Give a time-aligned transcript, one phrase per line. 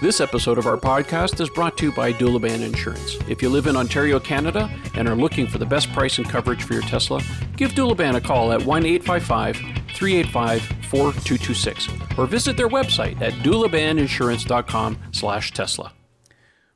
[0.00, 3.16] This episode of our podcast is brought to you by Doulaban Insurance.
[3.28, 6.62] If you live in Ontario, Canada, and are looking for the best price and coverage
[6.62, 7.20] for your Tesla,
[7.56, 9.56] give Doulaban a call at 1 855
[9.96, 15.92] 385 4226 or visit their website at doulabaninsurance.com slash Tesla.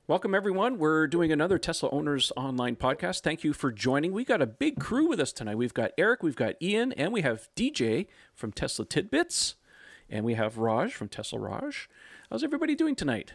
[0.09, 0.79] Welcome, everyone.
[0.79, 3.21] We're doing another Tesla Owners Online podcast.
[3.21, 4.13] Thank you for joining.
[4.13, 5.55] We got a big crew with us tonight.
[5.55, 9.55] We've got Eric, we've got Ian, and we have DJ from Tesla Tidbits,
[10.11, 11.89] and we have Raj from Tesla Raj.
[12.33, 13.35] How's everybody doing tonight?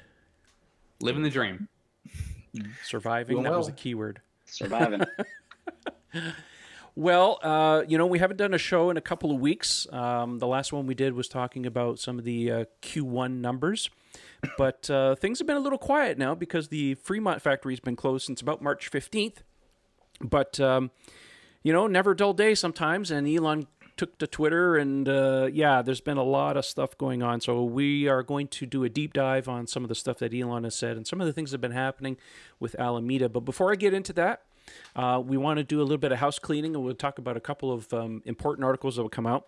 [1.02, 1.68] Living the dream.
[2.84, 3.36] Surviving.
[3.36, 4.22] Doing that was a the key word.
[4.46, 5.02] Surviving.
[6.96, 9.86] Well, uh, you know, we haven't done a show in a couple of weeks.
[9.94, 13.92] Um, the last one we did was talking about some of the uh, Q1 numbers.
[14.58, 17.96] But uh, things have been a little quiet now because the Fremont factory has been
[17.96, 19.44] closed since about March 15th.
[20.22, 20.90] But, um,
[21.62, 23.12] you know, never a dull day sometimes.
[23.12, 23.68] And Elon
[23.98, 27.42] took to Twitter, and uh, yeah, there's been a lot of stuff going on.
[27.42, 30.34] So we are going to do a deep dive on some of the stuff that
[30.34, 32.18] Elon has said and some of the things that have been happening
[32.60, 33.30] with Alameda.
[33.30, 34.44] But before I get into that,
[34.96, 37.36] uh, we want to do a little bit of house cleaning, and we'll talk about
[37.38, 39.48] a couple of um, important articles that will come out.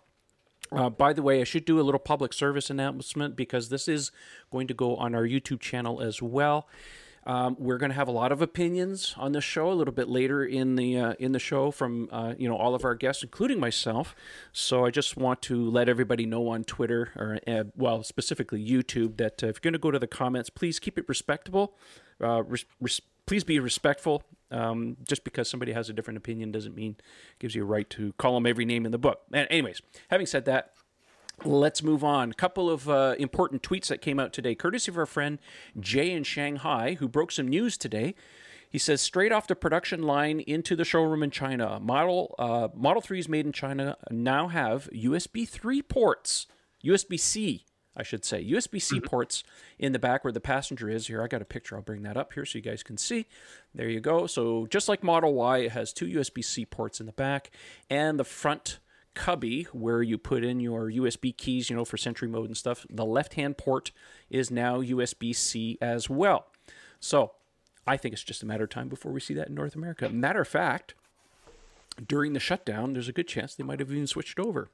[0.72, 4.12] Uh, by the way, I should do a little public service announcement because this is
[4.52, 6.68] going to go on our YouTube channel as well.
[7.26, 10.08] Um, we're going to have a lot of opinions on this show a little bit
[10.08, 13.22] later in the uh, in the show from uh, you know all of our guests,
[13.22, 14.14] including myself.
[14.52, 19.18] So I just want to let everybody know on Twitter or uh, well specifically YouTube
[19.18, 21.74] that if you're going to go to the comments, please keep it respectable.
[22.22, 24.22] Uh, res- res- please be respectful.
[24.52, 26.96] Um, just because somebody has a different opinion doesn't mean
[27.38, 29.20] gives you a right to call them every name in the book.
[29.32, 30.72] And anyways, having said that,
[31.44, 32.30] Let's move on.
[32.30, 35.38] A couple of uh, important tweets that came out today, courtesy of our friend
[35.78, 38.14] Jay in Shanghai, who broke some news today.
[38.68, 43.00] He says straight off the production line into the showroom in China, Model uh, Model
[43.00, 46.46] 3s made in China now have USB 3 ports,
[46.84, 47.64] USB C,
[47.96, 49.42] I should say, USB C ports
[49.78, 51.06] in the back where the passenger is.
[51.06, 51.74] Here, I got a picture.
[51.74, 53.26] I'll bring that up here so you guys can see.
[53.74, 54.26] There you go.
[54.26, 57.50] So just like Model Y, it has two USB C ports in the back
[57.88, 58.78] and the front
[59.14, 62.86] cubby where you put in your USB keys, you know, for Sentry mode and stuff.
[62.88, 63.90] The left hand port
[64.30, 66.46] is now USB C as well.
[67.00, 67.32] So
[67.86, 70.08] I think it's just a matter of time before we see that in North America.
[70.08, 70.94] Matter of fact,
[72.06, 74.68] during the shutdown, there's a good chance they might have even switched over.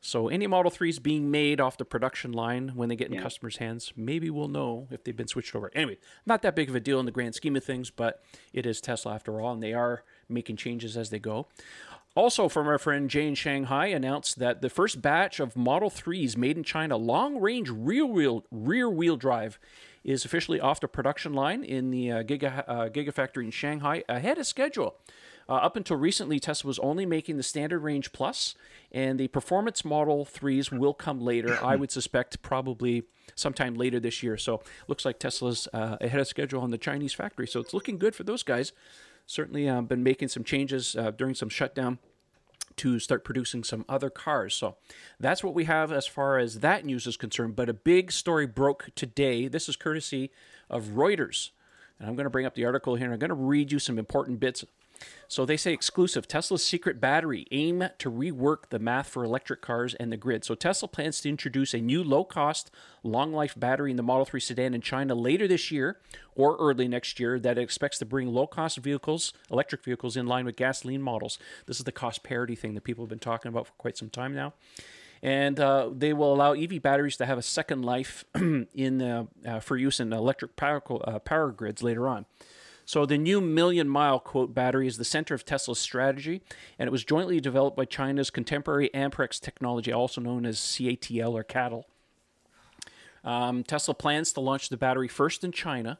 [0.00, 3.22] So any Model 3s being made off the production line when they get in Yeah.
[3.22, 5.70] customers' hands, maybe we'll know if they've been switched over.
[5.74, 5.96] Anyway,
[6.26, 8.82] not that big of a deal in the grand scheme of things, but it is
[8.82, 11.46] Tesla after all, and they are making changes as they go.
[12.16, 16.56] Also, from our friend in Shanghai, announced that the first batch of Model 3s made
[16.56, 19.58] in China, long range rear wheel rear wheel drive,
[20.04, 24.38] is officially off the production line in the uh, Giga uh, Gigafactory in Shanghai ahead
[24.38, 24.94] of schedule.
[25.48, 28.54] Uh, up until recently, Tesla was only making the standard range plus,
[28.92, 31.58] and the performance Model 3s will come later.
[31.62, 33.02] I would suspect probably
[33.34, 34.36] sometime later this year.
[34.38, 37.48] So, looks like Tesla's uh, ahead of schedule on the Chinese factory.
[37.48, 38.72] So, it's looking good for those guys.
[39.26, 41.98] Certainly, uh, been making some changes uh, during some shutdown
[42.76, 44.54] to start producing some other cars.
[44.54, 44.76] So
[45.20, 47.56] that's what we have as far as that news is concerned.
[47.56, 49.48] But a big story broke today.
[49.48, 50.30] This is courtesy
[50.68, 51.50] of Reuters.
[51.98, 53.98] And I'm going to bring up the article here I'm going to read you some
[53.98, 54.64] important bits.
[55.28, 59.94] So they say exclusive Tesla's secret battery aim to rework the math for electric cars
[59.94, 60.44] and the grid.
[60.44, 62.70] So Tesla plans to introduce a new low-cost,
[63.02, 65.98] long-life battery in the Model 3 sedan in China later this year
[66.34, 70.56] or early next year that expects to bring low-cost vehicles, electric vehicles in line with
[70.56, 71.38] gasoline models.
[71.66, 74.10] This is the cost parity thing that people have been talking about for quite some
[74.10, 74.52] time now
[75.24, 79.58] and uh, they will allow EV batteries to have a second life in uh, uh,
[79.58, 82.26] for use in electric power, uh, power grids later on.
[82.84, 86.42] So the new million mile quote battery is the center of Tesla's strategy,
[86.78, 91.44] and it was jointly developed by China's contemporary Amperex technology, also known as CATL or
[91.44, 91.84] CATL.
[93.24, 95.98] Um, Tesla plans to launch the battery first in China,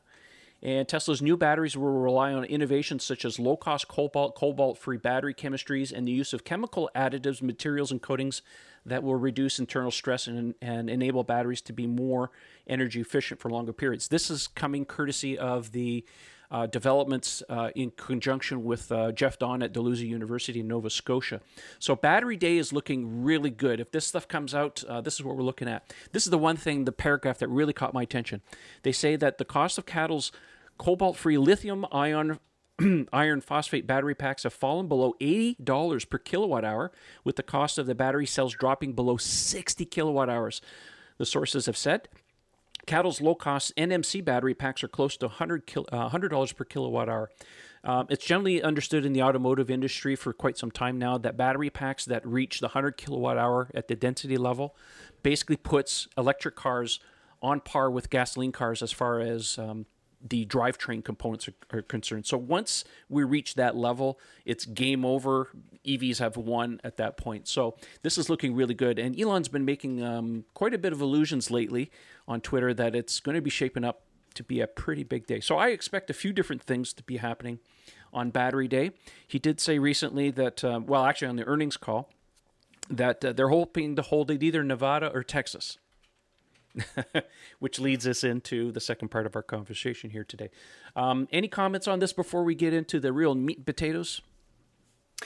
[0.63, 4.99] and Tesla's new batteries will rely on innovations such as low cost cobalt, cobalt free
[4.99, 8.43] battery chemistries and the use of chemical additives, materials, and coatings
[8.87, 12.31] that will reduce internal stress and, and enable batteries to be more
[12.67, 14.09] energy efficient for longer periods.
[14.09, 16.05] This is coming courtesy of the
[16.51, 21.41] uh, developments uh, in conjunction with uh, Jeff Dahn at Dalhousie University in Nova Scotia.
[21.79, 23.81] So, Battery Day is looking really good.
[23.81, 25.93] If this stuff comes out, uh, this is what we're looking at.
[26.13, 28.43] This is the one thing, the paragraph that really caught my attention.
[28.83, 30.33] They say that the cost of CATL's
[30.79, 32.39] cobalt free lithium ion
[33.13, 36.91] iron phosphate battery packs have fallen below $80 per kilowatt hour,
[37.23, 40.61] with the cost of the battery cells dropping below 60 kilowatt hours.
[41.19, 42.09] The sources have said
[42.87, 47.09] CATL's low cost NMC battery packs are close to 100 kil- uh, $100 per kilowatt
[47.09, 47.31] hour.
[47.83, 51.71] Um, it's generally understood in the automotive industry for quite some time now that battery
[51.71, 54.75] packs that reach the 100 kilowatt hour at the density level
[55.23, 56.99] basically puts electric cars
[57.43, 59.85] on par with gasoline cars as far as um,
[60.27, 62.25] the drivetrain components are, are, concerned.
[62.27, 65.51] So once we reach that level, it's game over.
[65.85, 67.47] EVs have won at that point.
[67.47, 68.99] So this is looking really good.
[68.99, 71.91] And Elon's been making um, quite a bit of illusions lately
[72.27, 74.03] on Twitter that it's going to be shaping up
[74.35, 75.41] to be a pretty big day.
[75.41, 77.59] So I expect a few different things to be happening
[78.13, 78.93] on Battery Day.
[79.27, 82.11] He did say recently that, uh, well, actually on the earnings call,
[82.89, 85.79] that uh, they're hoping to hold it either Nevada or Texas.
[87.59, 90.51] which leads us into the second part of our conversation here today.
[90.97, 94.21] Um, any comments on this before we get into the real meat and potatoes?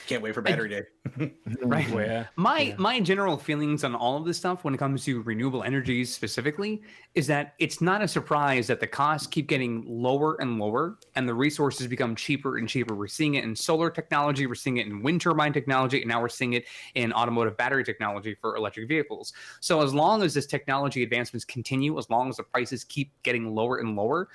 [0.07, 0.81] Can't wait for battery day.
[1.61, 1.87] right.
[1.91, 2.25] Oh, yeah.
[2.35, 2.75] My yeah.
[2.77, 6.81] my general feelings on all of this stuff when it comes to renewable energies specifically
[7.15, 11.27] is that it's not a surprise that the costs keep getting lower and lower and
[11.27, 12.95] the resources become cheaper and cheaper.
[12.95, 16.21] We're seeing it in solar technology, we're seeing it in wind turbine technology, and now
[16.21, 19.33] we're seeing it in automotive battery technology for electric vehicles.
[19.59, 23.53] So as long as this technology advancements continue, as long as the prices keep getting
[23.53, 24.29] lower and lower,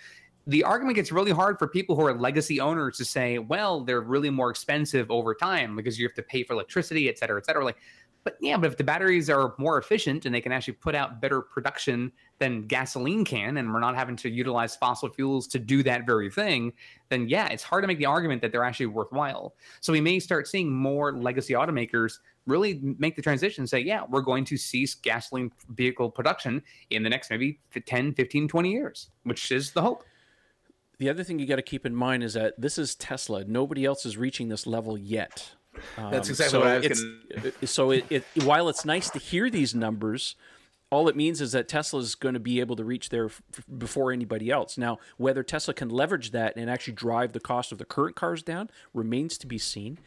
[0.46, 4.02] the argument gets really hard for people who are legacy owners to say, well, they're
[4.02, 7.46] really more expensive over time because you have to pay for electricity, et cetera, et
[7.46, 7.64] cetera.
[7.64, 7.78] Like,
[8.24, 11.20] but yeah, but if the batteries are more efficient and they can actually put out
[11.20, 15.82] better production than gasoline can, and we're not having to utilize fossil fuels to do
[15.82, 16.72] that very thing,
[17.10, 19.54] then yeah, it's hard to make the argument that they're actually worthwhile.
[19.80, 24.04] So we may start seeing more legacy automakers really make the transition and say, yeah,
[24.08, 29.10] we're going to cease gasoline vehicle production in the next maybe 10, 15, 20 years,
[29.24, 30.04] which is the hope
[30.98, 33.44] the other thing you got to keep in mind is that this is Tesla.
[33.44, 35.52] Nobody else is reaching this level yet.
[35.98, 37.66] Um, That's exactly so what I was going to.
[37.66, 40.36] So it, it, while it's nice to hear these numbers,
[40.90, 43.42] all it means is that Tesla is going to be able to reach there f-
[43.76, 44.78] before anybody else.
[44.78, 48.42] Now, whether Tesla can leverage that and actually drive the cost of the current cars
[48.42, 49.98] down remains to be seen.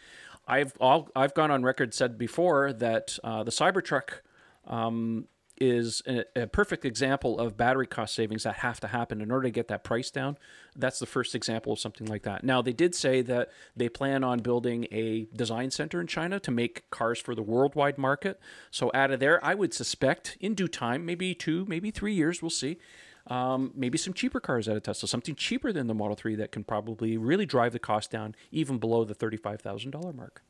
[0.47, 4.21] I've all, I've gone on record said before that uh, the Cybertruck
[4.65, 5.27] um,
[5.59, 9.43] is a, a, perfect example of battery cost savings that have to happen in order
[9.47, 10.37] to get that price down.
[10.75, 12.43] That's the first example of something like that.
[12.43, 16.51] Now, they did say that they plan on building a design center in China to
[16.51, 18.39] make cars for the worldwide market.
[18.71, 22.41] So, out of there, I would suspect in due time, maybe two, maybe three years,
[22.41, 22.77] we'll see.
[23.27, 26.53] Um, maybe some cheaper cars out of Tesla, something cheaper than the Model 3 that
[26.53, 30.43] can probably really drive the cost down even below the $35,000 mark.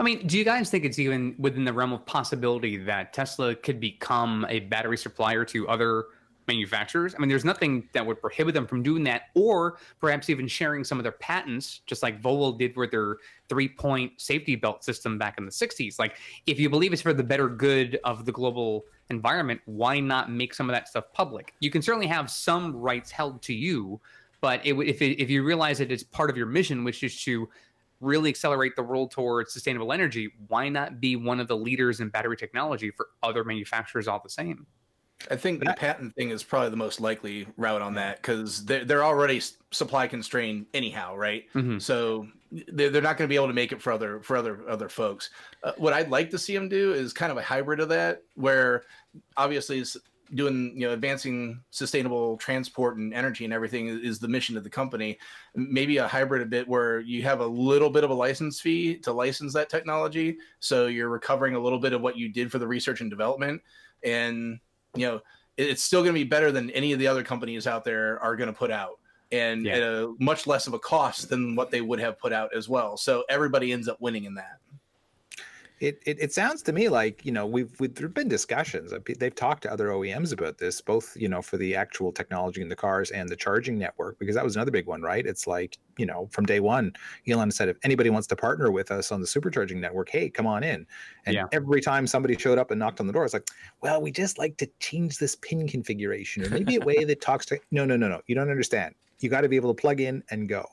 [0.00, 3.54] I mean, do you guys think it's even within the realm of possibility that Tesla
[3.54, 6.06] could become a battery supplier to other
[6.48, 7.14] manufacturers?
[7.14, 10.82] I mean, there's nothing that would prohibit them from doing that, or perhaps even sharing
[10.82, 13.18] some of their patents, just like Volvo did with their
[13.50, 15.98] three point safety belt system back in the 60s.
[15.98, 20.30] Like, if you believe it's for the better good of the global environment, why not
[20.30, 21.52] make some of that stuff public?
[21.60, 24.00] You can certainly have some rights held to you.
[24.40, 27.22] But it, if, it, if you realize that it's part of your mission, which is
[27.24, 27.48] to
[28.00, 32.08] really accelerate the world towards sustainable energy, why not be one of the leaders in
[32.08, 34.66] battery technology for other manufacturers all the same?
[35.30, 38.84] I think the patent thing is probably the most likely route on that because they're,
[38.84, 39.40] they're already
[39.70, 41.44] supply constrained anyhow, right?
[41.54, 41.78] Mm-hmm.
[41.78, 44.60] So they're, they're not going to be able to make it for other for other
[44.68, 45.30] other folks.
[45.64, 48.22] Uh, what I'd like to see them do is kind of a hybrid of that,
[48.34, 48.84] where
[49.36, 49.82] obviously
[50.34, 54.70] doing you know advancing sustainable transport and energy and everything is the mission of the
[54.70, 55.18] company.
[55.54, 58.98] Maybe a hybrid a bit where you have a little bit of a license fee
[58.98, 60.38] to license that technology.
[60.60, 63.62] So you're recovering a little bit of what you did for the research and development.
[64.02, 64.58] And
[64.94, 65.20] you know
[65.56, 68.36] it's still going to be better than any of the other companies out there are
[68.36, 68.98] going to put out
[69.32, 69.76] and yeah.
[69.76, 72.68] at a much less of a cost than what they would have put out as
[72.68, 72.96] well.
[72.96, 74.58] So everybody ends up winning in that
[75.78, 78.98] it, it, it sounds to me like you know we've, we've there've been discussions uh,
[79.18, 82.68] they've talked to other OEMs about this both you know for the actual technology in
[82.68, 85.26] the cars and the charging network because that was another big one right?
[85.26, 86.92] It's like you know from day one
[87.28, 90.46] Elon said if anybody wants to partner with us on the supercharging network hey come
[90.46, 90.86] on in.
[91.26, 91.44] And yeah.
[91.52, 93.48] every time somebody showed up and knocked on the door it's like
[93.82, 97.44] well we just like to change this pin configuration or maybe a way that talks
[97.46, 98.94] to no no no no you don't understand.
[99.18, 100.66] You got to be able to plug in and go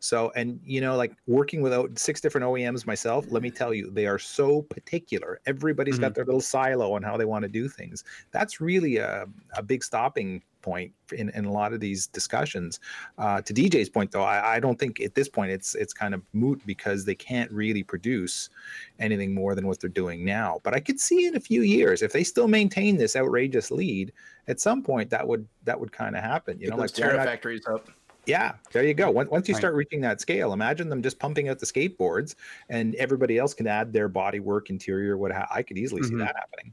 [0.00, 3.90] so, and you know, like working with six different OEMs myself, let me tell you,
[3.90, 5.40] they are so particular.
[5.46, 6.02] Everybody's mm-hmm.
[6.02, 8.04] got their little silo on how they want to do things.
[8.30, 9.26] That's really a,
[9.56, 12.80] a big stopping point in, in a lot of these discussions.
[13.18, 16.14] Uh, to DJ's point, though, I, I, don't think at this point it's it's kind
[16.14, 18.48] of moot because they can't really produce
[18.98, 20.60] anything more than what they're doing now.
[20.64, 24.12] But I could see in a few years if they still maintain this outrageous lead,
[24.48, 26.58] at some point that would that would kind of happen.
[26.58, 27.90] You know, like Terra factories up.
[28.26, 29.10] Yeah, there you go.
[29.10, 32.34] Once you start reaching that scale, imagine them just pumping out the skateboards,
[32.68, 35.16] and everybody else can add their body work, interior.
[35.16, 36.18] What I could easily mm-hmm.
[36.18, 36.72] see that happening.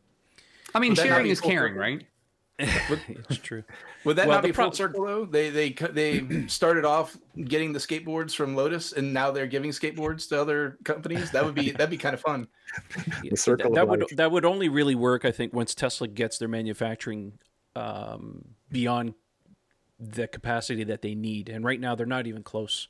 [0.74, 2.06] I mean, well, sharing is caring, right?
[2.62, 3.64] it's true.
[4.04, 5.26] Would that well, not be full circle though?
[5.26, 10.30] They they they started off getting the skateboards from Lotus, and now they're giving skateboards
[10.30, 11.32] to other companies.
[11.32, 12.48] That would be that'd be kind of fun.
[13.30, 16.38] the circle that, that would that would only really work, I think, once Tesla gets
[16.38, 17.34] their manufacturing
[17.76, 19.14] um, beyond
[20.02, 21.48] the capacity that they need.
[21.48, 22.88] And right now, they're not even close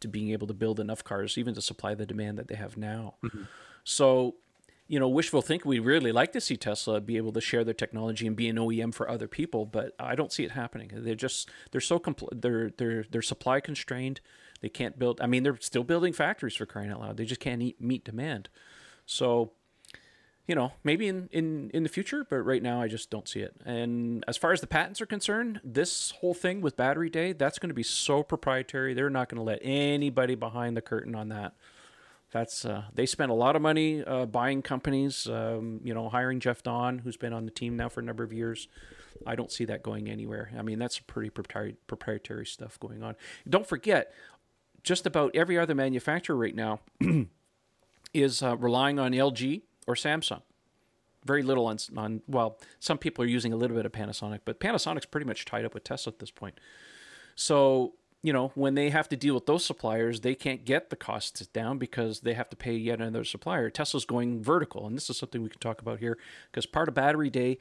[0.00, 2.76] to being able to build enough cars, even to supply the demand that they have
[2.76, 3.14] now.
[3.22, 3.42] Mm-hmm.
[3.84, 4.36] So,
[4.88, 7.74] you know, wishful think we'd really like to see Tesla be able to share their
[7.74, 10.90] technology and be an OEM for other people, but I don't see it happening.
[10.92, 14.20] They're just they're so compl- they're they're they're supply constrained.
[14.60, 15.20] They can't build.
[15.20, 17.16] I mean, they're still building factories for crying out loud.
[17.18, 18.48] They just can't eat, meet demand.
[19.04, 19.52] So
[20.46, 23.40] you know, maybe in, in, in the future, but right now I just don't see
[23.40, 23.54] it.
[23.64, 27.58] And as far as the patents are concerned, this whole thing with Battery Day, that's
[27.58, 28.92] going to be so proprietary.
[28.92, 31.54] They're not going to let anybody behind the curtain on that.
[32.30, 36.40] That's uh, they spent a lot of money uh, buying companies, um, you know, hiring
[36.40, 38.66] Jeff Dahn, who's been on the team now for a number of years.
[39.24, 40.50] I don't see that going anywhere.
[40.58, 43.14] I mean, that's pretty proprietary, stuff going on.
[43.48, 44.12] Don't forget,
[44.82, 46.80] just about every other manufacturer right now
[48.12, 50.42] is uh, relying on LG or Samsung.
[51.24, 54.60] Very little on, on, well, some people are using a little bit of Panasonic, but
[54.60, 56.60] Panasonic's pretty much tied up with Tesla at this point.
[57.34, 60.96] So, you know, when they have to deal with those suppliers, they can't get the
[60.96, 63.70] costs down because they have to pay yet another supplier.
[63.70, 66.18] Tesla's going vertical, and this is something we can talk about here
[66.50, 67.58] because part of Battery Day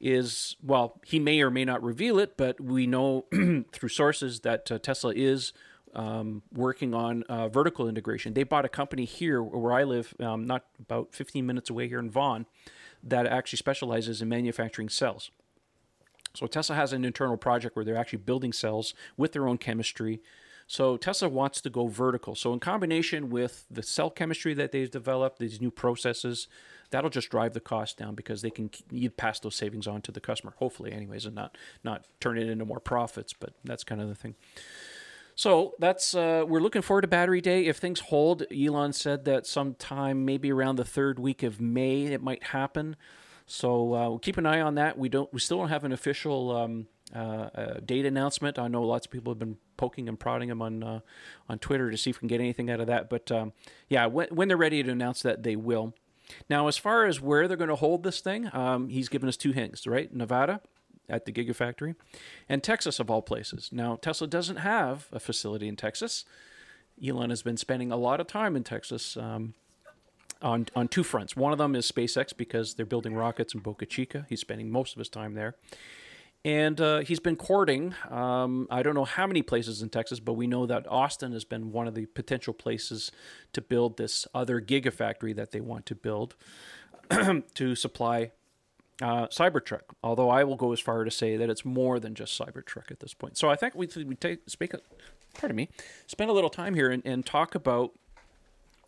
[0.00, 3.24] is, well, he may or may not reveal it, but we know
[3.72, 5.52] through sources that uh, Tesla is
[5.96, 8.34] um, working on uh, vertical integration.
[8.34, 11.98] They bought a company here where I live, um, not about 15 minutes away here
[11.98, 12.46] in Vaughan,
[13.02, 15.30] that actually specializes in manufacturing cells.
[16.34, 20.20] So Tesla has an internal project where they're actually building cells with their own chemistry.
[20.66, 22.34] So Tesla wants to go vertical.
[22.34, 26.46] So in combination with the cell chemistry that they've developed, these new processes,
[26.90, 28.68] that'll just drive the cost down because they can
[29.16, 32.66] pass those savings on to the customer, hopefully, anyways, and not not turn it into
[32.66, 33.32] more profits.
[33.32, 34.34] But that's kind of the thing.
[35.36, 37.66] So that's uh, we're looking forward to Battery Day.
[37.66, 42.22] If things hold, Elon said that sometime maybe around the third week of May it
[42.22, 42.96] might happen.
[43.46, 44.98] So uh, we'll keep an eye on that.
[44.98, 48.58] We don't we still don't have an official um, uh, uh date announcement.
[48.58, 51.00] I know lots of people have been poking and prodding him on uh,
[51.50, 53.10] on Twitter to see if we can get anything out of that.
[53.10, 53.52] But um,
[53.90, 55.92] yeah, when, when they're ready to announce that, they will.
[56.48, 59.36] Now, as far as where they're going to hold this thing, um, he's given us
[59.36, 60.12] two hints, right?
[60.12, 60.62] Nevada
[61.08, 61.94] at the Gigafactory,
[62.48, 63.70] and Texas, of all places.
[63.72, 66.24] Now, Tesla doesn't have a facility in Texas.
[67.04, 69.54] Elon has been spending a lot of time in Texas um,
[70.42, 71.36] on, on two fronts.
[71.36, 74.26] One of them is SpaceX because they're building rockets in Boca Chica.
[74.28, 75.56] He's spending most of his time there.
[76.44, 80.34] And uh, he's been courting, um, I don't know how many places in Texas, but
[80.34, 83.10] we know that Austin has been one of the potential places
[83.52, 86.36] to build this other gigafactory that they want to build
[87.54, 88.30] to supply
[89.02, 89.82] uh, Cybertruck.
[90.02, 93.00] Although I will go as far to say that it's more than just Cybertruck at
[93.00, 93.36] this point.
[93.36, 94.72] So I think we we take speak.
[95.34, 95.68] Pardon me.
[96.06, 97.92] Spend a little time here and, and talk about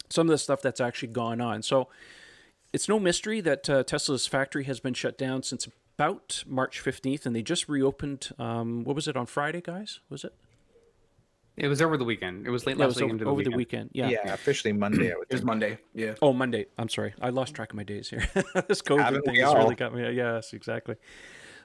[0.08, 1.62] some of the stuff that's actually gone on.
[1.62, 1.88] So
[2.72, 7.26] it's no mystery that uh, Tesla's factory has been shut down since about March 15th,
[7.26, 8.30] and they just reopened.
[8.38, 10.00] Um, what was it on Friday, guys?
[10.08, 10.32] Was it?
[11.58, 12.46] It was over the weekend.
[12.46, 13.52] It was late yeah, last week over, the, over weekend.
[13.52, 13.90] the weekend.
[13.92, 15.08] Yeah, yeah, officially Monday.
[15.08, 15.78] it was Monday.
[15.94, 16.14] Yeah.
[16.22, 16.66] Oh, Monday.
[16.78, 18.26] I'm sorry, I lost track of my days here.
[18.68, 20.10] this COVID Haven't thing has really got me.
[20.12, 20.96] Yes, exactly.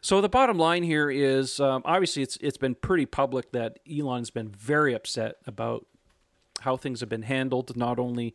[0.02, 4.32] So the bottom line here is um, obviously it's it's been pretty public that Elon's
[4.32, 5.86] been very upset about
[6.60, 8.34] how things have been handled, not only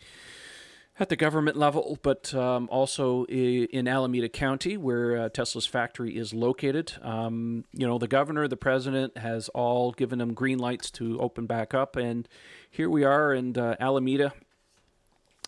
[1.01, 6.35] at the government level, but um, also in Alameda County, where uh, Tesla's factory is
[6.35, 6.93] located.
[7.03, 11.47] Um, you know, the governor, the president has all given them green lights to open
[11.47, 12.29] back up, and
[12.71, 14.33] here we are in uh, Alameda,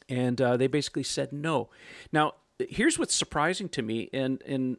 [0.08, 1.68] and uh, they basically said no.
[2.12, 4.76] Now, here's what's surprising to me, and and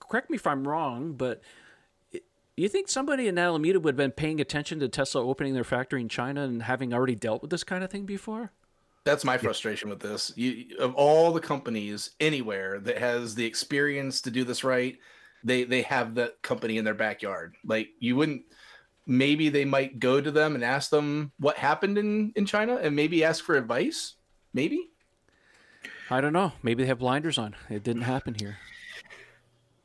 [0.00, 1.42] correct me if I'm wrong, but
[2.56, 6.00] you think somebody in Alameda would have been paying attention to Tesla opening their factory
[6.00, 8.50] in China and having already dealt with this kind of thing before?
[9.08, 10.32] That's my frustration with this.
[10.36, 14.98] You of all the companies anywhere that has the experience to do this right,
[15.42, 17.54] they they have that company in their backyard.
[17.64, 18.42] Like you wouldn't
[19.06, 22.94] maybe they might go to them and ask them what happened in in China and
[22.94, 24.16] maybe ask for advice.
[24.52, 24.90] Maybe.
[26.10, 26.52] I don't know.
[26.62, 27.56] Maybe they have blinders on.
[27.70, 28.58] It didn't happen here.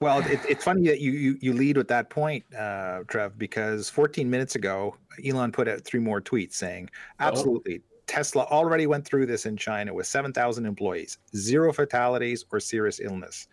[0.01, 3.89] Well, it, it's funny that you, you, you lead with that point, uh, Trev, because
[3.89, 6.89] 14 minutes ago, Elon put out three more tweets saying,
[7.21, 7.61] oh.
[8.15, 12.99] "Absolutely, Tesla already went through this in China with 7,000 employees, zero fatalities or serious
[12.99, 13.47] illness.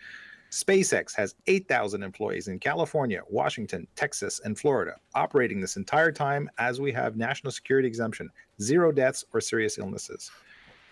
[0.51, 6.81] SpaceX has 8,000 employees in California, Washington, Texas, and Florida, operating this entire time as
[6.81, 8.29] we have national security exemption,
[8.61, 10.31] zero deaths or serious illnesses.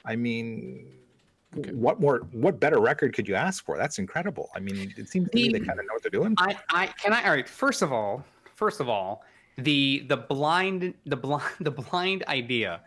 [0.05, 0.93] I mean,
[1.59, 1.73] okay.
[1.73, 3.77] what more, what better record could you ask for?
[3.77, 4.49] That's incredible.
[4.55, 6.35] I mean, it seems to me they kind of know what they're doing.
[6.39, 9.25] I, I can I, all right, first of all, first of all,
[9.59, 12.81] the the blind the blind the blind idea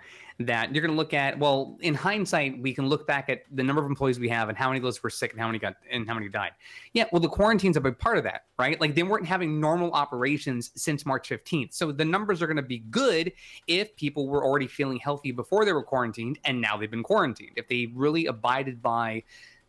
[0.48, 3.64] that you're going to look at well in hindsight we can look back at the
[3.64, 5.60] number of employees we have and how many of those were sick and how many
[5.60, 6.52] got and how many died.
[6.94, 8.80] Yeah well the quarantine's a big part of that right?
[8.80, 12.64] Like they weren't having normal operations since march 15th so the numbers are going to
[12.64, 13.32] be good
[13.68, 17.52] if people were already feeling healthy before they were quarantined and now they've been quarantined.
[17.56, 19.24] If they really abided by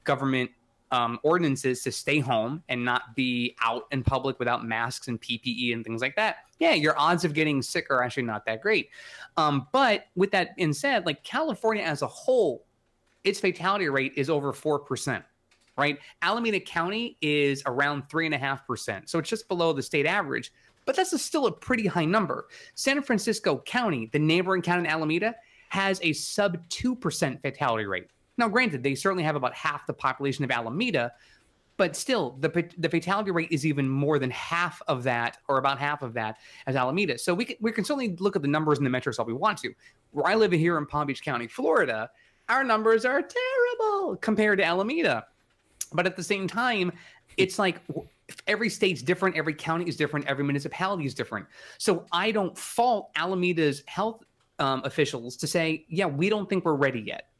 [0.04, 0.50] government
[0.90, 5.72] um, ordinances to stay home and not be out in public without masks and PPE
[5.72, 8.88] and things like that, yeah, your odds of getting sick are actually not that great.
[9.36, 12.64] Um, but with that being said, like California as a whole,
[13.24, 15.24] its fatality rate is over 4%,
[15.76, 15.98] right?
[16.22, 19.08] Alameda County is around 3.5%.
[19.08, 20.52] So it's just below the state average,
[20.84, 22.46] but that's a still a pretty high number.
[22.76, 25.34] San Francisco County, the neighboring county in Alameda,
[25.70, 28.06] has a sub 2% fatality rate.
[28.38, 31.12] Now, granted, they certainly have about half the population of Alameda,
[31.82, 35.80] but still, the the fatality rate is even more than half of that, or about
[35.80, 36.36] half of that,
[36.68, 37.18] as Alameda.
[37.18, 39.32] So we can, we can certainly look at the numbers in the metros all we
[39.32, 39.74] want to.
[40.12, 42.08] Where I live here in Palm Beach County, Florida,
[42.48, 45.26] our numbers are terrible compared to Alameda.
[45.92, 46.92] But at the same time,
[47.36, 47.80] it's like
[48.46, 51.46] every state's different, every county is different, every municipality is different.
[51.78, 54.22] So I don't fault Alameda's health
[54.60, 57.31] um, officials to say, yeah, we don't think we're ready yet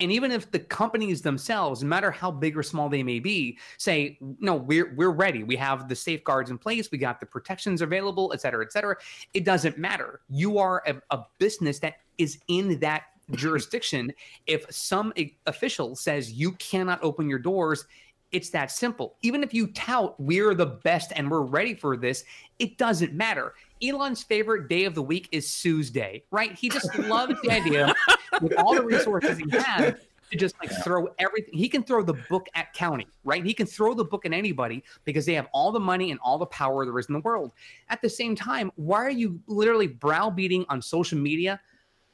[0.00, 3.58] and even if the companies themselves, no matter how big or small they may be,
[3.78, 5.42] say, no, we're we're ready.
[5.42, 8.96] We have the safeguards in place, we got the protections available, et cetera, et cetera.
[9.34, 10.20] It doesn't matter.
[10.28, 14.12] You are a, a business that is in that jurisdiction.
[14.46, 15.12] if some
[15.46, 17.84] official says you cannot open your doors,
[18.32, 19.16] it's that simple.
[19.22, 22.24] Even if you tout we're the best and we're ready for this,
[22.58, 23.54] it doesn't matter.
[23.82, 26.52] Elon's favorite day of the week is Sue's Day, right?
[26.54, 27.94] He just loves the idea
[28.40, 29.94] with all the resources he has
[30.30, 31.54] to just like throw everything.
[31.54, 33.44] He can throw the book at county, right?
[33.44, 36.38] He can throw the book at anybody because they have all the money and all
[36.38, 37.52] the power there is in the world.
[37.88, 41.60] At the same time, why are you literally browbeating on social media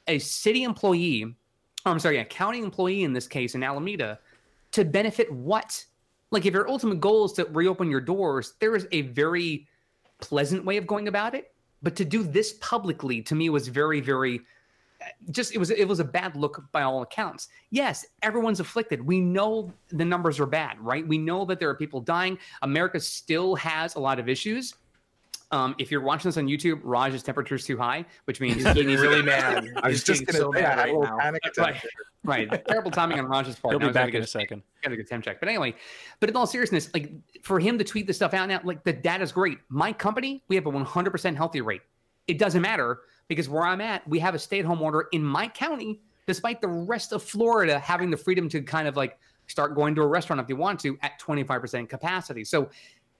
[0.07, 1.35] a city employee?
[1.85, 4.19] I'm sorry, a county employee in this case in Alameda
[4.71, 5.83] to benefit what?
[6.31, 9.67] Like, if your ultimate goal is to reopen your doors, there is a very
[10.19, 11.51] pleasant way of going about it
[11.85, 14.41] but to do this publicly to me was very, very
[15.29, 17.49] just it was it was a bad look by all accounts.
[17.69, 19.05] Yes, everyone's afflicted.
[19.05, 21.07] We know the numbers are bad, right?
[21.07, 22.39] We know that there are people dying.
[22.63, 24.73] America still has a lot of issues.
[25.55, 28.63] Um, if you're watching this on YouTube, Raj's temperature is too high, which means he's
[28.73, 29.65] getting really mad.
[29.77, 31.17] I was just going to so say, right now.
[31.17, 31.81] panic attack.
[32.25, 32.65] Right, right.
[32.67, 33.71] Terrible timing on Raj's part.
[33.71, 34.63] He'll be back in a second.
[34.83, 35.73] Got a good temp check, but anyway.
[36.19, 38.91] But in all seriousness, like for him to tweet this stuff out now, like the
[38.91, 39.59] data's great.
[39.69, 41.81] My company, we have a 100% healthy rate.
[42.27, 46.01] It doesn't matter because where I'm at, we have a stay-at-home order in my county,
[46.27, 50.01] despite the rest of Florida having the freedom to kind of like start going to
[50.01, 52.43] a restaurant if they want to at 25% capacity.
[52.43, 52.69] So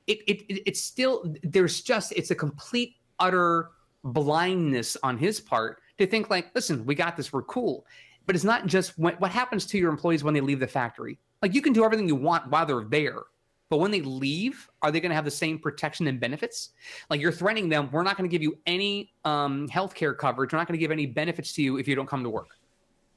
[0.07, 3.71] it, it it's still there's just it's a complete utter
[4.03, 7.85] blindness on his part to think like listen we got this we're cool.
[8.25, 11.19] But it's not just when, what happens to your employees when they leave the factory.
[11.43, 13.23] Like you can do everything you want while they're there
[13.69, 16.69] but when they leave are they going to have the same protection and benefits?
[17.09, 20.53] Like you're threatening them we're not going to give you any um, health care coverage
[20.53, 22.57] we're not going to give any benefits to you if you don't come to work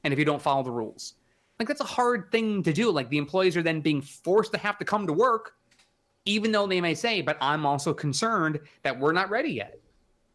[0.03, 1.15] and if you don't follow the rules.
[1.59, 2.89] Like that's a hard thing to do.
[2.89, 5.55] Like the employees are then being forced to have to come to work
[6.25, 9.79] even though they may say, but I'm also concerned that we're not ready yet.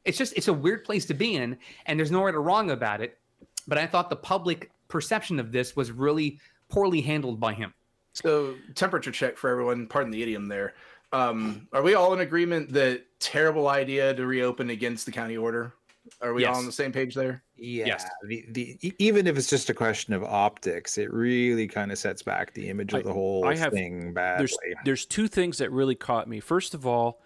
[0.05, 2.71] It's just, it's a weird place to be in, and there's no right or wrong
[2.71, 3.19] about it.
[3.67, 7.73] But I thought the public perception of this was really poorly handled by him.
[8.13, 10.75] So, temperature check for everyone, pardon the idiom there.
[11.13, 15.75] Um, are we all in agreement that terrible idea to reopen against the county order?
[16.21, 16.51] Are we yes.
[16.51, 17.43] all on the same page there?
[17.57, 17.87] Yeah.
[17.87, 18.05] Yes.
[18.27, 22.23] The, the even if it's just a question of optics, it really kind of sets
[22.23, 24.47] back the image of the whole I have, thing badly.
[24.47, 26.41] There's, there's two things that really caught me.
[26.41, 27.23] First of all,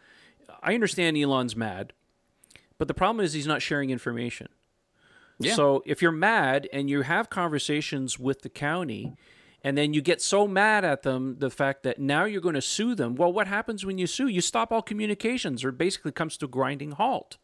[0.62, 1.92] I understand Elon's mad,
[2.78, 4.48] but the problem is he's not sharing information.
[5.40, 5.54] Yeah.
[5.54, 9.16] So if you're mad and you have conversations with the county,
[9.62, 12.62] and then you get so mad at them the fact that now you're going to
[12.62, 16.36] sue them well what happens when you sue you stop all communications or basically comes
[16.36, 17.38] to a grinding halt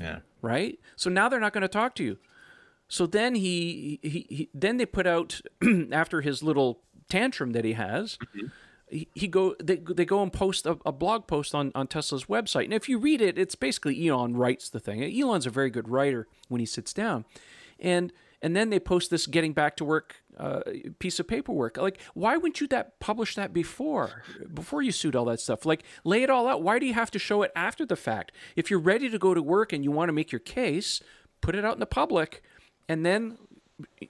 [0.00, 0.20] yeah.
[0.40, 0.78] Right.
[0.96, 2.18] So now they're not going to talk to you.
[2.88, 5.40] So then he, he, he then they put out
[5.92, 8.16] after his little tantrum that he has.
[8.16, 8.46] Mm-hmm.
[8.90, 12.24] He, he go they, they go and post a, a, blog post on, on Tesla's
[12.24, 12.64] website.
[12.64, 15.04] And if you read it, it's basically Elon writes the thing.
[15.04, 17.26] Elon's a very good writer when he sits down.
[17.78, 20.60] And and then they post this getting back to work uh,
[20.98, 21.76] piece of paperwork.
[21.76, 24.22] Like, why wouldn't you that publish that before
[24.52, 25.66] before you sued all that stuff?
[25.66, 26.62] Like, lay it all out.
[26.62, 28.32] Why do you have to show it after the fact?
[28.56, 31.00] If you're ready to go to work and you want to make your case,
[31.40, 32.42] put it out in the public,
[32.88, 33.38] and then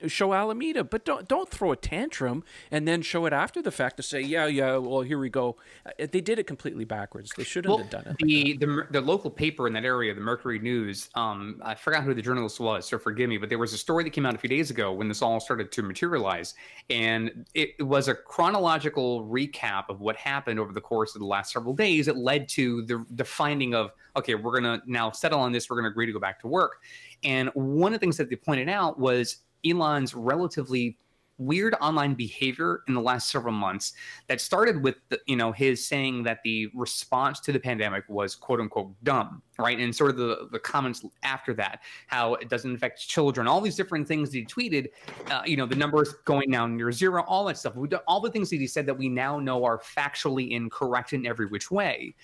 [0.07, 3.97] show Alameda, but don't don't throw a tantrum and then show it after the fact
[3.99, 5.57] to say, yeah, yeah, well, here we go.
[5.85, 7.33] Uh, They did it completely backwards.
[7.37, 8.17] They shouldn't Well, have done it.
[8.19, 11.11] the, the the local paper in that area, the Mercury News.
[11.15, 13.39] Um, I forgot who the journalist was, so forgive me.
[13.39, 15.41] But there was a story that came out a few days ago when this all
[15.41, 16.55] started to materialize,
[16.91, 21.27] and it, it was a chronological recap of what happened over the course of the
[21.27, 22.07] last several days.
[22.07, 25.69] That led to the the finding of okay, we're gonna now settle on this.
[25.71, 26.81] We're gonna agree to go back to work.
[27.25, 30.97] And one of the things that they pointed out was Elon's relatively
[31.39, 33.93] weird online behavior in the last several months
[34.27, 38.35] that started with the, you know his saying that the response to the pandemic was
[38.35, 39.81] quote unquote dumb right?
[39.81, 43.77] And sort of the the comments after that how it doesn't affect children all these
[43.77, 44.89] different things that he tweeted
[45.31, 47.75] uh, you know the numbers going down near zero all that stuff.
[48.07, 51.47] All the things that he said that we now know are factually incorrect in every
[51.47, 52.15] which way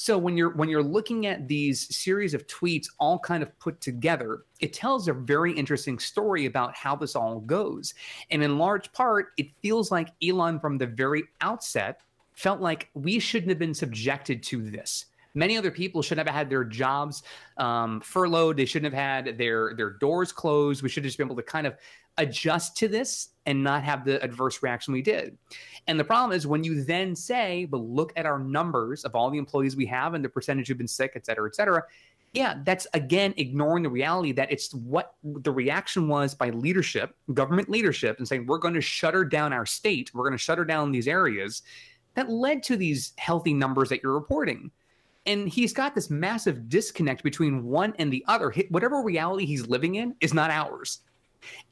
[0.00, 3.82] so when you're when you're looking at these series of tweets all kind of put
[3.82, 7.92] together, it tells a very interesting story about how this all goes.
[8.30, 12.00] And in large part, it feels like Elon from the very outset
[12.32, 15.04] felt like we shouldn't have been subjected to this.
[15.34, 17.22] Many other people should have had their jobs
[17.58, 18.56] um, furloughed.
[18.56, 20.82] They shouldn't have had their their doors closed.
[20.82, 21.76] We should have just been able to kind of
[22.16, 25.36] adjust to this and not have the adverse reaction we did.
[25.86, 29.30] And the problem is when you then say, but look at our numbers of all
[29.30, 31.82] the employees we have and the percentage who've been sick, et cetera, et cetera.
[32.32, 37.68] Yeah, that's again ignoring the reality that it's what the reaction was by leadership, government
[37.68, 40.92] leadership, and saying, we're going to shutter down our state, we're going to shutter down
[40.92, 41.62] these areas
[42.14, 44.70] that led to these healthy numbers that you're reporting.
[45.26, 48.54] And he's got this massive disconnect between one and the other.
[48.68, 51.00] Whatever reality he's living in is not ours.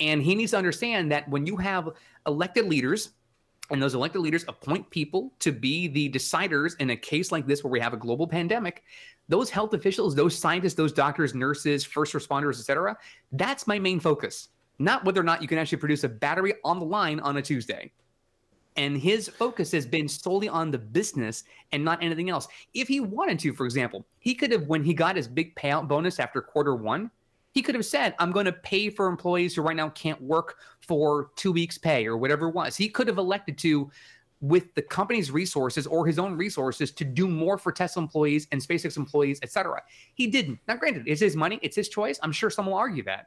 [0.00, 1.90] And he needs to understand that when you have
[2.26, 3.10] elected leaders,
[3.70, 7.62] and those elected leaders appoint people to be the deciders in a case like this
[7.62, 8.82] where we have a global pandemic,
[9.28, 12.96] those health officials, those scientists, those doctors, nurses, first responders, etc
[13.32, 14.48] that's my main focus.
[14.78, 17.42] Not whether or not you can actually produce a battery on the line on a
[17.42, 17.92] Tuesday.
[18.76, 22.46] And his focus has been solely on the business and not anything else.
[22.74, 25.88] If he wanted to, for example, he could have, when he got his big payout
[25.88, 27.10] bonus after quarter one,
[27.58, 30.58] he could have said, I'm going to pay for employees who right now can't work
[30.80, 32.76] for two weeks' pay or whatever it was.
[32.76, 33.90] He could have elected to,
[34.40, 38.60] with the company's resources or his own resources, to do more for Tesla employees and
[38.60, 39.82] SpaceX employees, et cetera.
[40.14, 40.60] He didn't.
[40.68, 42.20] Now, granted, it's his money, it's his choice.
[42.22, 43.26] I'm sure some will argue that.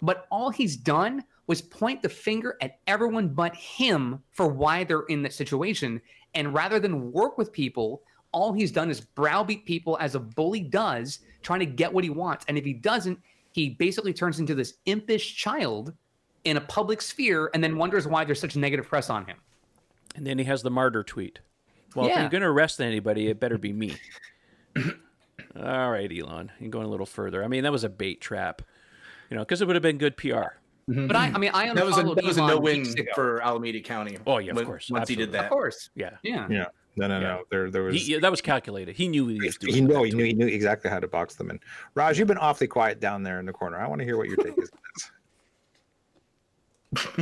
[0.00, 5.06] But all he's done was point the finger at everyone but him for why they're
[5.08, 6.00] in that situation.
[6.34, 10.60] And rather than work with people, all he's done is browbeat people as a bully
[10.60, 12.44] does, trying to get what he wants.
[12.46, 13.18] And if he doesn't,
[13.54, 15.94] he basically turns into this impish child
[16.42, 19.36] in a public sphere and then wonders why there's such negative press on him.
[20.16, 21.38] And then he has the martyr tweet.
[21.94, 22.20] Well, if Yeah.
[22.22, 23.94] you're going to arrest anybody, it better be me.
[25.56, 27.44] All right, Elon, you're going a little further.
[27.44, 28.60] I mean, that was a bait trap,
[29.30, 30.26] you know, because it would have been good PR.
[30.90, 31.06] Mm-hmm.
[31.06, 33.80] But I, I mean, I That was a that was a no win for Alameda
[33.80, 34.18] County.
[34.26, 35.90] Oh, yeah, of when- course, Once he did that, Of course.
[35.94, 36.10] Yeah.
[36.22, 36.46] Yeah.
[36.50, 36.64] Yeah.
[36.96, 37.26] No, no, Yeah.
[37.26, 37.42] no.
[37.50, 37.94] There, there was.
[37.96, 38.94] He, yeah, that was calculated.
[38.96, 41.08] He knew he was doing he that know he knew he knew exactly how to
[41.08, 41.58] box them in.
[41.94, 43.78] Raj, you've been awfully quiet down there in the corner.
[43.80, 44.70] I want to hear what your take is.
[44.70, 44.78] on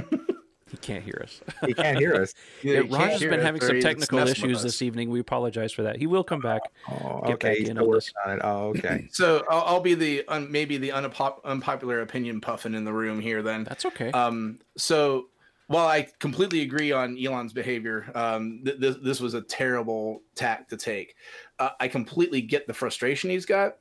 [0.02, 0.18] this.
[0.72, 1.42] He can't hear us.
[1.66, 2.32] He can't hear us.
[2.62, 5.10] Yeah, Yeah, you Raj has been us, having some technical issues this evening.
[5.10, 5.96] We apologize for that.
[5.98, 6.62] He will come back.
[6.90, 7.48] Oh, Get okay.
[7.50, 8.40] back He's in still on working on it.
[8.42, 9.08] Oh, okay.
[9.12, 13.20] So I'll, I'll be the un, maybe the unpop, unpopular opinion puffin in the room
[13.20, 13.42] here.
[13.42, 14.12] Then That's okay.
[14.12, 15.26] Um, so
[15.72, 20.68] while I completely agree on Elon's behavior, um, th- this this was a terrible tack
[20.68, 21.14] to take.
[21.58, 23.78] Uh, I completely get the frustration he's got,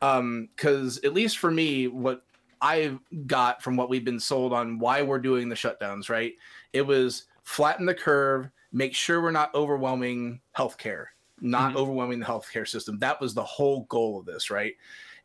[0.00, 2.22] because at least for me, what
[2.60, 6.32] I've got from what we've been sold on why we're doing the shutdowns, right?
[6.72, 11.06] It was flatten the curve, make sure we're not overwhelming healthcare,
[11.40, 11.76] not Mhm.
[11.76, 12.98] overwhelming the healthcare system.
[13.00, 14.74] That was the whole goal of this, right?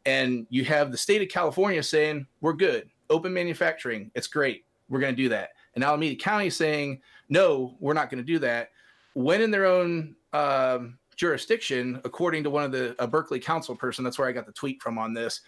[0.06, 5.00] And you have the state of California saying, we're good, open manufacturing, it's great, we're
[5.00, 5.52] going to do that.
[5.80, 8.72] And Alameda County saying, no, we're not going to do that.
[9.14, 14.04] When in their own um, jurisdiction, according to one of the a Berkeley council person,
[14.04, 15.40] that's where I got the tweet from on this.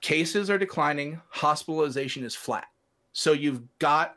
[0.00, 2.66] Cases are declining, hospitalization is flat.
[3.12, 4.16] So you've got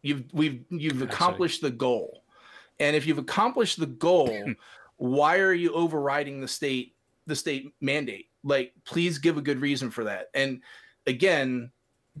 [0.00, 2.22] you've we've you've accomplished the goal.
[2.80, 4.54] And if you've accomplished the goal,
[4.96, 6.94] why are you overriding the state
[7.26, 8.30] the state mandate?
[8.42, 10.30] Like please give a good reason for that.
[10.32, 10.62] And
[11.06, 11.70] again,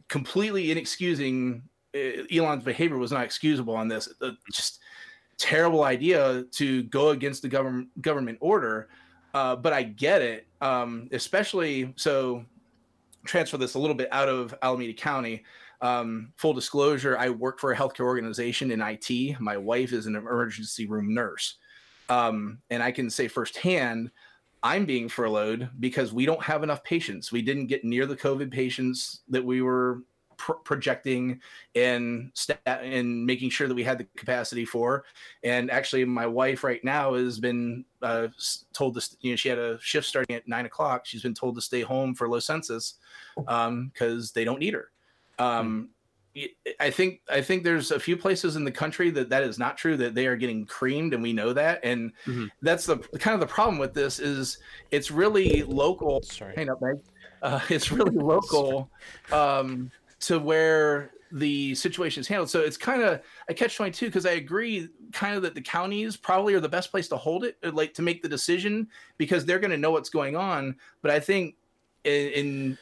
[0.08, 1.62] completely inexcusing
[1.94, 4.08] Elon's behavior was not excusable on this.
[4.20, 4.80] Uh, just
[5.38, 8.88] terrible idea to go against the government government order.
[9.34, 12.44] Uh, but I get it, um, especially so.
[13.24, 15.44] Transfer this a little bit out of Alameda County.
[15.80, 19.40] Um, full disclosure: I work for a healthcare organization in IT.
[19.40, 21.58] My wife is an emergency room nurse,
[22.08, 24.10] um, and I can say firsthand,
[24.62, 27.32] I'm being furloughed because we don't have enough patients.
[27.32, 30.02] We didn't get near the COVID patients that we were
[30.42, 31.40] pr- projecting
[31.76, 35.04] and stat and making sure that we had the capacity for.
[35.44, 38.28] And actually, my wife right now has been uh,
[38.72, 41.06] told to, you know, she had a shift starting at nine o'clock.
[41.06, 42.94] She's been told to stay home for low census
[43.36, 44.90] because um, they don't need her.
[45.38, 45.90] Um,
[46.80, 49.76] I think I think there's a few places in the country that that is not
[49.76, 52.46] true that they are getting creamed and we know that and mm-hmm.
[52.62, 54.56] that's the kind of the problem with this is
[54.90, 56.22] it's really local.
[56.22, 57.00] Sorry, hang up, Meg.
[57.42, 58.88] Uh, it's really local
[59.30, 59.90] um,
[60.22, 62.50] to where the situation is handled.
[62.50, 65.62] So it's kind of a catch twenty two because I agree kind of that the
[65.62, 69.44] counties probably are the best place to hold it, like to make the decision because
[69.44, 70.76] they're going to know what's going on.
[71.00, 71.56] But I think
[72.04, 72.78] in, in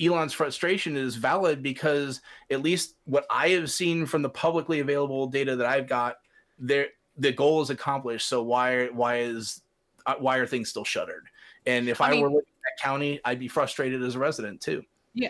[0.00, 5.28] Elon's frustration is valid because at least what I have seen from the publicly available
[5.28, 6.16] data that I've got,
[6.58, 8.28] there the goal is accomplished.
[8.28, 9.62] So why why is
[10.06, 11.26] uh, why are things still shuttered?
[11.66, 14.18] And if I, I mean, were living in that county, I'd be frustrated as a
[14.18, 14.82] resident too.
[15.16, 15.28] Yeah,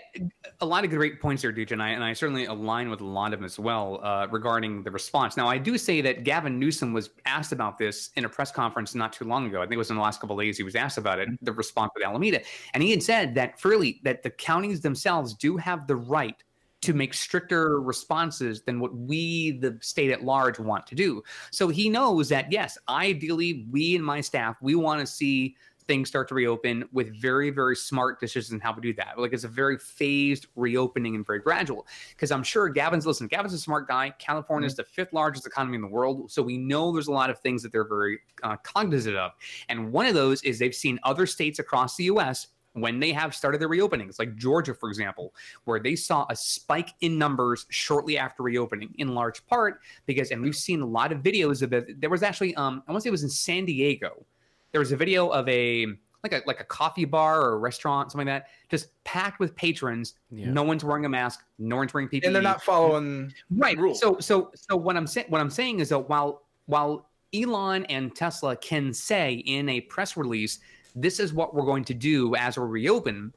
[0.60, 3.04] a lot of great points there, Duke, and I, and I certainly align with a
[3.04, 5.36] lot of them as well uh, regarding the response.
[5.36, 8.94] Now, I do say that Gavin Newsom was asked about this in a press conference
[8.94, 9.58] not too long ago.
[9.58, 11.52] I think it was in the last couple days he was asked about it, the
[11.52, 12.40] response with Alameda,
[12.72, 16.42] and he had said that freely that the counties themselves do have the right
[16.80, 21.22] to make stricter responses than what we, the state at large, want to do.
[21.50, 26.08] So he knows that yes, ideally, we and my staff, we want to see things
[26.08, 29.18] start to reopen with very, very smart decisions on how to do that.
[29.18, 31.86] Like it's a very phased reopening and very gradual.
[32.10, 34.10] Because I'm sure Gavin's listen, Gavin's a smart guy.
[34.18, 34.82] California is mm-hmm.
[34.82, 36.30] the fifth largest economy in the world.
[36.30, 39.32] So we know there's a lot of things that they're very uh, cognizant of.
[39.68, 43.34] And one of those is they've seen other states across the US when they have
[43.34, 45.32] started their reopenings, like Georgia, for example,
[45.64, 50.42] where they saw a spike in numbers shortly after reopening, in large part because, and
[50.42, 52.00] we've seen a lot of videos of it.
[52.00, 54.26] There was actually, um, I want to say it was in San Diego,
[54.74, 55.86] there was a video of a
[56.24, 59.54] like a like a coffee bar or a restaurant, something like that, just packed with
[59.54, 60.14] patrons.
[60.32, 60.50] Yeah.
[60.50, 61.44] No one's wearing a mask.
[61.60, 64.00] No one's wearing PPE, and they're not following right rules.
[64.00, 68.16] So so so what I'm saying what I'm saying is that while while Elon and
[68.16, 70.58] Tesla can say in a press release,
[70.96, 73.32] this is what we're going to do as we reopen.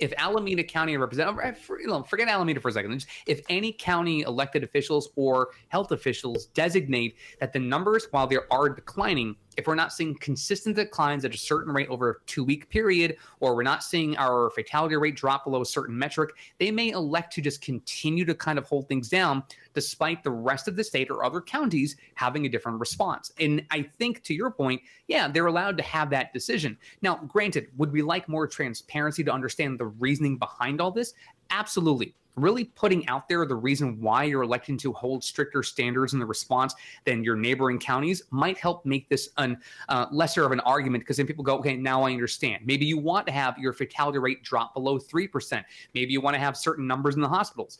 [0.00, 3.06] If Alameda County representative, eh, forget Alameda for a second.
[3.26, 8.68] If any county elected officials or health officials designate that the numbers, while they are
[8.68, 12.68] declining, if we're not seeing consistent declines at a certain rate over a two week
[12.68, 16.90] period, or we're not seeing our fatality rate drop below a certain metric, they may
[16.90, 19.42] elect to just continue to kind of hold things down
[19.74, 23.30] despite the rest of the state or other counties having a different response.
[23.38, 26.78] And I think to your point, yeah, they're allowed to have that decision.
[27.02, 31.12] Now, granted, would we like more transparency to understand the reasoning behind all this?
[31.50, 36.18] Absolutely really putting out there the reason why you're electing to hold stricter standards in
[36.18, 40.60] the response than your neighboring counties might help make this an uh, lesser of an
[40.60, 42.64] argument because then people go, okay, now I understand.
[42.66, 45.66] Maybe you want to have your fatality rate drop below three percent.
[45.94, 47.78] Maybe you want to have certain numbers in the hospitals.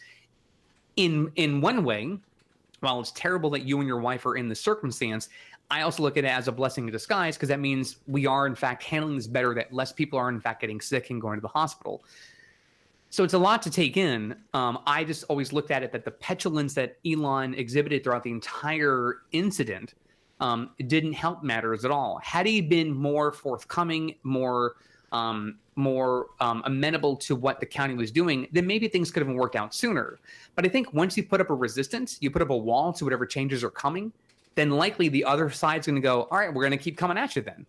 [0.96, 2.18] In in one way,
[2.80, 5.28] while it's terrible that you and your wife are in the circumstance,
[5.70, 8.46] I also look at it as a blessing in disguise because that means we are
[8.46, 9.54] in fact handling this better.
[9.54, 12.02] That less people are in fact getting sick and going to the hospital.
[13.08, 14.36] So it's a lot to take in.
[14.52, 18.30] Um, I just always looked at it that the petulance that Elon exhibited throughout the
[18.30, 19.94] entire incident
[20.40, 22.18] um, didn't help matters at all.
[22.22, 24.76] Had he been more forthcoming, more
[25.12, 29.34] um, more um, amenable to what the county was doing, then maybe things could have
[29.34, 30.18] worked out sooner.
[30.54, 33.04] But I think once you put up a resistance, you put up a wall to
[33.04, 34.12] whatever changes are coming,
[34.56, 37.16] then likely the other side's going to go, all right, we're going to keep coming
[37.16, 37.64] at you then,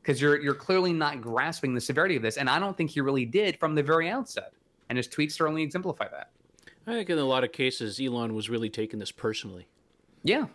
[0.00, 3.00] because you're you're clearly not grasping the severity of this, and I don't think he
[3.00, 4.52] really did from the very outset
[4.88, 6.30] and his tweets certainly exemplify that.
[6.86, 9.68] I think in a lot of cases, Elon was really taking this personally.
[10.22, 10.46] Yeah.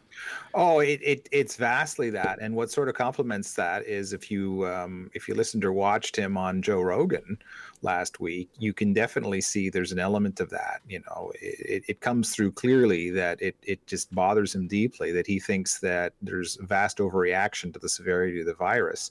[0.55, 4.67] Oh, it, it it's vastly that, and what sort of complements that is if you
[4.67, 7.39] um, if you listened or watched him on Joe Rogan
[7.81, 10.81] last week, you can definitely see there's an element of that.
[10.87, 15.25] You know, it, it comes through clearly that it it just bothers him deeply that
[15.25, 19.09] he thinks that there's vast overreaction to the severity of the virus.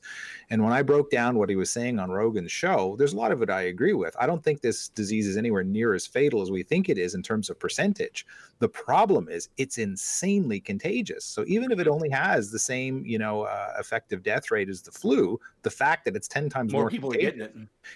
[0.51, 3.33] And when I broke down what he was saying on Rogan's show, there's a lot
[3.33, 4.15] of it I agree with.
[4.21, 7.15] I don't think this disease is anywhere near as fatal as we think it is
[7.15, 8.27] in terms of percentage.
[8.61, 10.92] The problem is it's insanely contagious.
[11.25, 14.83] So even if it only has the same, you know, uh, effective death rate as
[14.83, 17.55] the flu, the fact that it's 10 times more, more people getting it.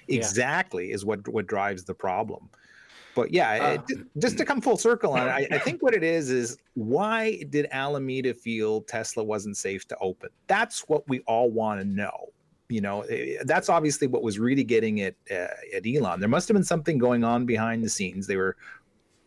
[0.09, 0.89] Exactly.
[0.89, 2.49] Yeah is what what drives the problem.
[3.15, 5.95] But yeah, uh, it, just to come full circle on it, I, I, think what
[5.95, 10.29] it is is why did Alameda feel Tesla wasn't safe to open?
[10.49, 12.29] That's what we all want to know.
[12.69, 16.21] You know, eh, that's obviously what was really getting it uh, at Elon.
[16.21, 18.27] There must have been something going on behind the scenes.
[18.27, 18.57] They were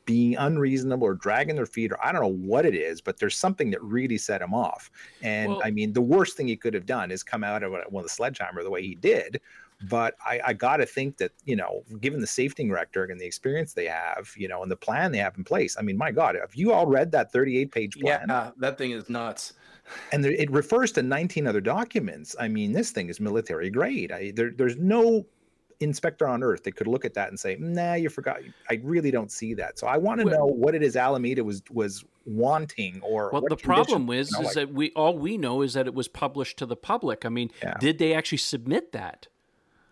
[0.10, 3.38] being unreasonable or dragging their feet, or I don't know what it is, but there's
[3.38, 4.90] something that really set him off.
[5.22, 7.72] And well, I mean, the worst thing he could have done is come out of
[7.72, 9.40] one of the sledgehammer the way he did,
[9.82, 13.26] But I, I got to think that you know, given the safety record and the
[13.26, 15.78] experience they have, you know, and the plan they have in place.
[15.80, 18.26] I mean, my God, have you all read that 38 page plan?
[18.28, 19.54] Yeah, that thing is nuts.
[20.12, 22.36] And there, it refers to 19 other documents.
[22.40, 24.12] I mean, this thing is military grade.
[24.12, 25.26] I, there, there's no
[25.80, 28.40] inspector on earth that could look at that and say, "Nah, you forgot."
[28.70, 29.80] I really don't see that.
[29.80, 33.44] So I want to well, know what it is Alameda was was wanting or well
[33.50, 36.58] the problem is is like, that we all we know is that it was published
[36.58, 37.76] to the public i mean yeah.
[37.80, 39.28] did they actually submit that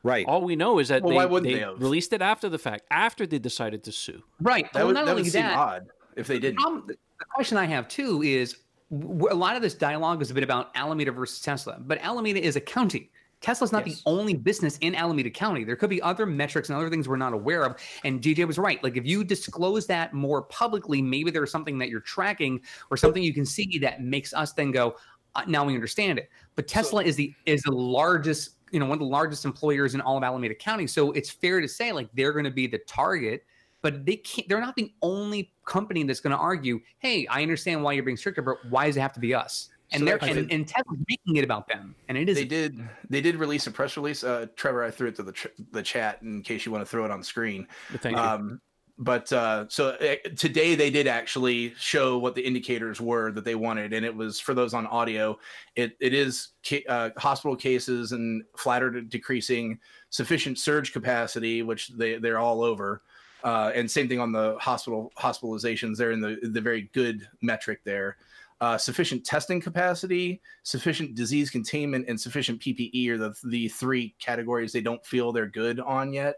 [0.04, 2.86] right all we know is that well, they, they, they released it after the fact
[2.92, 5.60] after they decided to sue right that well, would, not that only would that, seem
[5.60, 6.96] odd if they didn't um, the
[7.34, 8.58] question i have too is
[8.92, 12.56] a lot of this dialogue is a bit about alameda versus tesla but alameda is
[12.56, 13.10] a county
[13.42, 13.98] Tesla's not yes.
[13.98, 15.64] the only business in Alameda County.
[15.64, 17.76] There could be other metrics and other things we're not aware of.
[18.04, 18.84] And DJ was right.
[18.84, 23.22] Like if you disclose that more publicly, maybe there's something that you're tracking or something
[23.22, 24.96] you can see that makes us then go,
[25.36, 26.30] uh, now we understand it.
[26.56, 29.94] But Tesla so, is the is the largest, you know, one of the largest employers
[29.94, 30.88] in all of Alameda County.
[30.88, 33.44] So it's fair to say like they're going to be the target
[33.84, 37.82] but they can't they're not the only company that's going to argue hey i understand
[37.82, 40.24] why you're being stricter but why does it have to be us and so they're
[40.24, 42.36] and, and Tesla's making it about them, and it is.
[42.36, 42.78] They did.
[43.10, 44.24] They did release a press release.
[44.24, 46.90] Uh, Trevor, I threw it to the tr- the chat in case you want to
[46.90, 47.68] throw it on screen.
[48.00, 48.60] Thank um, you.
[49.00, 53.56] But uh, so uh, today they did actually show what the indicators were that they
[53.56, 55.40] wanted, and it was for those on audio.
[55.76, 62.18] It it is ca- uh, hospital cases and flatter decreasing, sufficient surge capacity, which they
[62.18, 63.04] they're all over.
[63.44, 65.96] Uh, and same thing on the hospital hospitalizations.
[65.96, 68.18] They're in the the very good metric there
[68.60, 74.72] uh, sufficient testing capacity, sufficient disease containment, and sufficient PPE are the the three categories
[74.72, 76.38] they don't feel they're good on yet.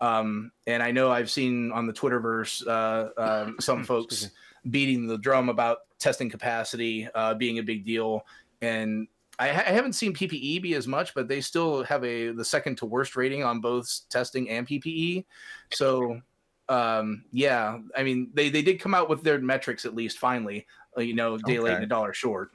[0.00, 4.30] Um, and I know I've seen on the Twitterverse uh, uh, some folks
[4.70, 8.24] beating the drum about testing capacity uh, being a big deal,
[8.62, 12.30] and I, ha- I, haven't seen PPE be as much, but they still have a
[12.30, 15.24] the second to worst rating on both testing and PPE.
[15.72, 16.20] So
[16.68, 20.66] um, yeah, I mean they they did come out with their metrics at least finally
[20.96, 21.60] Uh, you know, day okay.
[21.60, 22.50] late and a dollar short.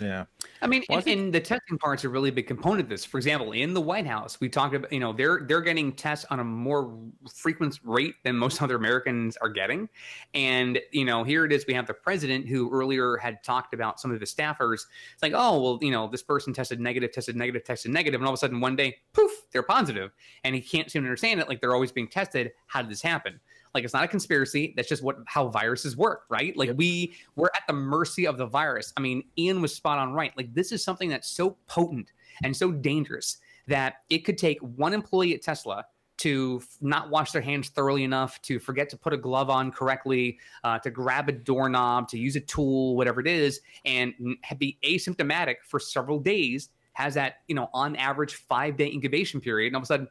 [0.00, 0.24] Yeah.
[0.60, 1.20] I mean, well, and, I think...
[1.20, 3.04] and, the testing part's a really big component of this.
[3.04, 6.26] For example, in the White House, we talked about, you know, they're they're getting tests
[6.30, 6.98] on a more
[7.32, 9.88] frequent rate than most other Americans are getting.
[10.34, 14.00] And, you know, here it is, we have the president who earlier had talked about
[14.00, 14.86] some of the staffers.
[15.12, 18.26] It's like, oh, well, you know, this person tested negative, tested negative, tested negative, and
[18.26, 20.10] all of a sudden one day, poof, they're positive.
[20.42, 21.48] And he can't seem to understand it.
[21.48, 22.52] Like they're always being tested.
[22.66, 23.38] How did this happen?
[23.74, 24.72] Like it's not a conspiracy.
[24.76, 26.56] That's just what how viruses work, right?
[26.56, 26.76] Like yep.
[26.76, 28.92] we we're at the mercy of the virus.
[28.96, 30.32] I mean, Ian was spot on right.
[30.36, 34.92] Like this is something that's so potent and so dangerous that it could take one
[34.92, 35.84] employee at Tesla
[36.16, 40.38] to not wash their hands thoroughly enough, to forget to put a glove on correctly,
[40.62, 44.14] uh, to grab a doorknob, to use a tool, whatever it is, and
[44.58, 46.70] be asymptomatic for several days.
[46.92, 50.08] Has that you know on average five day incubation period, and all of a sudden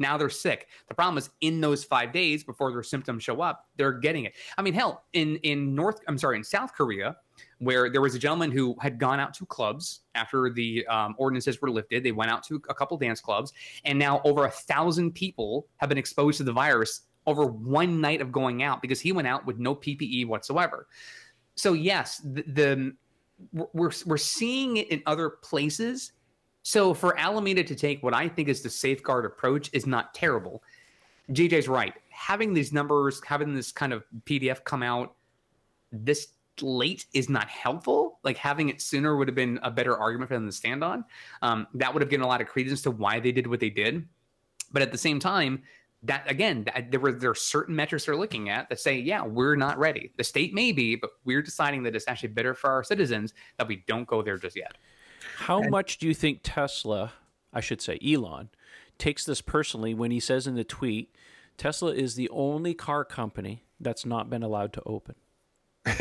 [0.00, 0.68] now they're sick.
[0.88, 4.32] The problem is in those five days before their symptoms show up, they're getting it.
[4.56, 7.16] I mean, hell, in in North, I'm sorry, in South Korea,
[7.58, 11.60] where there was a gentleman who had gone out to clubs after the um, ordinances
[11.60, 12.02] were lifted.
[12.02, 13.52] They went out to a couple dance clubs,
[13.84, 18.22] and now over a thousand people have been exposed to the virus over one night
[18.22, 20.88] of going out because he went out with no PPE whatsoever.
[21.54, 22.92] So yes, the, the
[23.52, 26.12] we're we're seeing it in other places
[26.70, 30.62] so for Alameda to take what I think is the safeguard approach is not terrible.
[31.32, 31.92] JJ's right.
[32.10, 35.16] Having these numbers, having this kind of PDF come out
[35.90, 36.28] this
[36.60, 38.20] late is not helpful.
[38.22, 41.04] Like having it sooner would have been a better argument for them to stand on.
[41.42, 43.70] Um, that would have given a lot of credence to why they did what they
[43.70, 44.06] did.
[44.70, 45.64] But at the same time,
[46.04, 49.24] that again, that, there were there are certain metrics they're looking at that say, yeah,
[49.24, 50.12] we're not ready.
[50.16, 53.66] The state may be, but we're deciding that it's actually better for our citizens that
[53.66, 54.76] we don't go there just yet.
[55.36, 57.12] How and, much do you think Tesla,
[57.52, 58.50] I should say Elon,
[58.98, 61.14] takes this personally when he says in the tweet,
[61.56, 65.14] Tesla is the only car company that's not been allowed to open?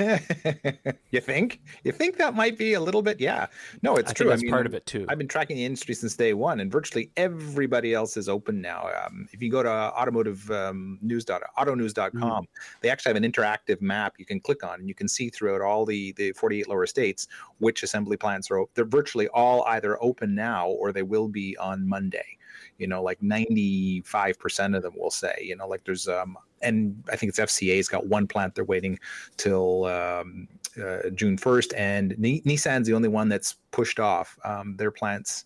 [1.12, 1.62] you think?
[1.86, 3.22] You think that might be a little bit?
[3.22, 3.48] Yeah.
[3.82, 4.28] No, it's I true.
[4.28, 5.06] that's I mean, part of it too.
[5.08, 8.90] I've been tracking the industry since day one, and virtually everybody else is open now.
[9.06, 12.48] Um, if you go to automotive um, news dot autonews.com, mm.
[12.82, 15.62] they actually have an interactive map you can click on, and you can see throughout
[15.62, 17.28] all the the 48 lower states
[17.60, 18.66] which assembly plants are.
[18.74, 22.38] They're virtually all either open now or they will be on Monday
[22.80, 27.16] you know like 95% of them will say you know like there's um and i
[27.16, 28.98] think it's fca's got one plant they're waiting
[29.38, 34.76] till um, uh, june 1st and Ni- nissan's the only one that's pushed off um,
[34.78, 35.46] their plants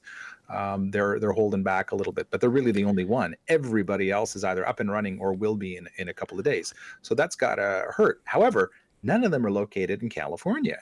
[0.49, 3.33] um, they're they're holding back a little bit, but they're really the only one.
[3.47, 6.45] Everybody else is either up and running or will be in, in a couple of
[6.45, 6.73] days.
[7.01, 8.21] So that's got to hurt.
[8.25, 8.71] However,
[9.03, 10.79] none of them are located in California.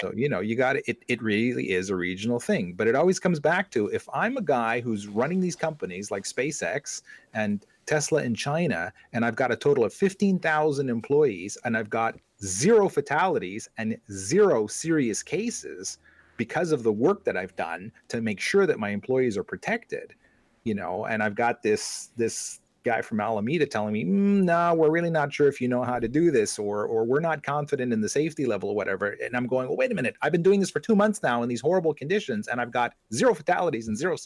[0.00, 2.74] So, you know, you got it, it really is a regional thing.
[2.74, 6.24] But it always comes back to if I'm a guy who's running these companies like
[6.24, 7.02] SpaceX
[7.34, 12.16] and Tesla in China, and I've got a total of 15,000 employees and I've got
[12.44, 15.98] zero fatalities and zero serious cases
[16.36, 20.14] because of the work that I've done to make sure that my employees are protected,
[20.64, 24.90] you know, and I've got this, this, guy from Alameda telling me, mm, "No, we're
[24.90, 27.92] really not sure if you know how to do this, or or we're not confident
[27.92, 30.16] in the safety level, or whatever." And I'm going, "Well, wait a minute!
[30.22, 32.94] I've been doing this for two months now in these horrible conditions, and I've got
[33.12, 34.16] zero fatalities and zero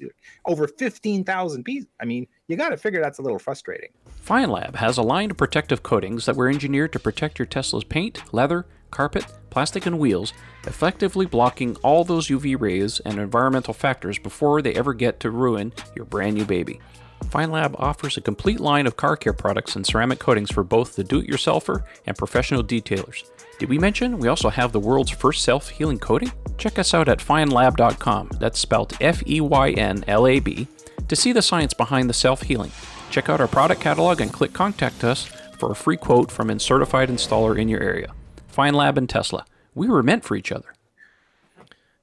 [0.44, 1.88] over fifteen thousand pieces.
[2.00, 3.90] I mean, you got to figure that's a little frustrating."
[4.24, 8.22] Feynlab has a line of protective coatings that were engineered to protect your Tesla's paint,
[8.32, 10.32] leather, carpet, plastic, and wheels,
[10.66, 15.72] effectively blocking all those UV rays and environmental factors before they ever get to ruin
[15.96, 16.80] your brand new baby.
[17.26, 21.04] Feynlab offers a complete line of car care products and ceramic coatings for both the
[21.04, 23.24] do it yourselfer and professional detailers.
[23.58, 26.32] Did we mention we also have the world's first self healing coating?
[26.58, 30.66] Check us out at feynlab.com, that's spelled F E Y N L A B,
[31.08, 32.72] to see the science behind the self healing.
[33.10, 35.26] Check out our product catalog and click Contact Us
[35.58, 38.12] for a free quote from a certified installer in your area.
[38.50, 39.44] Feynlab and Tesla.
[39.74, 40.74] We were meant for each other.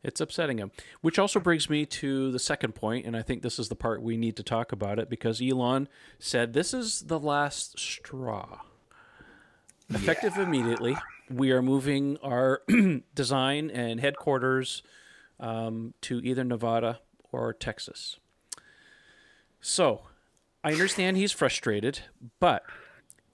[0.07, 0.71] It's upsetting him.
[1.01, 4.01] Which also brings me to the second point, and I think this is the part
[4.01, 8.61] we need to talk about it because Elon said this is the last straw.
[9.89, 10.43] Effective yeah.
[10.43, 10.95] immediately,
[11.29, 12.61] we are moving our
[13.15, 14.81] design and headquarters
[15.41, 16.99] um, to either Nevada
[17.33, 18.17] or Texas.
[19.59, 20.03] So,
[20.63, 21.99] I understand he's frustrated,
[22.39, 22.63] but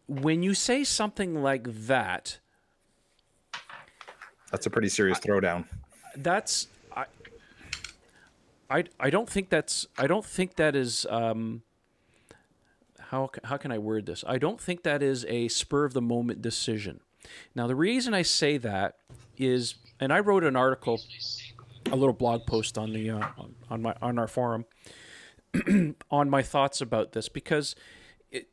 [0.08, 2.40] when you say something like that,
[4.50, 5.66] that's a pretty serious throwdown
[6.16, 7.06] that's I,
[8.70, 11.64] I I don't think that's I don't think that is um
[13.10, 14.24] how how can I word this?
[14.28, 17.00] I don't think that is a spur of the moment decision.
[17.56, 18.96] Now the reason I say that
[19.38, 21.00] is and I wrote an article
[21.92, 23.28] a little blog post on the uh,
[23.70, 24.66] on my on our forum
[26.12, 27.76] on my thoughts about this because
[28.32, 28.50] it,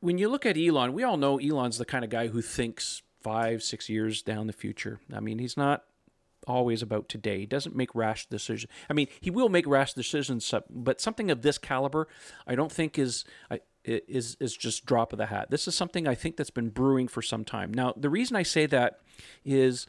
[0.00, 3.02] when you look at Elon, we all know Elon's the kind of guy who thinks
[3.22, 5.00] five, six years down the future.
[5.14, 5.84] I mean, he's not
[6.46, 7.40] always about today.
[7.40, 8.70] He doesn't make rash decisions.
[8.88, 12.08] I mean, he will make rash decisions, but something of this caliber,
[12.46, 13.24] I don't think is
[13.84, 15.50] is is just drop of the hat.
[15.50, 17.72] This is something I think that's been brewing for some time.
[17.72, 19.00] Now, the reason I say that
[19.44, 19.86] is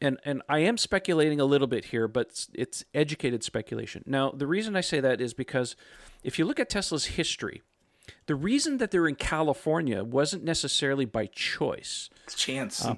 [0.00, 4.04] and and I am speculating a little bit here, but it's, it's educated speculation.
[4.06, 5.76] Now, the reason I say that is because
[6.22, 7.62] if you look at Tesla's history,
[8.26, 12.10] the reason that they're in California wasn't necessarily by choice.
[12.24, 12.84] It's chance.
[12.84, 12.96] Uh,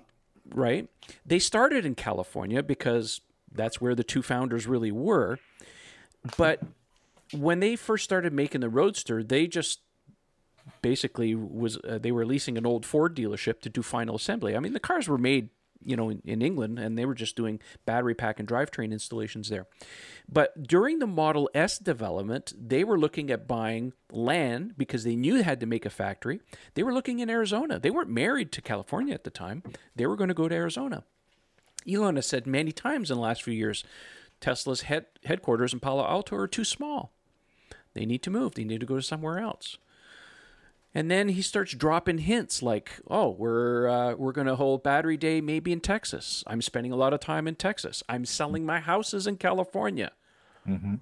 [0.55, 0.88] right?
[1.24, 3.20] They started in California because
[3.53, 5.38] that's where the two founders really were.
[6.36, 6.62] But
[7.32, 9.80] when they first started making the Roadster, they just
[10.82, 14.57] basically was uh, they were leasing an old Ford dealership to do final assembly.
[14.57, 15.51] I mean, the cars were made
[15.85, 19.49] you know, in, in, England, and they were just doing battery pack and drivetrain installations
[19.49, 19.66] there.
[20.29, 25.37] But during the Model S development, they were looking at buying land because they knew
[25.37, 26.41] they had to make a factory.
[26.74, 27.79] They were looking in Arizona.
[27.79, 29.62] They weren't married to California at the time.
[29.95, 31.05] They were going to go to Arizona.
[31.89, 33.85] Elon has said many times in the last few years,
[34.41, 37.12] Tesla's head, headquarters in Palo Alto are too small.
[37.95, 38.55] They need to move.
[38.55, 39.79] They need to go to somewhere else.
[40.97, 45.18] And then he starts dropping hints like, "Oh, we're uh, we're going to hold Battery
[45.18, 46.42] Day maybe in Texas.
[46.47, 48.03] I'm spending a lot of time in Texas.
[48.09, 50.12] I'm selling my houses in California."
[50.66, 50.94] Mm-hmm.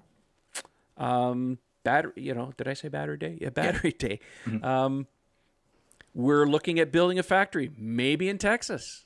[1.01, 3.39] Um, battery, you know, did I say Battery Day?
[3.41, 4.09] Yeah, Battery yeah.
[4.09, 4.21] Day.
[4.47, 4.65] Mm-hmm.
[4.65, 5.07] Um,
[6.13, 9.04] we're looking at building a factory maybe in Texas.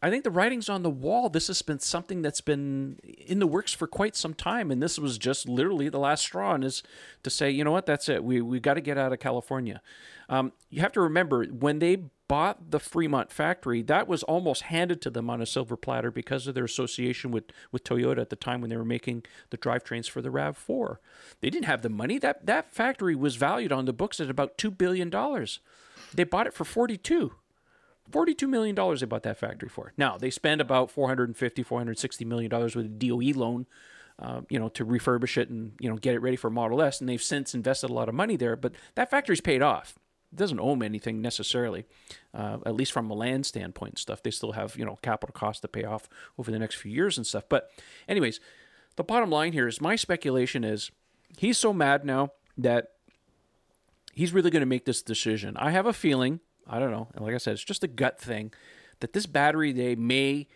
[0.00, 1.28] I think the writing's on the wall.
[1.28, 4.98] This has been something that's been in the works for quite some time, and this
[4.98, 6.54] was just literally the last straw.
[6.54, 6.82] And is
[7.24, 8.22] to say, you know what, that's it.
[8.22, 9.82] We we got to get out of California.
[10.28, 15.00] Um, you have to remember when they bought the Fremont factory, that was almost handed
[15.02, 18.36] to them on a silver platter because of their association with with Toyota at the
[18.36, 21.00] time when they were making the drivetrains for the Rav Four.
[21.40, 22.18] They didn't have the money.
[22.18, 25.58] That that factory was valued on the books at about two billion dollars.
[26.14, 27.32] They bought it for forty two.
[28.10, 29.92] $42 million they bought that factory for.
[29.96, 33.66] Now, they spend about $450, $460 million with a DOE loan,
[34.18, 37.00] uh, you know, to refurbish it and, you know, get it ready for Model S.
[37.00, 39.98] And they've since invested a lot of money there, but that factory's paid off.
[40.32, 41.86] It doesn't own anything necessarily,
[42.34, 44.22] uh, at least from a land standpoint and stuff.
[44.22, 47.16] They still have, you know, capital costs to pay off over the next few years
[47.16, 47.44] and stuff.
[47.48, 47.70] But
[48.08, 48.40] anyways,
[48.96, 50.90] the bottom line here is my speculation is
[51.38, 52.88] he's so mad now that
[54.12, 55.56] he's really going to make this decision.
[55.56, 57.08] I have a feeling I don't know.
[57.14, 58.52] And like I said, it's just a gut thing
[59.00, 60.46] that this battery day may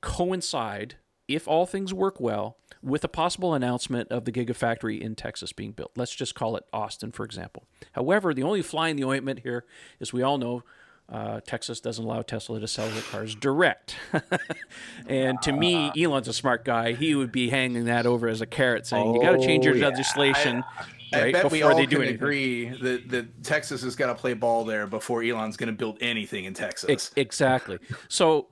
[0.00, 0.96] coincide,
[1.26, 5.72] if all things work well, with a possible announcement of the Gigafactory in Texas being
[5.72, 5.90] built.
[5.96, 7.64] Let's just call it Austin, for example.
[7.92, 9.64] However, the only fly in the ointment here
[10.00, 10.62] is we all know
[11.10, 13.96] Uh, Texas doesn't allow Tesla to sell their cars direct.
[15.08, 16.92] and to me, Elon's a smart guy.
[16.92, 19.72] He would be hanging that over as a carrot, saying, "You got to change your
[19.74, 19.88] Oh, yeah.
[19.88, 22.14] legislation." I right, bet we before all they do can anything.
[22.14, 25.98] agree that, that Texas has got to play ball there before Elon's going to build
[26.00, 26.90] anything in Texas.
[26.90, 27.78] Ex- exactly.
[28.08, 28.48] So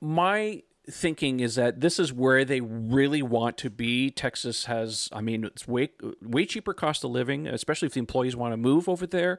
[0.00, 4.10] my thinking is that this is where they really want to be.
[4.10, 5.90] Texas has, I mean, it's way
[6.22, 9.38] way cheaper cost of living, especially if the employees want to move over there.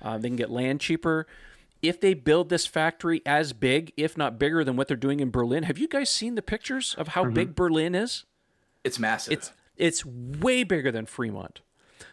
[0.00, 1.26] Uh, they can get land cheaper.
[1.82, 5.30] If they build this factory as big, if not bigger than what they're doing in
[5.30, 8.24] Berlin, have you guys seen the pictures of how big Berlin is?
[8.82, 9.34] It's massive.
[9.34, 11.60] It's it's way bigger than Fremont.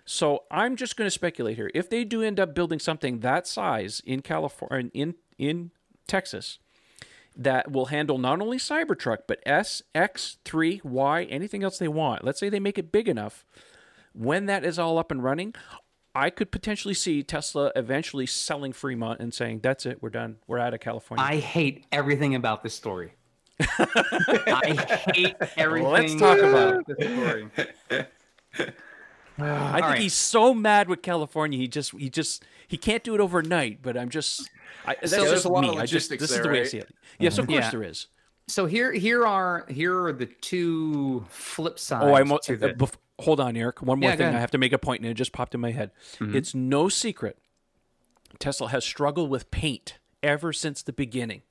[0.06, 1.72] So I'm just going to speculate here.
[1.74, 5.72] If they do end up building something that size in California, in in
[6.08, 6.60] Texas,
[7.36, 12.24] that will handle not only Cybertruck but S, X, three, Y, anything else they want.
[12.24, 13.46] Let's say they make it big enough.
[14.14, 15.56] When that is all up and running,
[16.14, 20.38] I could potentially see Tesla eventually selling Fremont and saying, "That's it, we're done.
[20.46, 23.14] We're out of California." I hate everything about this story.
[23.60, 24.76] I
[25.14, 25.90] hate everything.
[25.90, 27.50] Let's talk about this story.
[29.40, 30.00] I think right.
[30.00, 31.58] he's so mad with California.
[31.58, 33.82] He just he just he can't do it overnight.
[33.82, 34.50] But I'm just
[34.86, 35.70] I, that's there's just a lot me.
[35.70, 36.94] of I just, logistics this is there, the way I see it.
[37.20, 37.54] Yes, of mm-hmm.
[37.54, 37.72] course Yeah.
[37.72, 38.08] there is.
[38.48, 42.06] So here, here are here are the two flip oh, sides.
[42.06, 43.82] Oh, I'm uh, the, bef- hold on, Eric.
[43.82, 44.36] One more Yeah, thing.
[44.36, 45.92] I have to make a point, and it just popped in my head.
[46.20, 46.36] Mm-hmm.
[46.36, 47.38] It's no secret.
[48.40, 51.44] Tesla has struggled with paint ever since the beginning.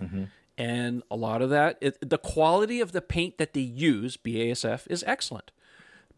[0.00, 0.24] Mm-hmm.
[0.58, 4.86] And a lot of that, it, the quality of the paint that they use, BASF,
[4.88, 5.50] is excellent.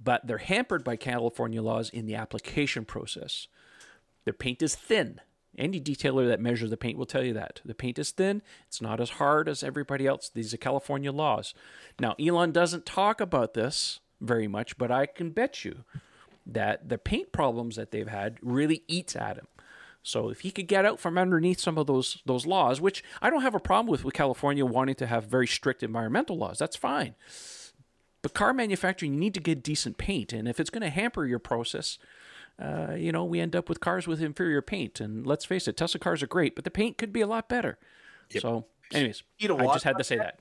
[0.03, 3.49] But they're hampered by California laws in the application process.
[4.25, 5.21] Their paint is thin.
[5.59, 7.61] Any detailer that measures the paint will tell you that.
[7.65, 8.43] The paint is thin.
[8.69, 10.29] It's not as hard as everybody else.
[10.29, 11.55] These are California laws.
[11.99, 15.85] Now, Elon doesn't talk about this very much, but I can bet you
[16.45, 19.47] that the paint problems that they've had really eats at him.
[20.03, 23.29] So if he could get out from underneath some of those those laws, which I
[23.29, 26.77] don't have a problem with with California wanting to have very strict environmental laws, that's
[26.77, 27.17] fine.
[28.27, 31.25] But car manufacturing, you need to get decent paint, and if it's going to hamper
[31.27, 31.97] your process,
[32.59, 34.99] uh, you know, we end up with cars with inferior paint.
[34.99, 37.49] And let's face it, Tesla cars are great, but the paint could be a lot
[37.49, 37.79] better.
[38.37, 40.41] So, anyways, Need a I lot just had to say that.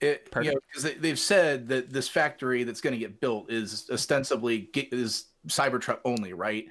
[0.00, 0.52] It, Pardon?
[0.52, 4.68] you because they, they've said that this factory that's going to get built is ostensibly
[4.72, 6.66] get, is Cybertruck only, right?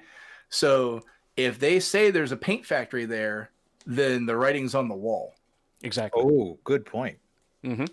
[0.48, 1.02] So
[1.36, 3.50] if they say there's a paint factory there,
[3.84, 5.34] then the writing's on the wall.
[5.82, 6.22] Exactly.
[6.24, 7.18] Oh, good point.
[7.62, 7.90] Mhm.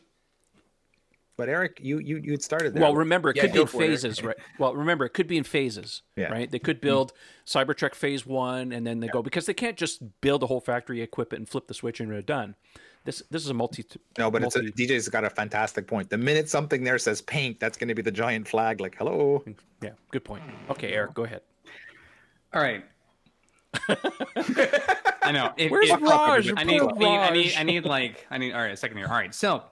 [1.38, 2.81] But Eric, you you you had started there.
[2.81, 4.38] Well, remember, it Yeah, could be in for it, phases, right?
[4.57, 6.27] Well, remember, it could be in phases, Yeah.
[6.27, 6.49] right?
[6.49, 6.88] They could mm-hmm.
[6.88, 7.13] build
[7.45, 11.01] Cybertruck phase one, and then they go because they can't just build a whole factory,
[11.01, 12.55] equip it, and flip the switch, and they're done.
[13.03, 13.86] This this is a multi.
[14.17, 16.09] no, but it's a, DJ's got a fantastic point.
[16.09, 18.79] The minute something there says paint, that's going to be the giant flag.
[18.79, 19.43] Like, hello.
[19.81, 20.43] yeah, good point.
[20.69, 21.41] Okay, Eric, go ahead.
[22.53, 22.83] all right.
[25.21, 25.51] I know.
[25.57, 26.51] If- Where's if- Raj?
[26.55, 28.53] I need, Poor I need, I need, I need like, I need.
[28.53, 29.07] All right, a second here.
[29.07, 29.63] All right, so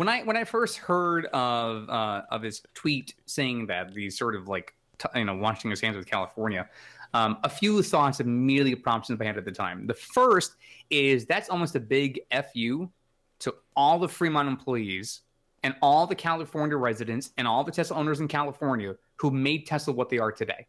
[0.00, 4.34] when I when I first heard of uh, of his tweet saying that these sort
[4.34, 6.66] of like t- you know washing his hands with California,
[7.12, 9.86] um, a few thoughts immediately prompted in my head at the time.
[9.86, 10.54] The first
[10.88, 12.90] is that's almost a big fu
[13.40, 15.20] to all the Fremont employees
[15.64, 19.92] and all the California residents and all the Tesla owners in California who made Tesla
[19.92, 20.66] what they are today.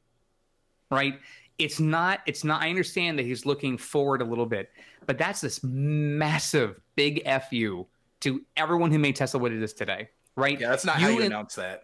[0.90, 1.22] Right?
[1.58, 4.72] It's not, it's not, I understand that he's looking forward a little bit,
[5.06, 7.86] but that's this massive big FU
[8.22, 10.10] to everyone who made Tesla what it is today.
[10.36, 10.60] Right?
[10.60, 11.84] Yeah, that's not how you in- announce that.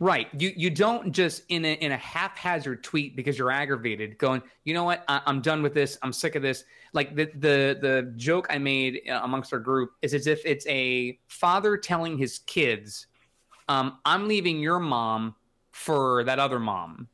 [0.00, 0.28] Right.
[0.38, 4.72] You you don't just in a in a haphazard tweet because you're aggravated, going, you
[4.72, 5.98] know what, I, I'm done with this.
[6.02, 6.64] I'm sick of this.
[6.94, 10.66] Like the the the joke I made uh, amongst our group is as if it's
[10.68, 13.08] a father telling his kids,
[13.68, 15.34] um, "I'm leaving your mom
[15.72, 17.06] for that other mom,"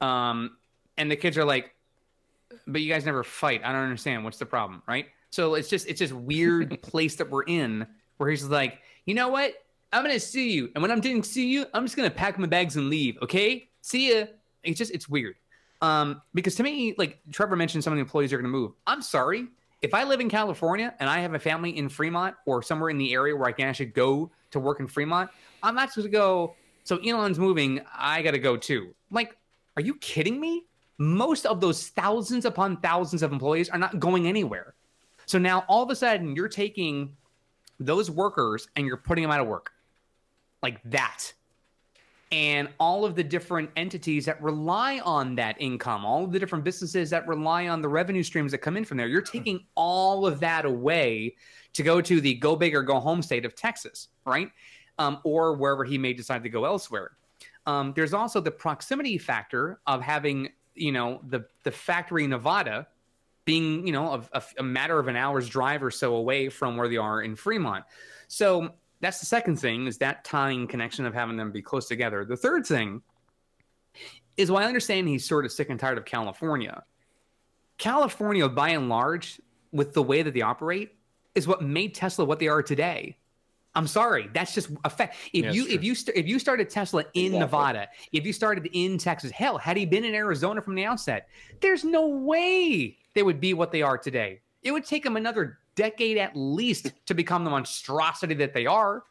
[0.00, 0.56] um,
[0.98, 1.76] and the kids are like,
[2.66, 3.62] "But you guys never fight.
[3.64, 4.24] I don't understand.
[4.24, 5.06] What's the problem?" Right.
[5.30, 9.28] So it's just it's this weird place that we're in where he's like, you know
[9.28, 9.54] what?
[9.92, 12.46] I'm gonna see you, and when I'm didn't see you, I'm just gonna pack my
[12.46, 13.18] bags and leave.
[13.22, 14.26] Okay, see ya.
[14.64, 15.36] It's just it's weird,
[15.80, 18.72] um, because to me, like Trevor mentioned, some of the employees are gonna move.
[18.86, 19.46] I'm sorry,
[19.82, 22.98] if I live in California and I have a family in Fremont or somewhere in
[22.98, 25.30] the area where I can actually go to work in Fremont,
[25.62, 26.54] I'm not supposed to go.
[26.84, 28.94] So Elon's moving, I gotta go too.
[29.10, 29.36] Like,
[29.76, 30.64] are you kidding me?
[30.98, 34.74] Most of those thousands upon thousands of employees are not going anywhere.
[35.26, 37.16] So now all of a sudden you're taking
[37.78, 39.72] those workers and you're putting them out of work
[40.62, 41.32] like that.
[42.32, 46.64] And all of the different entities that rely on that income, all of the different
[46.64, 50.26] businesses that rely on the revenue streams that come in from there, you're taking all
[50.26, 51.36] of that away
[51.72, 54.50] to go to the go big or go home state of Texas, right?
[54.98, 57.12] Um, or wherever he may decide to go elsewhere.
[57.66, 62.88] Um, there's also the proximity factor of having, you know, the the factory Nevada
[63.46, 66.76] being you know a, a, a matter of an hour's drive or so away from
[66.76, 67.84] where they are in Fremont.
[68.28, 72.26] So that's the second thing is that tying connection of having them be close together.
[72.26, 73.00] The third thing
[74.36, 76.82] is why I understand he's sort of sick and tired of California,
[77.78, 79.40] California, by and large,
[79.72, 80.94] with the way that they operate,
[81.34, 83.16] is what made Tesla what they are today.
[83.74, 85.16] I'm sorry, that's just a fact.
[85.34, 87.38] If Yeah, you if you st- if you started Tesla in Exactly.
[87.38, 91.28] Nevada, if you started in Texas, hell, had he been in Arizona from the outset,
[91.60, 94.40] there's no way they would be what they are today.
[94.62, 99.04] It would take them another decade at least to become the monstrosity that they are.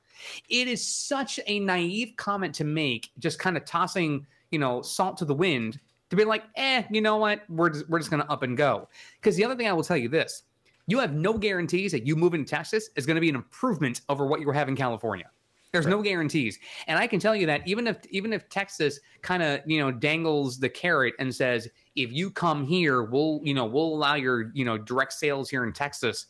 [0.48, 5.18] It is such a naive comment to make, just kind of tossing, you know, salt
[5.18, 5.80] to the wind
[6.12, 7.42] to be like, eh, you know what?
[7.50, 8.88] We're just, we're just going to up and go.
[9.20, 10.44] Because the other thing I will tell you this
[10.88, 14.02] you have no guarantees that you moving to Texas is going to be an improvement
[14.08, 15.26] over what you have in California.
[15.72, 19.44] There's no guarantees, and I can tell you that even if even if Texas kind
[19.44, 23.66] of you know dangles the carrot and says if you come here, we'll you know
[23.66, 26.28] we'll allow your you know direct sales here in Texas.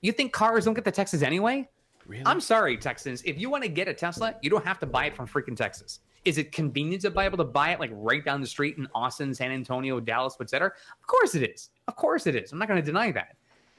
[0.00, 1.68] You think cars don't get to Texas anyway?
[2.06, 2.24] Really?
[2.26, 3.22] I'm sorry, Texans.
[3.22, 5.56] If you want to get a Tesla, you don't have to buy it from freaking
[5.56, 6.00] Texas.
[6.24, 8.86] Is it convenient to be able to buy it like right down the street in
[8.94, 10.68] Austin, San Antonio, Dallas, etc.?
[10.68, 11.70] Of course it is.
[11.88, 12.52] Of course it is.
[12.52, 13.36] I'm not going to deny that.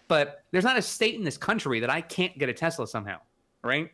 [0.07, 3.20] But there's not a state in this country that I can't get a Tesla somehow,
[3.63, 3.91] right?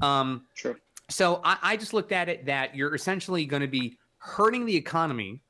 [0.00, 0.76] Um, True.
[1.10, 4.74] so I, I just looked at it that you're essentially going to be hurting the
[4.74, 5.42] economy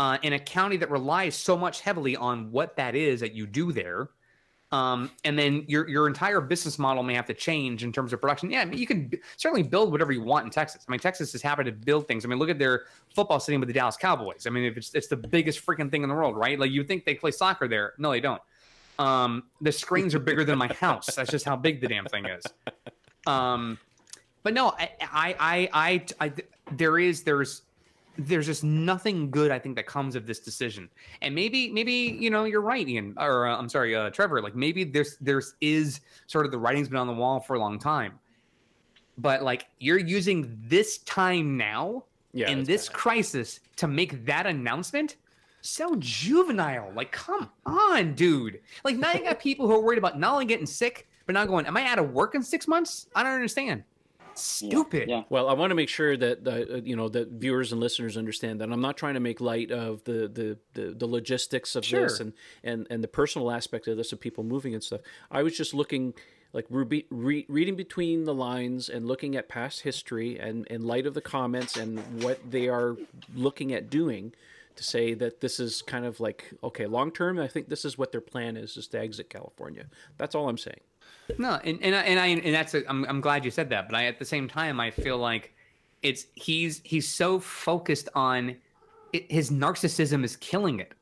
[0.00, 3.46] uh, in a county that relies so much heavily on what that is that you
[3.46, 4.08] do there.
[4.72, 8.20] Um, and then your your entire business model may have to change in terms of
[8.20, 8.50] production.
[8.50, 10.86] Yeah, I mean, you can b- certainly build whatever you want in Texas.
[10.88, 12.24] I mean, Texas is happy to build things.
[12.24, 12.84] I mean, look at their
[13.14, 14.46] football stadium with the Dallas Cowboys.
[14.46, 16.58] I mean, if it's it's the biggest freaking thing in the world, right?
[16.58, 17.92] Like you think they play soccer there?
[17.98, 18.40] No, they don't.
[18.98, 21.14] Um, the screens are bigger than my house.
[21.14, 22.44] That's just how big the damn thing is.
[23.26, 23.78] Um,
[24.44, 26.32] but no, I, I, I, I, I,
[26.72, 27.62] there is, there's,
[28.18, 30.88] there's just nothing good I think that comes of this decision.
[31.22, 34.42] And maybe, maybe you know, you're right, Ian, or uh, I'm sorry, uh, Trevor.
[34.42, 37.58] Like maybe there's, there's is sort of the writing's been on the wall for a
[37.58, 38.18] long time.
[39.18, 42.96] But like you're using this time now yeah, in this bad.
[42.96, 45.16] crisis to make that announcement
[45.62, 46.92] so juvenile.
[46.94, 48.60] Like, come on, dude.
[48.84, 51.44] Like now you got people who are worried about not only getting sick, but now
[51.44, 53.06] going, Am I out of work in six months?
[53.14, 53.84] I don't understand.
[54.40, 55.08] Stupid.
[55.08, 55.22] Yeah.
[55.28, 58.16] Well, I want to make sure that the, uh, you know that viewers and listeners
[58.16, 61.88] understand that I'm not trying to make light of the the the, the logistics of
[61.88, 62.32] this and,
[62.64, 65.00] and and the personal aspect of this of people moving and stuff.
[65.30, 66.14] I was just looking
[66.52, 71.06] like re- re- reading between the lines and looking at past history and in light
[71.06, 72.96] of the comments and what they are
[73.34, 74.32] looking at doing
[74.76, 77.98] to say that this is kind of like okay long term i think this is
[77.98, 79.84] what their plan is is to exit california
[80.16, 80.80] that's all i'm saying
[81.38, 83.88] No, and and I, and I and that's a, I'm I'm glad you said that,
[83.88, 85.54] but I at the same time I feel like
[86.02, 88.56] it's he's he's so focused on
[89.12, 90.94] it, his narcissism is killing it.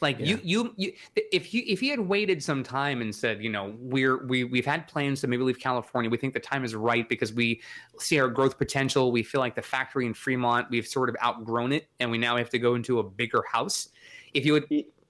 [0.00, 0.92] Like you, you, you,
[1.30, 4.64] if you, if he had waited some time and said, you know, we're we we've
[4.64, 6.10] had plans to maybe leave California.
[6.10, 7.60] We think the time is right because we
[7.98, 9.12] see our growth potential.
[9.12, 12.38] We feel like the factory in Fremont, we've sort of outgrown it, and we now
[12.38, 13.90] have to go into a bigger house.
[14.32, 14.64] If you had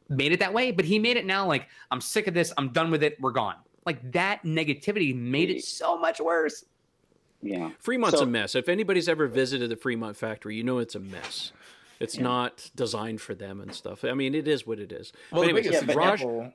[0.09, 2.53] made it that way, but he made it now like I'm sick of this.
[2.59, 3.17] I'm done with it.
[3.21, 3.57] We're gone.
[3.87, 6.65] Like that negativity made it so much worse.
[7.43, 7.71] Yeah.
[7.79, 8.55] Fremont's So- a mess.
[8.55, 11.53] If anybody's ever visited the Fremont factory, you know it's a mess.
[11.99, 14.05] It's not designed for them and stuff.
[14.05, 15.13] I mean, it is what it is.
[15.31, 16.53] Well, but the anyways, biggest Raj, example-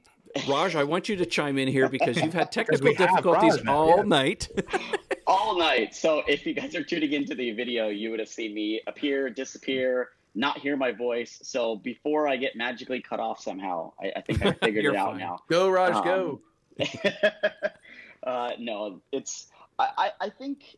[0.47, 3.97] Raj, I want you to chime in here because you've had technical difficulties Raj all
[3.97, 4.03] yeah.
[4.03, 4.49] night.
[5.28, 5.93] all night.
[5.95, 9.30] So if you guys are tuning into the video, you would have seen me appear,
[9.30, 11.39] disappear, not hear my voice.
[11.43, 15.11] So before I get magically cut off somehow, I, I think I figured it out
[15.11, 15.19] fine.
[15.19, 15.39] now.
[15.47, 16.41] Go, Raj, Um, go.
[18.23, 19.47] uh, no, it's
[19.78, 20.78] I, I, think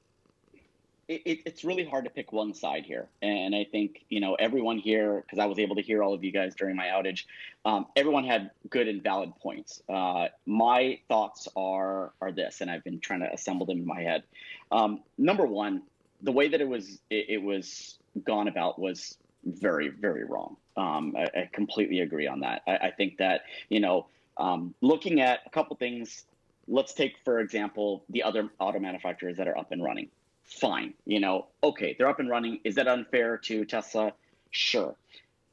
[1.07, 4.35] it, it, it's really hard to pick one side here, and I think you know
[4.35, 7.25] everyone here because I was able to hear all of you guys during my outage.
[7.65, 9.81] Um, everyone had good and valid points.
[9.89, 14.01] Uh, my thoughts are are this, and I've been trying to assemble them in my
[14.01, 14.23] head.
[14.71, 15.83] Um, number one,
[16.21, 20.57] the way that it was it, it was gone about was very very wrong.
[20.75, 22.61] Um, I, I completely agree on that.
[22.67, 24.07] I, I think that you know
[24.37, 26.25] um, looking at a couple things
[26.67, 30.09] let's take for example the other auto manufacturers that are up and running.
[30.43, 32.59] Fine you know okay they're up and running.
[32.63, 34.13] Is that unfair to tesla?
[34.51, 34.95] Sure.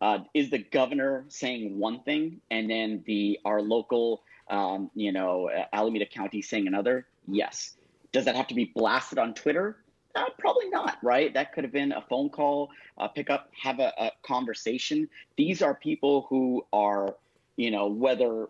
[0.01, 5.51] Uh, is the governor saying one thing and then the our local um, you know
[5.73, 7.07] alameda county saying another?
[7.27, 7.77] Yes.
[8.13, 9.77] Does that have to be blasted on twitter?
[10.15, 11.35] Uh, probably not right?
[11.35, 15.09] That could have been a phone call uh, pick up have a, a conversation.
[15.37, 17.17] These are people who are
[17.57, 18.49] you know whether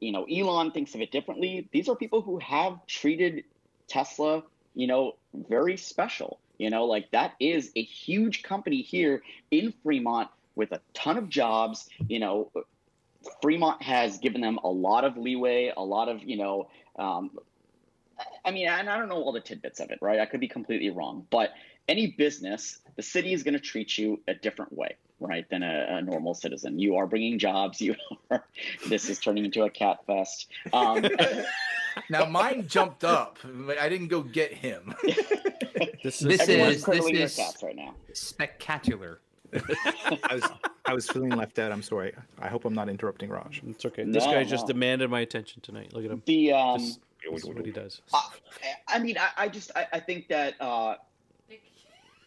[0.00, 1.68] you know Elon thinks of it differently.
[1.72, 3.44] These are people who have treated
[3.88, 4.42] Tesla,
[4.74, 6.40] you know, very special.
[6.58, 11.28] You know, like that is a huge company here in Fremont with a ton of
[11.28, 11.88] jobs.
[12.08, 12.50] You know,
[13.42, 16.68] Fremont has given them a lot of leeway, a lot of you know.
[16.98, 17.30] Um,
[18.44, 20.18] I mean, and I don't know all the tidbits of it, right?
[20.20, 21.50] I could be completely wrong, but
[21.88, 25.86] any business, the city is going to treat you a different way, right, than a,
[25.90, 26.78] a, normal citizen.
[26.78, 27.80] You are bringing jobs.
[27.80, 27.94] You
[28.30, 28.44] are.
[28.88, 30.48] This is turning into a cat fest.
[30.72, 31.04] Um,
[32.10, 33.38] now mine jumped up.
[33.44, 34.94] But I didn't go get him.
[36.02, 37.94] this is this is, this is cats right now.
[38.12, 39.20] Spectacular.
[39.52, 40.42] I was
[40.84, 41.72] I was feeling left out.
[41.72, 42.12] I'm sorry.
[42.40, 43.62] I hope I'm not interrupting Raj.
[43.68, 44.04] It's okay.
[44.04, 44.44] No, this guy no.
[44.44, 45.92] just demanded my attention tonight.
[45.92, 46.22] Look at him.
[46.26, 46.98] The um, this,
[47.30, 48.02] this what he does.
[48.12, 48.20] Uh,
[48.88, 50.96] I mean, I, I just I, I, think that uh,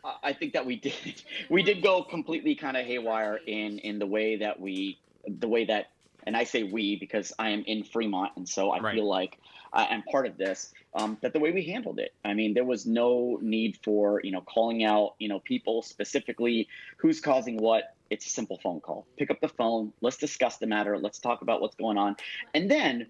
[0.03, 4.05] I think that we did we did go completely kind of haywire in in the
[4.05, 5.91] way that we the way that
[6.25, 8.95] and I say we because I am in Fremont and so I right.
[8.95, 9.39] feel like
[9.71, 12.13] I am part of this um, that the way we handled it.
[12.25, 16.67] I mean there was no need for you know calling out you know people specifically
[16.97, 17.95] who's causing what.
[18.09, 19.05] It's a simple phone call.
[19.17, 19.93] Pick up the phone.
[20.01, 20.97] Let's discuss the matter.
[20.97, 22.15] Let's talk about what's going on.
[22.55, 23.05] And then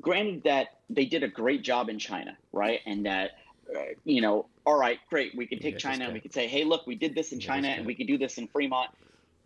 [0.00, 2.80] granted that they did a great job in China right?
[2.86, 3.32] And that
[3.74, 6.48] uh, you know, all right, great, we can take yeah, China and we could say,
[6.48, 8.90] hey, look, we did this in yeah, China and we could do this in Fremont.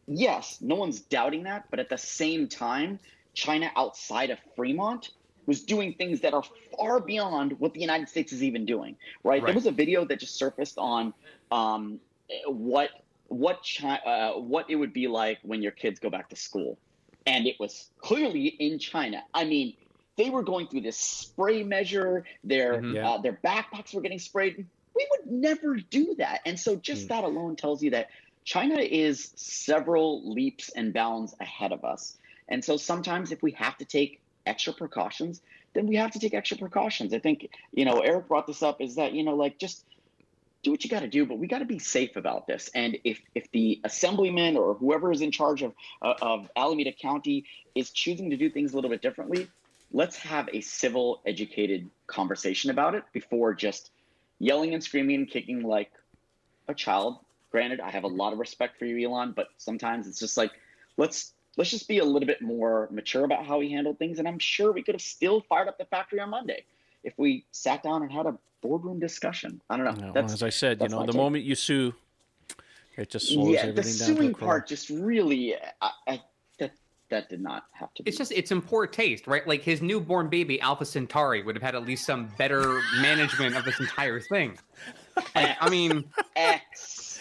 [0.06, 2.98] Yes, no one's doubting that, but at the same time,
[3.34, 5.10] China outside of Fremont
[5.46, 6.42] was doing things that are
[6.76, 8.96] far beyond what the United States is even doing.
[9.22, 9.42] Right?
[9.42, 9.46] right.
[9.46, 11.12] There was a video that just surfaced on
[11.52, 12.00] um,
[12.46, 12.90] what
[13.28, 16.78] what China, uh, what it would be like when your kids go back to school,
[17.26, 19.22] and it was clearly in China.
[19.34, 19.74] I mean,
[20.16, 22.24] they were going through this spray measure.
[22.42, 23.10] Their mm-hmm, yeah.
[23.10, 24.66] uh, their backpacks were getting sprayed.
[25.00, 26.40] We would never do that.
[26.44, 27.08] And so just mm.
[27.08, 28.10] that alone tells you that
[28.44, 32.18] China is several leaps and bounds ahead of us.
[32.48, 35.40] And so sometimes if we have to take extra precautions,
[35.72, 37.14] then we have to take extra precautions.
[37.14, 39.84] I think, you know, Eric brought this up is that, you know, like just
[40.62, 42.70] do what you got to do, but we got to be safe about this.
[42.74, 45.72] And if if the assemblyman or whoever is in charge of
[46.02, 49.48] uh, of Alameda County is choosing to do things a little bit differently,
[49.92, 53.90] let's have a civil, educated conversation about it before just
[54.40, 55.92] yelling and screaming and kicking like
[56.66, 57.18] a child.
[57.52, 60.50] Granted, I have a lot of respect for you, Elon, but sometimes it's just like
[60.96, 64.18] let's let's just be a little bit more mature about how we handle things.
[64.18, 66.64] And I'm sure we could have still fired up the factory on Monday
[67.04, 69.60] if we sat down and had a boardroom discussion.
[69.70, 70.12] I don't know.
[70.12, 71.16] well, as I said, you know, the take.
[71.16, 71.94] moment you sue,
[72.96, 76.22] it just slows yeah, everything the suing part just really, I, I
[77.10, 78.08] that did not have to be.
[78.08, 79.46] It's just it's in poor taste, right?
[79.46, 83.64] Like his newborn baby Alpha Centauri would have had at least some better management of
[83.64, 84.58] this entire thing.
[85.34, 86.04] Like, I mean,
[86.36, 87.20] X.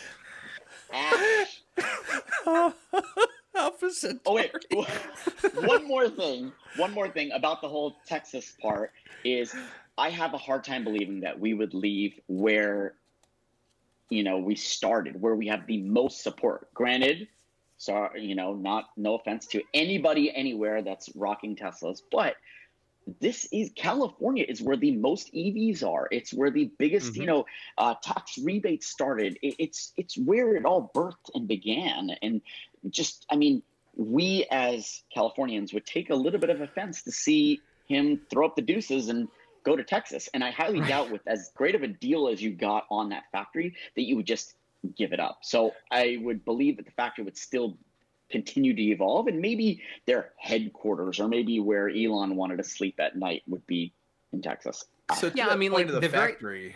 [0.91, 1.61] X.
[3.55, 4.21] Alpha Centauri.
[4.25, 4.53] Oh wait,
[5.65, 6.51] one more thing.
[6.77, 8.91] One more thing about the whole Texas part
[9.23, 9.53] is
[9.97, 12.93] I have a hard time believing that we would leave where
[14.09, 16.73] you know we started, where we have the most support.
[16.73, 17.27] Granted,
[17.79, 22.35] so, you know, not no offense to anybody anywhere that's rocking Teslas, but
[23.21, 26.09] this is California is where the most EVs are.
[26.11, 27.21] It's where the biggest, mm-hmm.
[27.21, 27.45] you know,
[27.77, 29.39] uh, tax rebates started.
[29.41, 32.11] It, it's it's where it all birthed and began.
[32.21, 32.41] And
[32.89, 33.63] just, I mean,
[33.95, 38.57] we as Californians would take a little bit of offense to see him throw up
[38.57, 39.29] the deuces and
[39.63, 40.27] go to Texas.
[40.33, 43.23] And I highly doubt, with as great of a deal as you got on that
[43.31, 44.55] factory, that you would just
[44.97, 45.39] give it up.
[45.41, 47.77] So I would believe that the factory would still
[48.29, 53.15] continue to evolve and maybe their headquarters or maybe where Elon wanted to sleep at
[53.15, 53.93] night would be
[54.31, 54.85] in Texas.
[55.17, 56.75] So yeah, I mean like the, the factory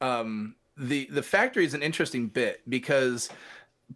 [0.00, 0.10] very...
[0.12, 3.28] um the the factory is an interesting bit because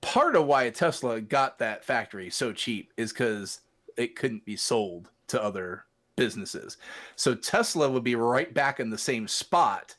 [0.02, 3.60] part of why Tesla got that factory so cheap is cuz
[3.96, 5.84] it couldn't be sold to other
[6.16, 6.76] businesses.
[7.16, 9.96] So Tesla would be right back in the same spot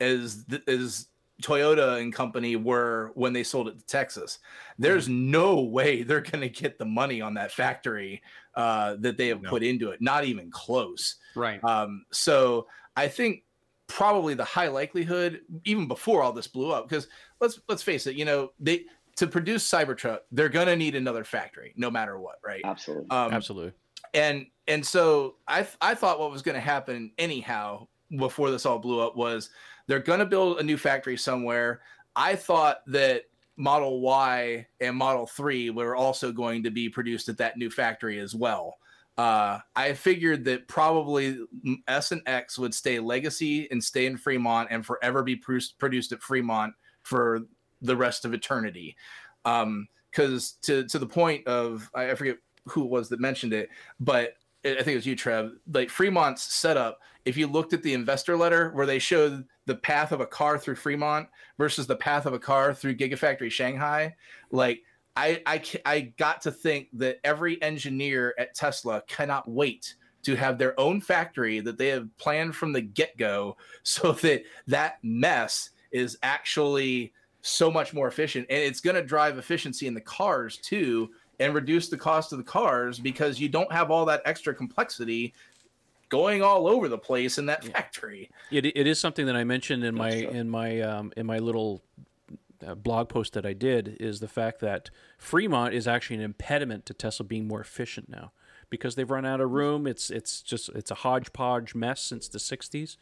[0.00, 1.06] as as
[1.42, 4.38] Toyota and company were when they sold it to Texas.
[4.78, 5.30] There's mm.
[5.30, 8.22] no way they're going to get the money on that factory
[8.54, 9.50] uh, that they have no.
[9.50, 10.00] put into it.
[10.00, 11.16] Not even close.
[11.34, 11.62] Right.
[11.64, 12.66] Um, so
[12.96, 13.44] I think
[13.86, 17.08] probably the high likelihood, even before all this blew up, because
[17.40, 18.84] let's let's face it, you know they
[19.16, 22.36] to produce Cybertruck, they're going to need another factory, no matter what.
[22.44, 22.62] Right.
[22.64, 23.10] Absolutely.
[23.10, 23.72] Um, Absolutely.
[24.14, 28.78] And and so I I thought what was going to happen anyhow before this all
[28.78, 29.50] blew up was
[29.92, 31.82] they're going to build a new factory somewhere.
[32.16, 33.24] I thought that
[33.58, 38.18] Model Y and Model 3 were also going to be produced at that new factory
[38.18, 38.78] as well.
[39.18, 41.40] Uh, I figured that probably
[41.88, 46.22] S and X would stay legacy and stay in Fremont and forever be produced at
[46.22, 46.72] Fremont
[47.02, 47.40] for
[47.82, 48.96] the rest of eternity.
[49.44, 49.88] Because um,
[50.62, 53.68] to to the point of I forget who it was that mentioned it,
[54.00, 55.52] but I think it was you, Trev.
[55.70, 57.00] Like Fremont's setup.
[57.26, 60.58] If you looked at the investor letter where they showed the path of a car
[60.58, 64.14] through Fremont versus the path of a car through Gigafactory Shanghai,
[64.50, 64.82] like
[65.16, 70.56] I, I I got to think that every engineer at Tesla cannot wait to have
[70.56, 76.16] their own factory that they have planned from the get-go so that that mess is
[76.22, 78.46] actually so much more efficient.
[78.48, 81.10] And it's going to drive efficiency in the cars too
[81.40, 85.34] and reduce the cost of the cars because you don't have all that extra complexity
[86.12, 88.30] going all over the place in that factory.
[88.50, 91.82] It, it is something that I mentioned in my in my um, in my little
[92.64, 96.84] uh, blog post that I did is the fact that Fremont is actually an impediment
[96.86, 98.32] to Tesla being more efficient now
[98.68, 99.86] because they've run out of room.
[99.86, 102.98] It's it's just it's a hodgepodge mess since the '60s.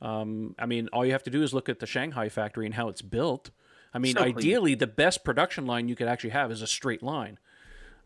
[0.00, 2.74] Um, I mean, all you have to do is look at the Shanghai factory and
[2.74, 3.50] how it's built.
[3.92, 7.02] I mean, so ideally, the best production line you could actually have is a straight
[7.02, 7.38] line.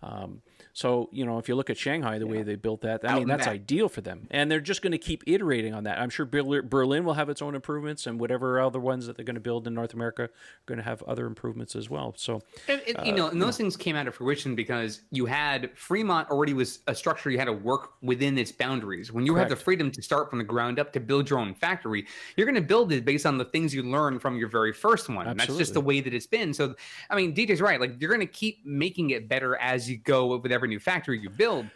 [0.02, 0.42] Um,
[0.72, 2.32] so you know, if you look at Shanghai, the yeah.
[2.32, 3.52] way they built that, I Out mean, that's that.
[3.52, 5.98] ideal for them, and they're just going to keep iterating on that.
[5.98, 9.34] I'm sure Berlin will have its own improvements, and whatever other ones that they're going
[9.34, 10.30] to build in North America are
[10.66, 12.14] going to have other improvements as well.
[12.16, 15.02] So, and, and, uh, you know, and those you things came out of fruition because
[15.10, 19.12] you had Fremont already was a structure you had to work within its boundaries.
[19.12, 19.50] When you Correct.
[19.50, 22.46] have the freedom to start from the ground up to build your own factory, you're
[22.46, 25.26] going to build it based on the things you learn from your very first one.
[25.26, 26.54] And that's just the way that it's been.
[26.54, 26.74] So,
[27.10, 27.80] I mean, DJ's right.
[27.80, 31.18] Like you're going to keep making it better as you go with every new factory
[31.20, 31.66] you build.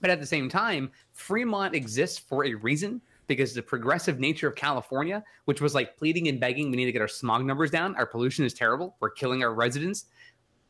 [0.00, 4.54] But at the same time, Fremont exists for a reason because the progressive nature of
[4.54, 7.96] California, which was like pleading and begging, we need to get our smog numbers down.
[7.96, 8.96] Our pollution is terrible.
[9.00, 10.06] We're killing our residents.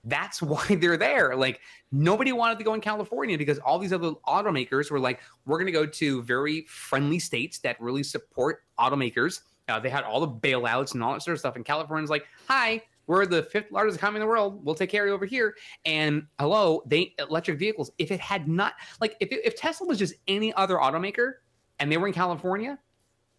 [0.05, 1.35] That's why they're there.
[1.35, 1.61] Like
[1.91, 5.67] nobody wanted to go in California because all these other automakers were like, we're going
[5.67, 9.41] to go to very friendly states that really support automakers.
[9.69, 11.57] Uh, they had all the bailouts and all that sort of stuff.
[11.57, 14.65] And California's like, hi, we're the fifth largest economy in the world.
[14.65, 15.55] We'll take care of you over here.
[15.85, 17.91] And hello, they electric vehicles.
[17.99, 21.35] If it had not like if if Tesla was just any other automaker
[21.79, 22.79] and they were in California,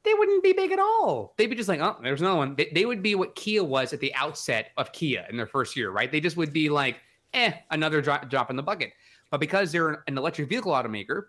[0.03, 1.33] they wouldn't be big at all.
[1.37, 2.55] They'd be just like, oh, there's no one.
[2.55, 5.75] They, they would be what Kia was at the outset of Kia in their first
[5.75, 6.11] year, right?
[6.11, 6.97] They just would be like,
[7.33, 8.93] eh, another drop, drop in the bucket.
[9.31, 11.23] But because they're an electric vehicle automaker,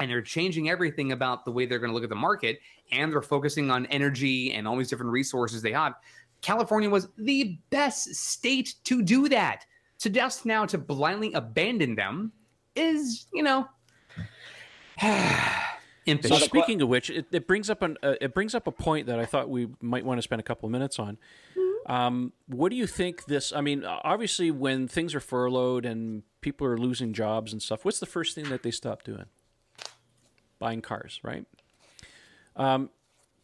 [0.00, 2.60] and they're changing everything about the way they're going to look at the market
[2.92, 5.94] and they're focusing on energy and all these different resources they have
[6.42, 9.64] California was the best state to do that.
[10.00, 12.30] To just now to blindly abandon them
[12.76, 13.66] is, you know,
[16.22, 19.08] So speaking of which, it, it brings up an uh, it brings up a point
[19.08, 21.18] that I thought we might want to spend a couple of minutes on.
[21.54, 21.92] Mm-hmm.
[21.92, 23.52] Um, what do you think this?
[23.52, 28.00] I mean, obviously, when things are furloughed and people are losing jobs and stuff, what's
[28.00, 29.26] the first thing that they stop doing?
[30.58, 31.44] Buying cars, right?
[32.56, 32.88] Um,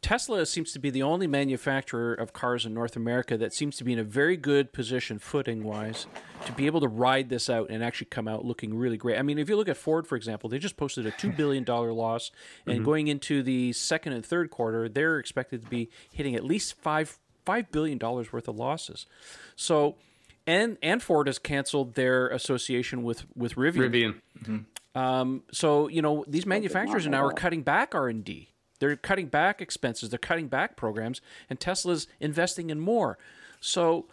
[0.04, 3.84] Tesla seems to be the only manufacturer of cars in North America that seems to
[3.84, 6.06] be in a very good position, footing wise,
[6.44, 9.18] to be able to ride this out and actually come out looking really great.
[9.18, 11.64] I mean, if you look at Ford, for example, they just posted a $2 billion
[11.64, 12.30] loss,
[12.66, 12.84] and mm-hmm.
[12.84, 17.18] going into the second and third quarter, they're expected to be hitting at least five
[17.46, 19.06] $5 billion worth of losses.
[19.56, 19.96] So,
[20.46, 23.90] and and Ford has canceled their association with with Rivian.
[23.90, 24.20] Rivian.
[24.42, 24.98] Mm-hmm.
[24.98, 28.50] Um, so you know these manufacturers are now are cutting back R and D.
[28.84, 33.16] They're cutting back expenses, they're cutting back programs, and Tesla's investing in more.
[33.60, 34.08] So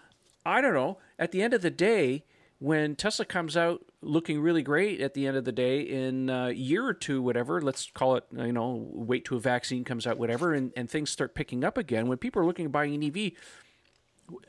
[0.45, 0.97] I don't know.
[1.19, 2.23] At the end of the day,
[2.59, 6.51] when Tesla comes out looking really great at the end of the day in a
[6.51, 10.17] year or two, whatever, let's call it, you know, wait till a vaccine comes out,
[10.17, 13.03] whatever, and, and things start picking up again, when people are looking at buying an
[13.03, 13.33] EV,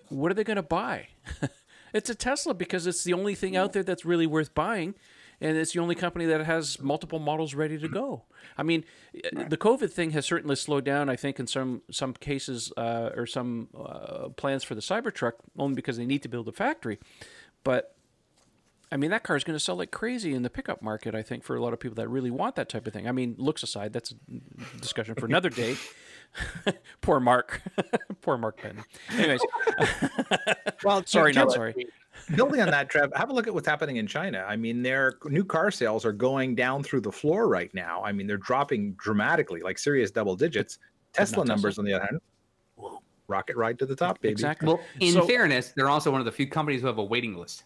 [0.08, 1.08] what are they going to buy?
[1.92, 4.94] it's a Tesla because it's the only thing out there that's really worth buying
[5.42, 8.22] and it's the only company that has multiple models ready to go.
[8.56, 11.08] I mean, the COVID thing has certainly slowed down.
[11.08, 15.74] I think in some some cases uh, or some uh, plans for the Cybertruck only
[15.74, 16.98] because they need to build a factory,
[17.64, 17.94] but.
[18.90, 21.22] I mean, that car is going to sell like crazy in the pickup market, I
[21.22, 23.08] think, for a lot of people that really want that type of thing.
[23.08, 25.76] I mean, looks aside, that's a discussion for another day.
[27.00, 27.62] Poor Mark.
[28.20, 28.84] Poor Mark Penn.
[29.16, 29.40] Anyways.
[30.84, 31.86] well, sorry, not sorry
[32.34, 34.44] building on that, Trev, have a look at what's happening in China.
[34.48, 38.02] I mean, their new car sales are going down through the floor right now.
[38.04, 40.78] I mean, they're dropping dramatically, like serious double digits.
[41.12, 42.20] Tesla numbers, on the other hand,
[43.28, 44.32] rocket ride to the top, baby.
[44.32, 44.68] Exactly.
[44.68, 47.36] Well, in so, fairness, they're also one of the few companies who have a waiting
[47.36, 47.64] list.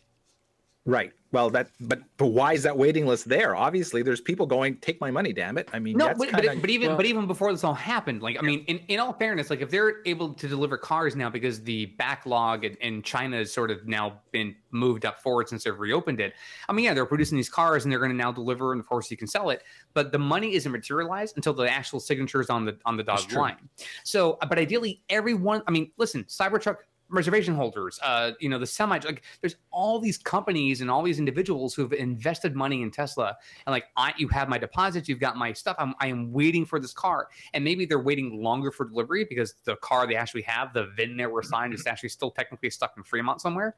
[0.86, 1.12] Right.
[1.32, 3.56] Well, that but but why is that waiting list there?
[3.56, 5.68] Obviously, there's people going, take my money, damn it.
[5.72, 8.22] I mean, no, but, kinda, but, but, even well, but even before this all happened,
[8.22, 11.28] like I mean, in, in all fairness, like if they're able to deliver cars now
[11.28, 15.64] because the backlog in, in China has sort of now been moved up forward since
[15.64, 16.34] they've reopened it.
[16.68, 18.86] I mean, yeah, they're producing these cars and they're going to now deliver, and of
[18.86, 19.64] course you can sell it,
[19.94, 23.32] but the money isn't materialized until the actual signature is on the on the dotted
[23.32, 23.68] line.
[24.04, 25.62] So, but ideally, everyone.
[25.66, 26.76] I mean, listen, Cybertruck
[27.08, 31.18] reservation holders, uh, you know, the semi, like there's all these companies and all these
[31.18, 33.36] individuals who have invested money in Tesla.
[33.66, 35.76] And like, I, you have my deposits, you've got my stuff.
[35.78, 37.28] I'm, I am waiting for this car.
[37.54, 41.16] And maybe they're waiting longer for delivery because the car they actually have, the VIN
[41.16, 43.76] they were assigned is actually still technically stuck in Fremont somewhere.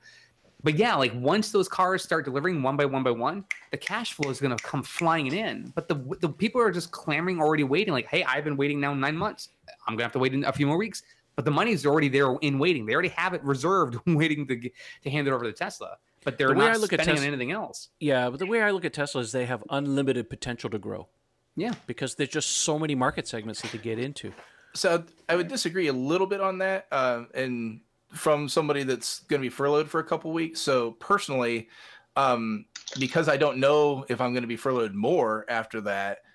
[0.64, 4.12] but yeah, like once those cars start delivering one by one by one, the cash
[4.12, 5.72] flow is going to come flying in.
[5.74, 7.92] But the the people are just clamoring, already waiting.
[7.92, 9.50] Like, hey, I've been waiting now nine months.
[9.86, 11.02] I'm gonna have to wait in a few more weeks.
[11.38, 12.84] But the money's already there in waiting.
[12.84, 14.58] They already have it reserved, waiting to
[15.04, 15.98] to hand it over to Tesla.
[16.24, 17.90] But they're The way not I look at spending Tesla- on anything else.
[18.00, 21.06] Yeah, but the way I look at Tesla is they have unlimited potential to grow
[21.54, 21.74] Yeah.
[21.86, 24.32] because there's just so many market segments that they get into.
[24.74, 27.82] So I would disagree a little bit on that, uh, and
[28.12, 30.60] from somebody that's going to be furloughed for a couple weeks.
[30.60, 31.68] So personally,
[32.16, 32.64] um,
[32.98, 36.27] because I don't know if I'm going to be furloughed more after that, I-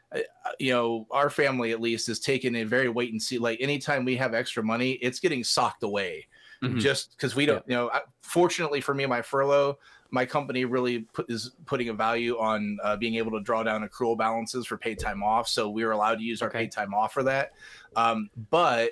[0.59, 3.37] you know, our family at least is taking a very wait and see.
[3.37, 6.27] Like anytime we have extra money, it's getting socked away,
[6.63, 6.79] Mhm.
[6.79, 7.63] just because we don't.
[7.67, 7.91] You know,
[8.21, 9.77] fortunately for me, my furlough.
[10.11, 13.87] My company really put, is putting a value on uh, being able to draw down
[13.87, 15.47] accrual balances for paid time off.
[15.47, 16.59] So we were allowed to use our Okay.
[16.59, 17.53] paid time off for that.
[17.95, 18.91] Um, but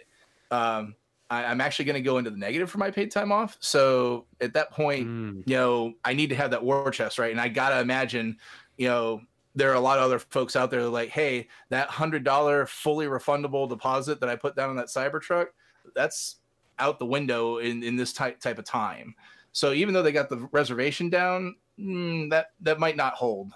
[0.49, 0.95] um,
[1.29, 3.55] I, I'm actually going to go into the negative for my paid time off.
[3.59, 5.43] So at that point, Mm.
[5.45, 7.31] you know, I need to have that war chest, right?
[7.31, 8.37] And I got to imagine,
[8.77, 9.21] you know,
[9.55, 12.23] there are a lot of other folks out there that are like, hey, that hundred
[12.23, 15.47] dollar fully refundable deposit that I put down on that Cybertruck,
[15.95, 16.37] that's
[16.79, 19.13] out the window in, in this type type of time.
[19.51, 23.51] So even though they got the reservation down, mm, that that might not hold.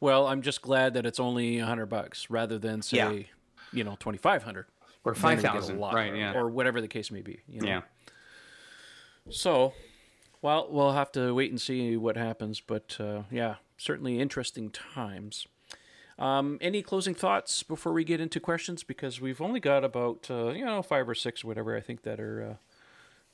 [0.00, 3.12] Well, I'm just glad that it's only a hundred bucks rather than say, Yeah.
[3.72, 4.66] you know, twenty five hundred
[5.04, 5.80] Or five thousand.
[5.80, 6.14] Right.
[6.14, 6.34] Yeah.
[6.34, 7.40] or whatever the case may be.
[7.48, 7.66] You know?
[7.68, 7.80] yeah.
[9.30, 9.72] So,
[10.42, 12.60] well, we'll have to wait and see what happens.
[12.60, 15.46] But uh, yeah, certainly interesting times.
[16.18, 18.84] Um, any closing thoughts before we get into questions?
[18.84, 22.02] Because we've only got about uh, you know five or six, or whatever I think
[22.02, 22.54] that are uh,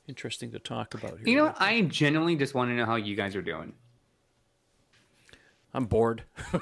[0.08, 1.28] interesting to talk about here.
[1.28, 1.54] You know.
[1.58, 3.74] I genuinely just want to know how you guys are doing.
[5.74, 6.24] I'm bored.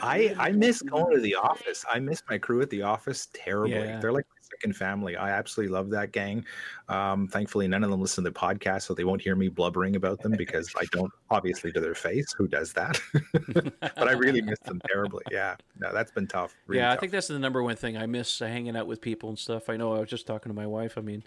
[0.00, 1.84] I I miss going to the office.
[1.90, 3.78] I miss my crew at the office terribly.
[3.78, 3.98] Yeah.
[3.98, 4.26] They're like
[4.64, 5.16] my family.
[5.16, 6.44] I absolutely love that gang.
[6.88, 9.96] Um, thankfully, none of them listen to the podcast, so they won't hear me blubbering
[9.96, 12.32] about them because I don't obviously to their face.
[12.36, 13.00] Who does that?
[13.80, 15.24] but I really miss them terribly.
[15.30, 16.54] Yeah, no, that's been tough.
[16.66, 17.00] really yeah, I tough.
[17.00, 17.96] think that's the number one thing.
[17.96, 19.68] I miss uh, hanging out with people and stuff.
[19.68, 20.96] I know I was just talking to my wife.
[20.96, 21.24] I mean,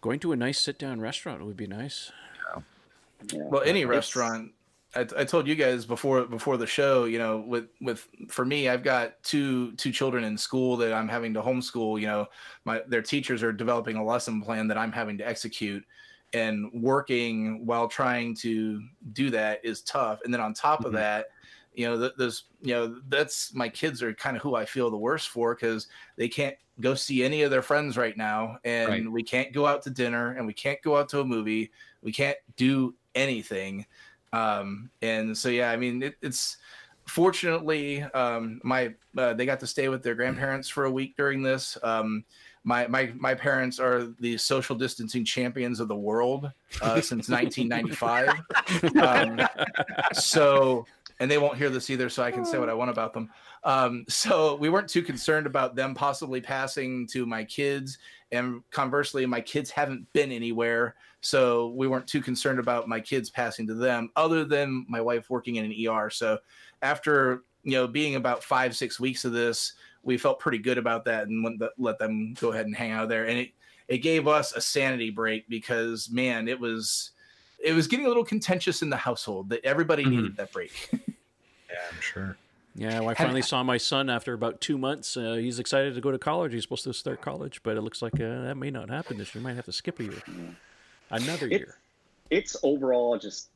[0.00, 2.10] going to a nice sit down restaurant would be nice.
[2.54, 2.62] Yeah.
[3.48, 4.52] Well, any restaurant.
[4.94, 7.04] I, I told you guys before before the show.
[7.04, 11.08] You know, with with for me, I've got two two children in school that I'm
[11.08, 12.00] having to homeschool.
[12.00, 12.26] You know,
[12.64, 15.84] my their teachers are developing a lesson plan that I'm having to execute,
[16.32, 20.20] and working while trying to do that is tough.
[20.24, 20.94] And then on top of Mhm.
[20.94, 21.28] that,
[21.72, 24.90] you know, th- those you know that's my kids are kind of who I feel
[24.90, 29.10] the worst for because they can't go see any of their friends right now, and
[29.10, 29.12] Right.
[29.12, 31.72] we can't go out to dinner, and we can't go out to a movie,
[32.02, 33.86] we can't do anything
[34.32, 36.56] um and so yeah i mean it, it's
[37.06, 41.42] fortunately um my uh, they got to stay with their grandparents for a week during
[41.42, 41.76] this.
[41.82, 42.24] Um
[42.64, 48.28] my my my parents are the social distancing champions of the world uh, since 1995
[49.02, 49.40] um,
[50.12, 50.86] so
[51.18, 53.28] and they won't hear this either so i can say what i want about them.
[53.64, 57.98] Um, so we weren't too concerned about them possibly passing to my kids.
[58.32, 63.30] And conversely my kids haven't been anywhere so we weren't too concerned about my kids
[63.30, 66.36] passing to them other than my wife working in an er so
[66.82, 71.04] after you know being about five six weeks of this we felt pretty good about
[71.04, 73.50] that and went let them go ahead and hang out there and it
[73.88, 77.12] it gave us a sanity break because man it was
[77.64, 80.10] it was getting a little contentious in the household that everybody Mhm.
[80.10, 82.36] needed that break yeah, I'm sure.
[82.74, 85.14] Yeah, well, I finally saw my son after about two months.
[85.14, 86.54] Uh, he's excited to go to college.
[86.54, 89.34] He's supposed to start college, but it looks like uh, that may not happen this
[89.34, 89.44] year.
[89.44, 90.22] Might have to skip a year,
[91.12, 91.76] another It's- year.
[92.30, 93.48] it's overall just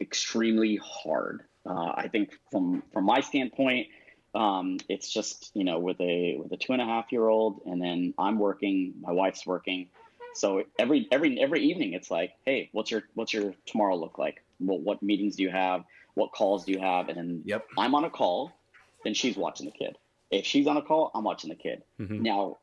[0.00, 1.44] extremely hard.
[1.66, 3.88] Uh, I think from from my standpoint,
[4.34, 7.62] um, it's just you know with a with a two and a half year old,
[7.66, 9.88] and then I'm working, my wife's working,
[10.34, 14.42] so every every every evening it's like, hey, what's your what's your tomorrow look like?
[14.58, 15.84] What what meetings do you have?
[16.14, 17.08] What calls do you have?
[17.08, 17.66] And then Yep.
[17.76, 18.52] I'm on a call,
[19.04, 19.96] then she's watching the kid.
[20.30, 21.82] If she's on a call, I'm watching the kid.
[22.00, 22.20] Mhm.
[22.22, 22.58] Now,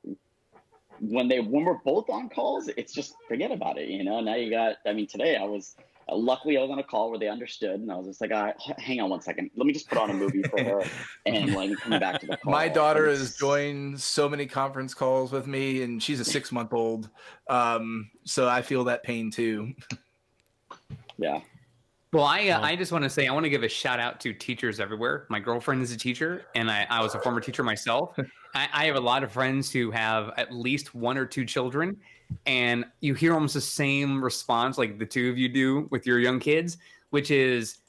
[1.00, 3.90] when they when we're both on calls, it's just forget about it.
[3.90, 4.22] You know.
[4.22, 4.78] Now you got.
[4.86, 5.76] I mean, today I was.
[6.08, 8.30] Uh, luckily, I was on a call where they understood, and I was just like,
[8.32, 9.50] "Ah, h- "Hang on one second.
[9.56, 10.84] Let me just put on a movie for her,
[11.26, 14.94] and like come back to the call." my daughter And has joined so many conference
[14.94, 17.10] calls with me and she's a six month old
[17.50, 19.74] um, so i feel that pain too
[21.18, 21.40] Yeah.
[22.16, 24.22] Well, I uh, I just want to say I want to give a shout out
[24.22, 25.26] to teachers everywhere.
[25.28, 28.18] My girlfriend is a teacher, and I, I was a former teacher myself.
[28.56, 31.98] I, I have a lot of friends who have at least one or two children,
[32.46, 36.20] and you hear almost the same response like the two of you do with your
[36.20, 36.78] young kids,
[37.10, 37.80] which is,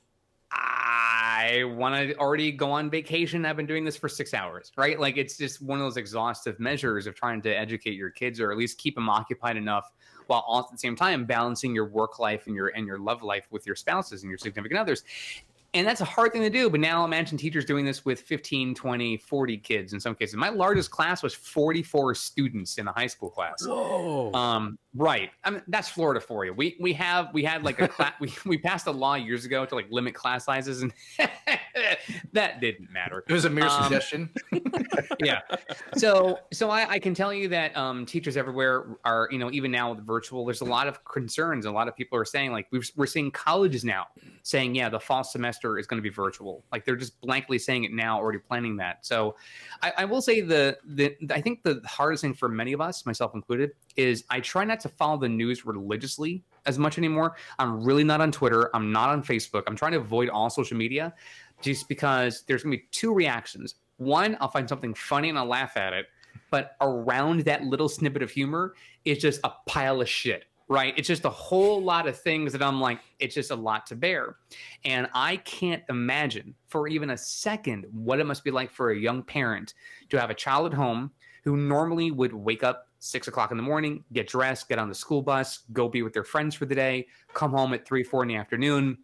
[0.50, 3.46] I want to already go on vacation.
[3.46, 4.98] I've been doing this for six hours, right?
[4.98, 8.50] Like it's just one of those exhaustive measures of trying to educate your kids or
[8.50, 9.92] at least keep them occupied enough
[10.26, 13.22] while all at the same time balancing your work life and your and your love
[13.22, 15.04] life with your spouses and your significant others.
[15.74, 18.74] And that's a hard thing to do but now imagine teachers doing this with 15
[18.74, 20.36] 20 40 kids in some cases.
[20.36, 23.66] My largest class was 44 students in a high school class.
[23.66, 24.32] Whoa.
[24.32, 25.30] um, right.
[25.44, 26.54] I mean that's florida for you.
[26.54, 29.66] We we have we had like a class we, we passed a law years ago
[29.66, 30.92] to like limit class sizes and
[32.36, 34.30] that didn't matter It was a mere Um, suggestion.
[35.22, 35.40] yeah.
[35.96, 39.70] So so I, I can tell you that um, teachers everywhere are you know even
[39.70, 41.66] now with virtual, there's a lot of concerns.
[41.66, 44.06] A lot of people are saying like we've, we're seeing colleges now
[44.42, 46.64] saying yeah the fall semester is going to be virtual.
[46.72, 49.04] Like they're just blankly saying it now, already planning that.
[49.04, 49.36] So
[49.82, 53.04] I, I will say the the I think the hardest thing for many of us,
[53.06, 57.36] myself included, is I try not to follow the news religiously as much anymore.
[57.58, 58.70] I'm really not on Twitter.
[58.74, 59.62] I'm not on Facebook.
[59.66, 61.14] I'm trying to avoid all social media
[61.60, 63.76] just because there's going to be two reactions.
[63.98, 66.06] One, I'll find something funny and I'll laugh at it.
[66.50, 70.94] But around that little snippet of humor is just a pile of shit, right?
[70.96, 73.96] It's just a whole lot of things that I'm like, it's just a lot to
[73.96, 74.36] bear.
[74.84, 78.98] And I can't imagine for even a second what it must be like for a
[78.98, 79.74] young parent
[80.10, 81.10] to have a child at home
[81.42, 84.94] who normally would wake up six o'clock in the morning, get dressed, get on the
[84.94, 88.22] school bus, go be with their friends for the day, come home at three, four
[88.22, 88.98] in the afternoon,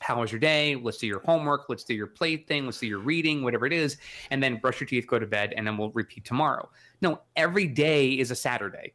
[0.00, 0.76] how was your day?
[0.76, 1.66] Let's do your homework.
[1.68, 2.64] Let's do your play thing.
[2.66, 3.96] Let's do your reading, whatever it is.
[4.30, 6.68] And then brush your teeth, go to bed, and then we'll repeat tomorrow.
[7.00, 8.94] No, every day is a Saturday.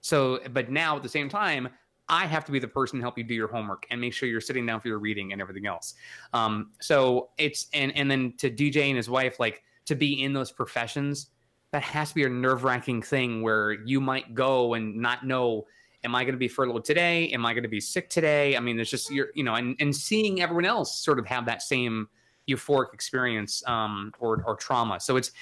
[0.00, 1.68] So, but now at the same time,
[2.08, 4.28] I have to be the person to help you do your homework and make sure
[4.28, 5.94] you're sitting down for your reading and everything else.
[6.32, 10.32] Um, so it's, and, and then to DJ and his wife, like to be in
[10.32, 11.28] those professions,
[11.72, 15.66] that has to be a nerve wracking thing where you might go and not know
[16.04, 17.28] am I going to be furloughed today?
[17.28, 18.56] Am I going to be sick today?
[18.56, 21.46] I mean, there's just you're you know, and and seeing everyone else sort of have
[21.46, 22.08] that same
[22.48, 25.00] euphoric experience um, or or trauma.
[25.00, 25.32] So it's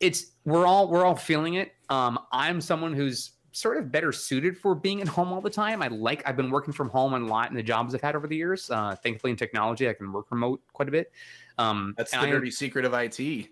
[0.00, 1.72] it's we're all we're all feeling it.
[1.88, 5.82] Um, I'm someone who's sort of better suited for being at home all the time.
[5.82, 8.26] I like I've been working from home a lot in the jobs I've had over
[8.26, 8.70] the years.
[8.70, 11.10] Uh, thankfully, in technology, I can work remote quite a bit.
[11.58, 13.48] Um, That's the I- dirty secret of IT.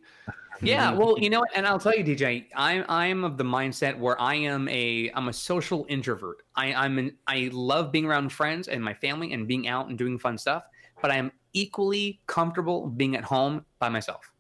[0.63, 0.99] Yeah, Mm-hmm.
[0.99, 4.35] well, you know, and I'll tell you, DJ, I'm I'm of the mindset where I
[4.37, 6.39] am a I'm a social introvert.
[6.57, 9.99] I I'm an, I love being around friends and my family and being out and
[9.99, 10.65] doing fun stuff,
[11.03, 14.31] but I am equally comfortable being at home by myself.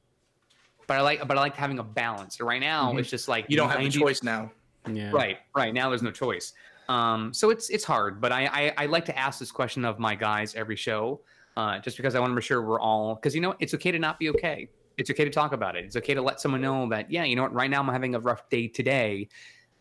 [0.87, 2.41] But I like but I like having a balance.
[2.41, 3.01] Right now, Mhm.
[3.01, 4.51] it's just like You don't have the 90 choice now.
[4.91, 5.11] yeah.
[5.13, 5.73] Right, right.
[5.73, 6.53] Now there's no choice.
[6.89, 9.99] Um, so it's it's hard, but I, I I like to ask this question of
[9.99, 11.21] my guys every show,
[11.57, 13.91] uh, just because I want to make sure we're all because you know it's okay
[13.91, 14.69] to not be okay.
[14.97, 15.85] It's okay to talk about it.
[15.85, 18.15] It's okay to let someone know that yeah, you know what, right now I'm having
[18.15, 19.29] a rough day today.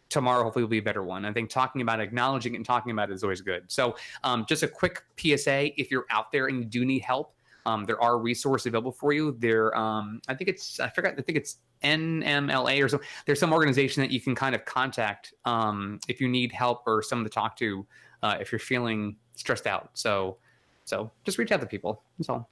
[0.10, 1.26] Tomorrow hopefully will be a better one.
[1.26, 3.64] I think talking about it, acknowledging it and talking about it is always good.
[3.68, 7.36] So um, just a quick PSA: if you're out there and you do need help,
[7.66, 9.36] um, there are resources available for you.
[9.40, 11.14] There, um, I think it's I forgot.
[11.18, 15.34] I think it's NMLA or something there's some organization that you can kind of contact
[15.46, 17.86] um, if you need help or someone to talk to
[18.22, 19.90] uh, if you're feeling stressed out.
[19.94, 20.38] So,
[20.86, 22.04] so just reach out to people.
[22.18, 22.50] That's all.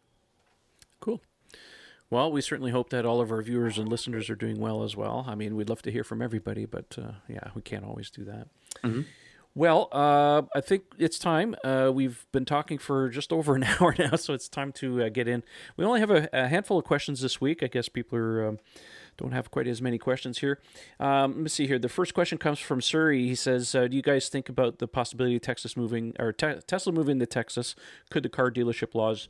[1.00, 1.22] Cool.
[2.12, 4.96] Well, we certainly hope that all of our viewers and listeners are doing well as
[4.96, 5.26] well.
[5.28, 8.24] I mean, we'd love to hear from everybody, but uh, yeah, we can't always do
[8.26, 8.48] that.
[8.84, 9.06] Mhm.
[9.54, 11.56] Well, uh, I think it's time.
[11.64, 15.10] Uh, we've been talking for just over an hour now, so it's time to uh,
[15.10, 15.42] get in.
[15.78, 17.64] We only have a, a handful of questions this week.
[17.64, 18.48] I guess people are.
[18.48, 18.60] Um,
[19.18, 20.58] don't have quite as many questions here.
[21.00, 21.78] Um, let me see here.
[21.78, 23.28] The first question comes from Surrey.
[23.28, 26.62] He says, uh, "Do you guys think about the possibility of Texas moving or te-
[26.66, 27.76] Tesla moving to Texas?
[28.10, 29.28] Could the car dealership laws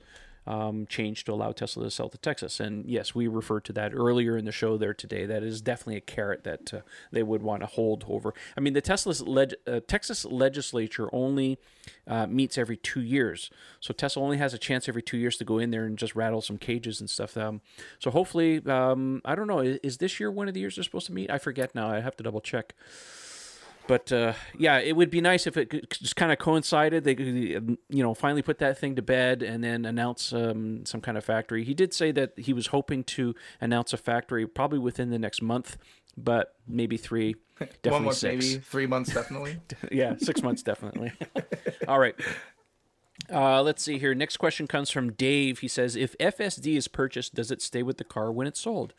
[0.47, 3.93] um, change to allow Tesla to sell to Texas?" And yes, we referred to that
[3.93, 5.25] earlier in the show there today.
[5.25, 6.79] That is definitely a carrot that uh,
[7.11, 8.33] they would want to hold over.
[8.57, 11.59] I mean, the Tesla's leg- uh, Texas legislature only
[12.07, 15.45] uh, meets every two years, so Tesla only has a chance every two years to
[15.45, 17.37] go in there and just rattle some cages and stuff.
[17.37, 17.61] Um,
[17.99, 19.59] so hopefully, um, I don't know.
[19.59, 21.29] Is, is this year one of the years they're supposed to meet?
[21.29, 21.89] I forget now.
[21.89, 22.73] I have to double check.
[23.87, 27.03] But uh, yeah, it would be nice if it just kind of coincided.
[27.03, 30.85] They could, um, you know, finally put that thing to bed and then announce um,
[30.85, 31.63] some kind of factory.
[31.63, 35.41] He did say that he was hoping to announce a factory probably within the next
[35.41, 35.77] month,
[36.15, 38.45] but maybe three, definitely One month, six.
[38.45, 39.57] maybe three months, definitely.
[39.91, 41.11] yeah, six months definitely.
[41.87, 42.15] All right.
[43.31, 44.15] Uh, let's see here.
[44.15, 45.59] Next question comes from Dave.
[45.59, 48.93] He says, "If FSD is purchased, does it stay with the car when it's sold?"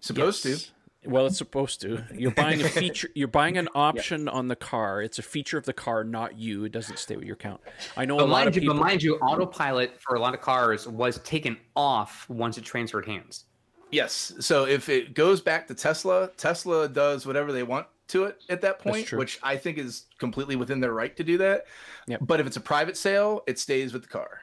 [0.00, 0.64] Supposed Yes.
[0.66, 0.70] to.
[1.04, 2.04] Well, it's supposed to.
[2.14, 3.08] You're buying a feature.
[3.14, 5.00] You're buying an option on the car.
[5.00, 6.64] It's a feature of the car, not you.
[6.64, 7.60] It doesn't stay with your account.
[7.96, 8.74] I know a But lot mind, of you, people.
[8.76, 13.06] but mind you, autopilot for a lot of cars was taken off once it transferred
[13.06, 13.44] hands.
[13.90, 14.34] Yes.
[14.40, 18.60] So if it goes back to Tesla, Tesla does whatever they want to it at
[18.62, 21.66] that point, which I think is completely within their right to do that.
[22.06, 22.20] Yep.
[22.22, 24.40] But if it's a private sale, it stays with the car.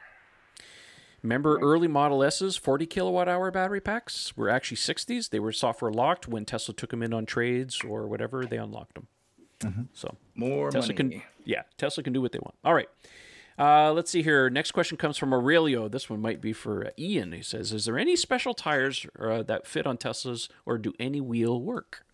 [1.22, 5.30] Remember early Model S's 40 kilowatt hour battery packs were actually 60s.
[5.30, 6.28] They were software locked.
[6.28, 9.88] When Tesla took them in on trades or whatever, they unlocked them.
[9.94, 11.16] So More Tesla money.
[11.16, 12.54] can, yeah, Tesla can do what they want.
[12.64, 12.88] All right.
[13.58, 14.50] Uh, let's see here.
[14.50, 15.88] Next question comes from Aurelio.
[15.88, 17.32] This one might be for uh, Ian.
[17.32, 21.22] He says, "Is there any special tires uh, that fit on Teslas, or do any
[21.22, 22.04] wheel work?"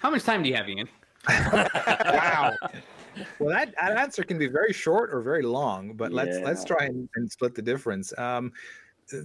[0.00, 0.88] How much time do you have, Ian?
[1.28, 2.52] wow.
[3.38, 6.84] Well, that, that answer can be very short or very long, but let's let's try
[6.86, 8.16] and, and split the difference.
[8.18, 8.52] Um,
[9.14, 9.18] uh,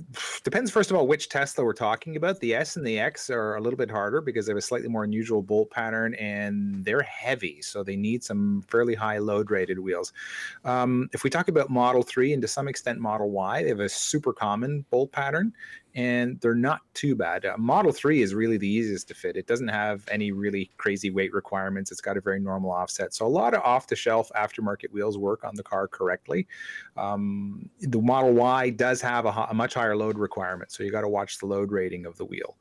[0.43, 2.39] depends first of all which Tesla we're talking about.
[2.39, 4.87] The S and the X are a little bit harder because they have a slightly
[4.87, 9.79] more unusual bolt pattern and they're heavy, so they need some fairly high load rated
[9.79, 10.13] wheels.
[10.65, 13.79] Um, if we talk about Model 3 and to some extent Model Y, they have
[13.79, 15.53] a super common bolt pattern
[15.93, 17.45] and they're not too bad.
[17.45, 19.35] Uh, Model 3 is really the easiest to fit.
[19.35, 21.91] It doesn't have any really crazy weight requirements.
[21.91, 23.13] It's got a very normal offset.
[23.13, 26.47] So a lot of off the shelf aftermarket wheels work on the car correctly.
[26.95, 30.71] Um, the Model Y does have a, a much higher load requirement.
[30.71, 32.55] So you got to watch the load rating of the wheel.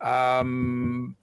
[0.00, 1.16] Um,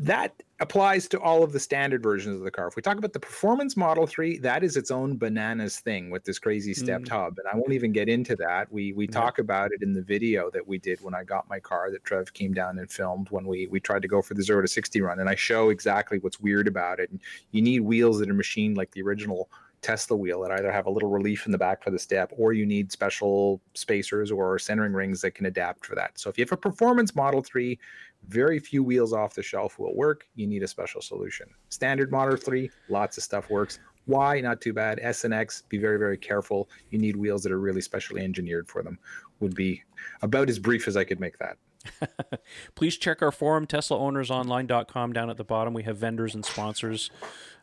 [0.00, 2.66] that applies to all of the standard versions of the car.
[2.66, 6.24] If we talk about the performance Model 3, that is its own bananas thing with
[6.24, 7.34] this crazy stepped hub.
[7.34, 7.38] Mm.
[7.38, 8.70] And I won't even get into that.
[8.72, 9.12] We we Yeah.
[9.12, 12.04] talk about it in the video that we did when I got my car that
[12.04, 14.68] Trev came down and filmed when we we tried to go for the 0 to
[14.68, 17.10] 60 run and I show exactly what's weird about it.
[17.10, 17.20] And
[17.52, 19.48] you need wheels that are machined like the original
[19.80, 22.52] Tesla wheel that either have a little relief in the back for the step or
[22.52, 26.18] you need special spacers or centering rings that can adapt for that.
[26.18, 27.78] So if you have a performance Model 3,
[28.26, 30.26] very few wheels off the shelf will work.
[30.34, 31.48] You need a special solution.
[31.68, 33.78] Standard Model 3, lots of stuff works.
[34.06, 34.98] Y, not too bad.
[35.02, 36.68] S and X, be very, very careful.
[36.90, 38.98] You need wheels that are really specially engineered for them.
[39.40, 39.82] Would be
[40.22, 41.58] about as brief as I could make that.
[42.74, 45.12] Please check our forum, TeslaOwnersOnline.com.
[45.12, 47.10] Down at the bottom, we have vendors and sponsors.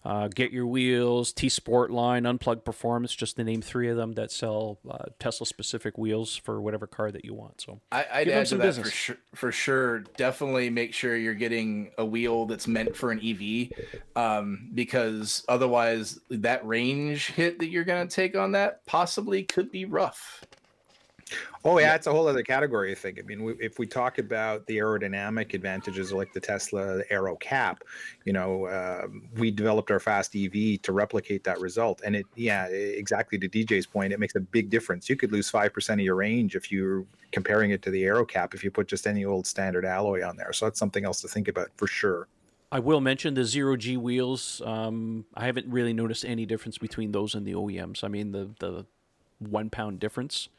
[0.03, 4.13] Uh, Get Your Wheels, T Sport Line, Unplugged Performance, just to name three of them
[4.13, 7.59] that sell uh, Tesla specific wheels for whatever car that you want.
[7.59, 8.87] So I, I'd Give them add to some that business.
[8.87, 9.17] for sure.
[9.33, 13.71] For sure, definitely make sure you're getting a wheel that's meant for an EV,
[14.15, 19.71] um, because otherwise, that range hit that you're going to take on that possibly could
[19.71, 20.43] be rough.
[21.63, 22.91] Oh yeah, it's a whole other category.
[22.91, 23.17] I think.
[23.17, 27.83] I mean, we, if we talk about the aerodynamic advantages, like the Tesla Aero Cap,
[28.25, 32.67] you know, um we developed our fast EV to replicate that result, and it, yeah,
[32.67, 35.09] exactly to DJ's point, it makes a big difference.
[35.09, 38.25] You could lose five percent of your range if you're comparing it to the Aero
[38.25, 40.53] Cap if you put just any old standard alloy on there.
[40.53, 42.27] So that's something else to think about for sure.
[42.71, 44.61] I will mention the zero G wheels.
[44.63, 48.03] Um, I haven't really noticed any difference between those and the OEMs.
[48.03, 48.85] I mean, the the
[49.39, 50.49] one pound difference.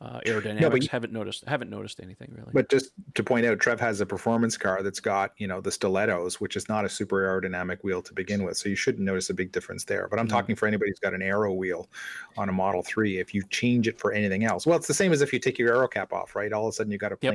[0.00, 2.50] Uh, aerodynamics you- haven't noticed haven't noticed anything really.
[2.52, 5.72] But just to point out, Trev has a performance car that's got, you know, the
[5.72, 8.56] stilettos, which is not a super aerodynamic wheel to begin with.
[8.56, 10.06] So you shouldn't notice a big difference there.
[10.08, 10.30] But I'm Mm.
[10.30, 11.88] talking for anybody who's got an aero wheel
[12.36, 13.18] on a Model 3.
[13.18, 15.58] If you change it for anything else, well, it's the same as if you take
[15.58, 16.52] your aero cap off, right?
[16.52, 17.32] All of a sudden you got a Yep.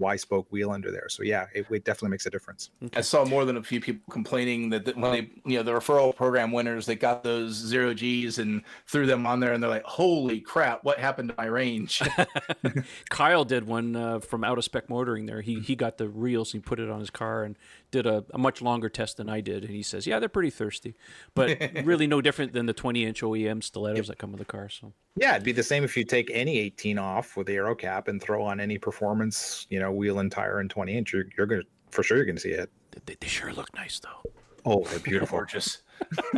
[0.00, 1.08] Plain Y spoke wheel under there.
[1.08, 2.70] So yeah, it, it definitely makes a difference.
[2.94, 5.72] I saw more than a few people complaining that, that when they, you know, the
[5.72, 9.70] referral program winners, they got those zero Gs and threw them on there, and they're
[9.70, 10.84] like, "Holy crap!
[10.84, 12.02] What happened to my range?"
[13.10, 15.26] Kyle did one uh, from Out of Spec Motoring.
[15.26, 16.52] There, he he got the reels.
[16.52, 17.56] He put it on his car and
[17.90, 19.64] did a, a much longer test than I did.
[19.64, 20.94] And he says, "Yeah, they're pretty thirsty,
[21.34, 24.68] but really no different than the 20 inch OEM stilettos that come with the car."
[24.68, 27.74] So Yeah, it'd be the same if you take any 18 off with the aero
[27.74, 31.12] cap and throw on any performance, you know, wheel and tire and 20 inch.
[31.12, 32.70] You're, you're going to, for sure, you're going to see it.
[33.06, 34.30] they, they sure look nice though.
[34.64, 35.38] Oh, they're beautiful.
[35.38, 35.82] Gorgeous.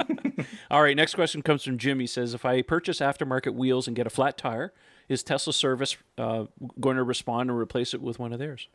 [0.70, 2.00] All right, next question comes from Jim.
[2.00, 4.72] He says, "If I purchase aftermarket wheels and get a flat tire,
[5.08, 6.44] is Tesla service uh,
[6.80, 8.68] going to respond and replace it with one of theirs?"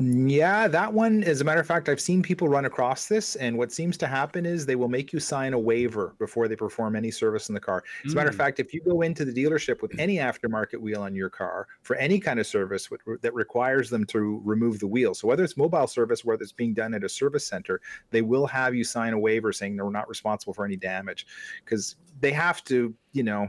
[0.00, 3.56] Yeah, that one, as a matter of fact, I've seen people run across this, and
[3.56, 6.96] what seems to happen is they will make you sign a waiver before they perform
[6.96, 7.84] any service in the car.
[8.04, 8.38] As a matter of Mm.
[8.38, 11.94] fact, if you go into the dealership with any aftermarket wheel on your car for
[11.96, 12.88] any kind of service
[13.22, 16.74] that requires them to remove the wheel, so whether it's mobile service, whether it's being
[16.74, 17.80] done at a service center,
[18.10, 21.24] they will have you sign a waiver saying they're not responsible for any damage
[21.64, 23.46] because they have to, you know,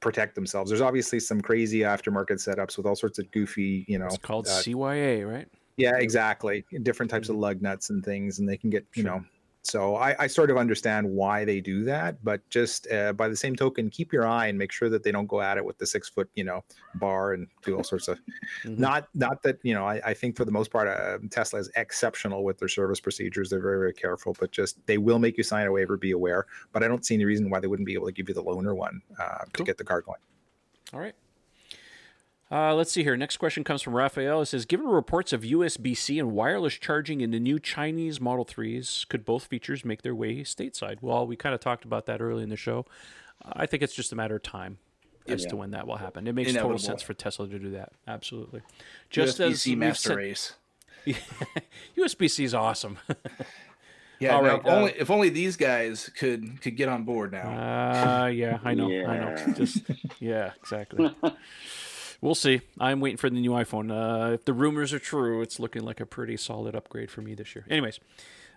[0.00, 0.70] protect themselves.
[0.70, 4.46] There's obviously some crazy aftermarket setups with all sorts of goofy, you know, It's called
[4.46, 5.48] uh, CYA, right?
[5.76, 6.64] Yeah, exactly.
[6.82, 9.08] Different types of lug nuts and things, and they can get, you Mm-hmm.
[9.12, 9.20] Sure.
[9.20, 9.24] know.
[9.66, 13.36] So I, I sort of understand why they do that, but just uh, by the
[13.36, 15.78] same token, keep your eye and make sure that they don't go at it with
[15.78, 16.62] the six foot, you know,
[16.96, 18.20] bar and do all sorts of.
[18.66, 18.76] Mhm.
[18.78, 19.86] Not, not that you know.
[19.86, 23.48] I, I think for the most part, uh, Tesla is exceptional with their service procedures.
[23.48, 25.96] They're very, very careful, but just they will make you sign a waiver.
[25.96, 26.44] Be aware.
[26.72, 28.44] But I don't see any reason why they wouldn't be able to give you the
[28.44, 29.46] loaner one uh, Cool.
[29.54, 30.20] to get the car going.
[30.92, 31.14] All right.
[32.50, 33.16] Uh, let's see here.
[33.16, 34.42] Next question comes from Raphael.
[34.42, 38.44] It says, given reports of USB C and wireless charging in the new Chinese Model
[38.44, 40.98] 3s, could both features make their way stateside?
[41.00, 42.84] Well, we kind of talked about that early in the show.
[43.44, 44.78] I think it's just a matter of time
[45.26, 45.48] as Yeah.
[45.50, 46.26] to when that will happen.
[46.28, 47.92] It makes total sense for Tesla to do that.
[48.06, 48.60] Absolutely.
[49.10, 50.52] Just USB as C we've master said- race.
[51.96, 52.98] USB C is awesome.
[54.20, 57.02] Yeah, All now, right, if uh, only if only these guys could could get on
[57.02, 58.22] board now.
[58.22, 59.52] Uh, yeah, I know, I know.
[59.54, 59.82] Just
[60.20, 61.12] yeah, exactly.
[62.24, 62.62] we'll see.
[62.80, 63.92] I'm waiting for the new iPhone.
[63.92, 67.34] Uh, if the rumors are true, it's looking like a pretty solid upgrade for me
[67.34, 67.66] this year.
[67.70, 68.00] Anyways,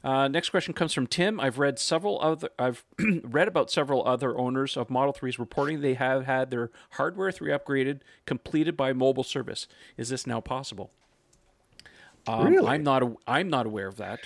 [0.03, 1.39] uh, next question comes from Tim.
[1.39, 2.49] I've read several other.
[2.57, 2.85] I've
[3.23, 7.51] read about several other owners of Model 3s reporting they have had their hardware 3
[7.51, 9.67] upgraded completed by mobile service.
[9.97, 10.91] Is this now possible?
[12.25, 12.67] Um, Really?
[12.67, 13.03] I'm not.
[13.27, 14.21] I'm not aware of that.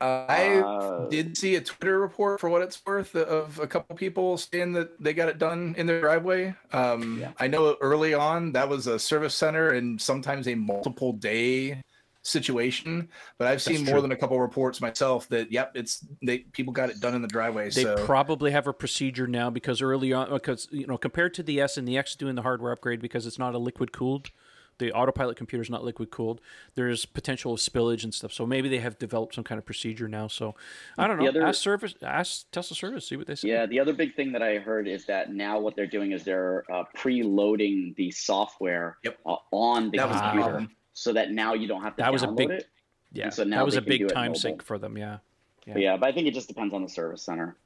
[0.00, 4.36] I Uh, did see a Twitter report for what it's worth of a couple people
[4.36, 6.54] saying that they got it done in their driveway.
[6.72, 7.32] Um, Yeah.
[7.38, 11.82] I know early on that was a service center and sometimes a multiple day
[12.22, 13.08] situation,
[13.38, 14.02] but I've seen That's more true.
[14.02, 17.28] than a couple reports myself that yep, it's they people got it done in the
[17.28, 17.70] driveway.
[17.70, 21.42] They so probably have a procedure now because early on, because you know, compared to
[21.42, 24.30] the S and the X doing the hardware upgrade because it's not a liquid cooled,
[24.78, 26.40] the autopilot computer is not liquid cooled.
[26.74, 28.32] There's potential of spillage and stuff.
[28.32, 30.28] So maybe they have developed some kind of procedure now.
[30.28, 30.54] So
[30.98, 31.28] I don't know.
[31.28, 33.48] Other- ask service, ask Tesla service, see what they say.
[33.48, 36.24] Yeah, the other big thing that I heard is that now what they're doing is
[36.24, 39.18] they're uh, preloading the software Yep.
[39.26, 42.12] uh, on the That was the computer, so that now you don't have to That
[42.12, 42.68] was a big- it.
[43.12, 43.24] yeah.
[43.24, 44.96] And so now that was a big time sink for them.
[44.98, 45.18] Yeah.
[45.66, 47.56] But yeah, but I think it just depends on the service center.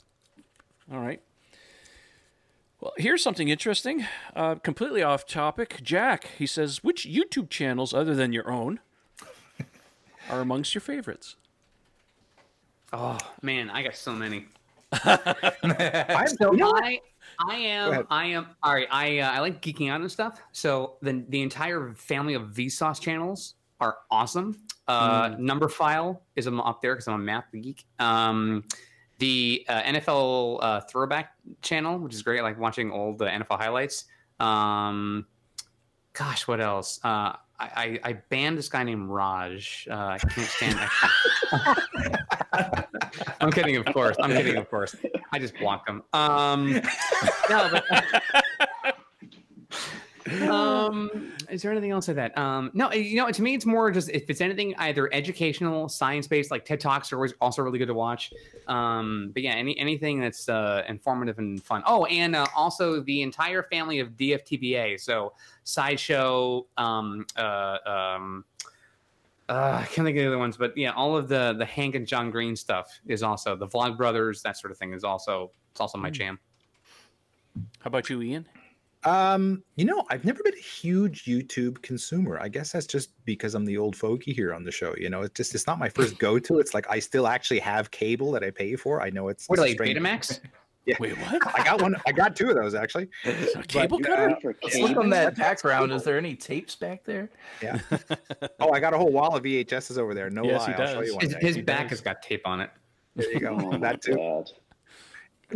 [0.93, 1.21] All right.
[2.81, 4.07] Well, here's something interesting.
[4.37, 5.81] Uh, completely off topic.
[5.83, 8.79] Jack, he says, which YouTube channels other than your own
[10.31, 11.37] are amongst your favorites?
[12.93, 14.47] Oh man, I got so many.
[14.93, 16.73] I'm, So you know?
[16.75, 17.01] I,
[17.47, 18.47] I am, I am.
[18.63, 20.41] All right, I, uh, I like geeking out and stuff.
[20.53, 24.57] So the the entire family of Vsauce channels are awesome.
[24.87, 27.85] Uh, Numberphile is I'm up there because I'm a math geek.
[27.99, 28.65] Um,
[29.19, 31.33] the uh, NFL uh, throwback
[31.63, 32.41] channel, which is great.
[32.41, 34.05] I like watching old uh, NFL highlights.
[34.41, 35.27] Um,
[36.13, 37.01] gosh, what else?
[37.05, 39.89] Uh, I, I, I banned this guy named Raj.
[39.91, 40.79] Uh, I can't stand.
[43.41, 44.17] I'm kidding, of course.
[44.21, 44.95] I'm kidding, of course.
[45.33, 46.03] I just blocked him.
[46.13, 46.73] Um,
[47.51, 47.85] no, but,
[50.51, 52.37] um, is there anything else like that?
[52.37, 56.27] Um, no, you know, to me, it's more just if it's anything either educational, science
[56.27, 58.33] based, like TED Talks are always also really good to watch.
[58.67, 61.83] Um, but yeah, any anything that's uh, informative and fun.
[61.87, 65.01] Oh, and uh, also the entire family of DFTBA.
[65.01, 65.33] So
[65.65, 66.67] SciShow.
[66.77, 68.45] Um, uh, um,
[69.49, 71.95] uh, I can't think of the other ones, but yeah, all of the the Hank
[71.95, 75.53] and John Green stuff is also the Vlog Brothers, that sort of thing is also
[75.71, 76.39] it's also my jam.
[77.81, 78.47] How about you, Ian?
[79.05, 82.39] Um, you know, I've never been a huge YouTube consumer.
[82.41, 84.95] I guess that's just because I'm the old fogey here on the show.
[84.99, 86.59] You know, it's just it's not my first go-to.
[86.59, 89.01] It's like I still actually have cable that I pay for.
[89.01, 89.97] I know it's What are they, strange.
[89.99, 90.41] Betamax?
[91.01, 91.55] Wait, what?
[91.55, 91.95] I got one.
[92.07, 93.09] I got two of those actually.
[93.27, 94.37] A cable But, cutter?
[94.41, 95.93] For Let's look on that background.
[95.93, 97.31] Is there any tapes back there?
[97.63, 97.79] Yeah.
[98.61, 100.31] oh, I got a whole wall of VHSs over there.
[100.31, 100.67] No Yes, lie.
[100.69, 101.07] he I'll show does.
[101.09, 101.91] you one His, his he back does.
[101.91, 102.71] has got tape on it.
[103.17, 103.49] There you go.
[103.61, 104.15] Oh my that too.
[104.15, 104.51] God.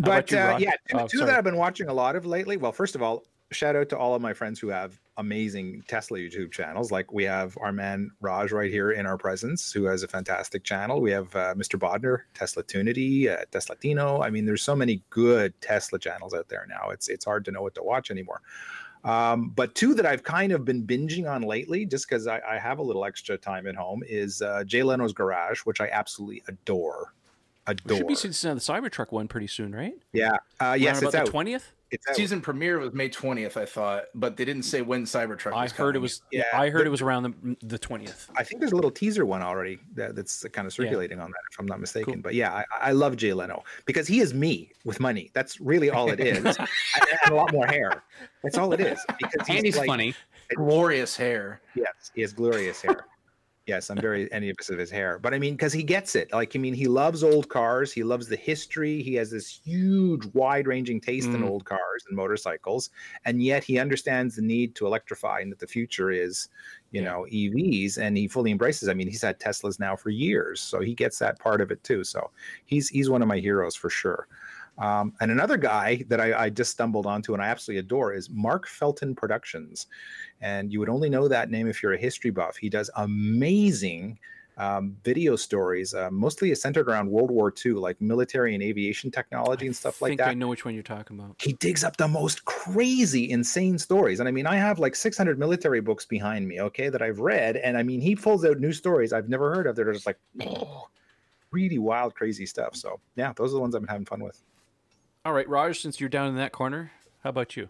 [0.01, 1.31] but you, uh, yeah, two, Oh, two sorry.
[1.31, 2.59] that I've been watching a lot of lately.
[2.59, 6.19] Well, first of all, shout out to all of my friends who have amazing Tesla
[6.19, 6.91] YouTube channels.
[6.91, 10.65] Like we have our man Raj right here in our presence, who has a fantastic
[10.65, 11.01] channel.
[11.01, 11.79] We have uh, Mr.
[11.79, 14.21] Bodner, Tesla Tunity, uh, Tesla Tino.
[14.23, 16.91] I mean, there's so many good Tesla channels out there now.
[16.91, 18.41] It's it's hard to know what to watch anymore.
[19.05, 22.59] Um, but two that I've kind of been binging on lately, just because I, I
[22.59, 26.43] have a little extra time at home, is uh, Jay Leno's Garage, which I absolutely
[26.49, 27.13] adore.
[27.67, 27.97] We Adore.
[27.97, 29.95] should be seeing the Cybertruck one pretty soon, right?
[30.13, 30.37] yeah.
[30.61, 31.25] Uh, yes, Around about out.
[31.27, 31.73] the twentieth.
[31.93, 32.17] It's out.
[32.17, 35.53] Season premiere was May 20th, I thought, but they didn't say when Cybertruck.
[35.53, 36.23] I was heard it was.
[36.33, 38.31] Yeah, I heard the- it was around the the twentieth.
[38.37, 41.41] I think there's a little teaser one already that, that's kind of circulating on that,
[41.53, 42.21] if I'm not mistaken.
[42.23, 45.31] But yeah, I, I love Jay Leno because he is me with money.
[45.35, 48.03] That's really all it is, and, and a lot more hair.
[48.43, 48.99] That's all it is.
[49.21, 50.15] Because And he's like- funny.
[50.57, 51.61] glorious hair.
[51.77, 53.07] Yes, he has glorious hair.
[53.67, 55.21] Yes, I'm very envious of his hair.
[55.21, 56.33] But I mean, because he gets it.
[56.33, 57.93] Like, I mean, he loves old cars.
[57.93, 59.03] He loves the history.
[59.05, 61.45] He has this huge, wide ranging taste in Mm.
[61.45, 62.91] old cars and motorcycles.
[63.25, 66.49] And yet he understands the need to electrify and that the future is,
[66.91, 67.05] you Yeah.
[67.05, 67.99] know, EVs.
[67.99, 68.89] And he fully embraces.
[68.89, 70.61] I mean, he's had Teslas now for years.
[70.61, 72.03] So he gets that part of it too.
[72.03, 72.33] So
[72.67, 74.27] he's he's one of my heroes for sure.
[74.79, 78.31] Um, and another guy that I, I just stumbled onto and I absolutely adore is
[78.31, 79.87] Mark Felton Productions.
[80.43, 82.57] And you would only know that name if you're a history buff.
[82.57, 84.19] He does amazing
[84.59, 89.67] um, video stories, uh, mostly centered around World War II, like military and aviation technology
[89.67, 91.37] and stuff I like think that I know which one you're talking about.
[91.41, 94.21] he digs up the most crazy, insane stories.
[94.21, 97.57] And I mean, I have like 600 military books behind me, okay, that I've read.
[97.57, 100.07] And I mean, he pulls out new stories I've never heard of that are just
[100.07, 100.19] like
[101.51, 102.77] really wild, crazy stuff.
[102.77, 104.43] So, yeah, those are the ones I've been having fun with.
[105.25, 106.93] All right, Raj, since you're down in that corner,
[107.23, 107.69] how about you?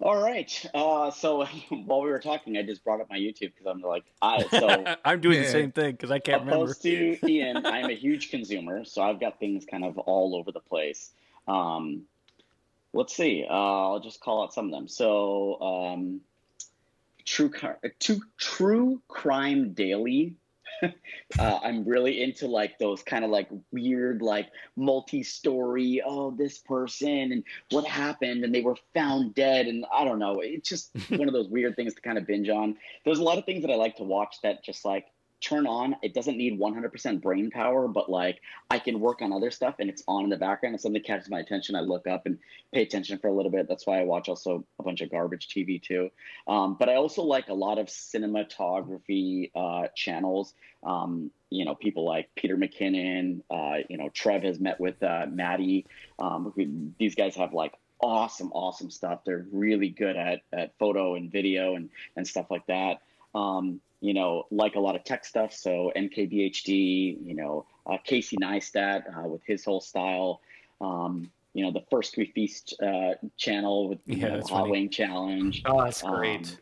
[0.00, 0.66] All right.
[0.72, 4.04] Uh, so while we were talking, I just brought up my YouTube because I'm like,
[4.22, 6.64] I so I'm doing the same thing because I can't remember.
[6.64, 10.52] opposed to Ian, I'm a huge consumer, so I've got things kind of all over
[10.52, 11.10] the place.
[11.46, 12.02] Um,
[12.92, 13.44] let's see.
[13.48, 14.88] Uh, I'll just call out some of them.
[14.88, 16.20] So, um,
[17.24, 20.34] true, Cri- to True Crime Daily.
[21.38, 26.02] uh, I'm really into like those kind of like weird, like multi-story.
[26.04, 30.40] Oh, this person and what happened, and they were found dead, and I don't know.
[30.40, 32.76] It's just one of those weird things to kind of binge on.
[33.04, 35.06] There's a lot of things that I like to watch that just like
[35.40, 35.96] turn on.
[36.02, 38.40] It doesn't need 100% brain power, but like
[38.70, 40.74] I can work on other stuff and it's on in the background.
[40.74, 42.38] If something catches my attention, I look up and
[42.72, 43.68] pay attention for a little bit.
[43.68, 46.10] That's why I watch also a bunch of garbage TV too.
[46.46, 50.54] Um, but I also like a lot of cinematography uh, channels.
[50.82, 53.42] Um, you know, people like Peter McKinnon.
[53.50, 55.86] Uh, you know, Trev has met with uh, Maddie.
[56.18, 59.20] Um, who, these guys have like awesome, awesome stuff.
[59.24, 62.98] They're really good at, at photo and video and, and stuff like that.
[63.34, 65.52] Um, you know, like a lot of tech stuff.
[65.52, 70.40] So MKBHD, you know, uh, Casey Neistat uh, with his whole style.
[70.80, 74.60] Um, you know, the First We Feast uh, channel with you Yeah, know, the Hot
[74.60, 74.70] funny.
[74.70, 75.62] Wing Challenge.
[75.66, 76.56] Oh, that's Um, great.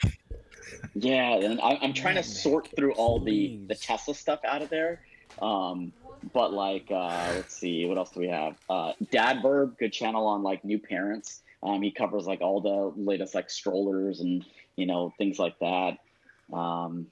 [0.94, 3.74] yeah, and I, I'm trying to sort through all the the.
[3.74, 5.01] Tesla stuff out of there.
[5.40, 5.93] Um,
[6.32, 8.56] but like, uh, let's see, what else do we have?
[8.69, 11.43] Uh, Dadverb, good channel on like new parents.
[11.62, 14.44] Um, he covers like all the latest like strollers and
[14.77, 15.98] you know things like that.
[16.52, 17.06] Um,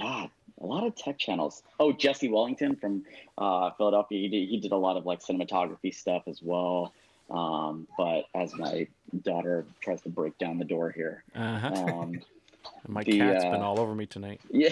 [0.00, 0.30] God,
[0.60, 1.62] a lot of tech channels.
[1.80, 3.04] Oh, Jesse Wellington from
[3.36, 4.18] uh, Philadelphia.
[4.20, 6.92] He did, he did a lot of like cinematography stuff as well.
[7.30, 8.86] Um, but as my
[9.22, 11.68] daughter tries to break down the door here, Uh-huh.
[11.74, 12.20] um,
[12.88, 14.40] My the, cat's been uh, all over me tonight.
[14.50, 14.70] yeah.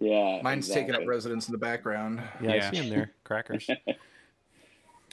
[0.00, 0.40] yeah.
[0.42, 2.20] Mine's taking up residence in the background.
[2.40, 2.68] Yeah, Yeah.
[2.68, 3.12] I see him there.
[3.24, 3.68] Crackers.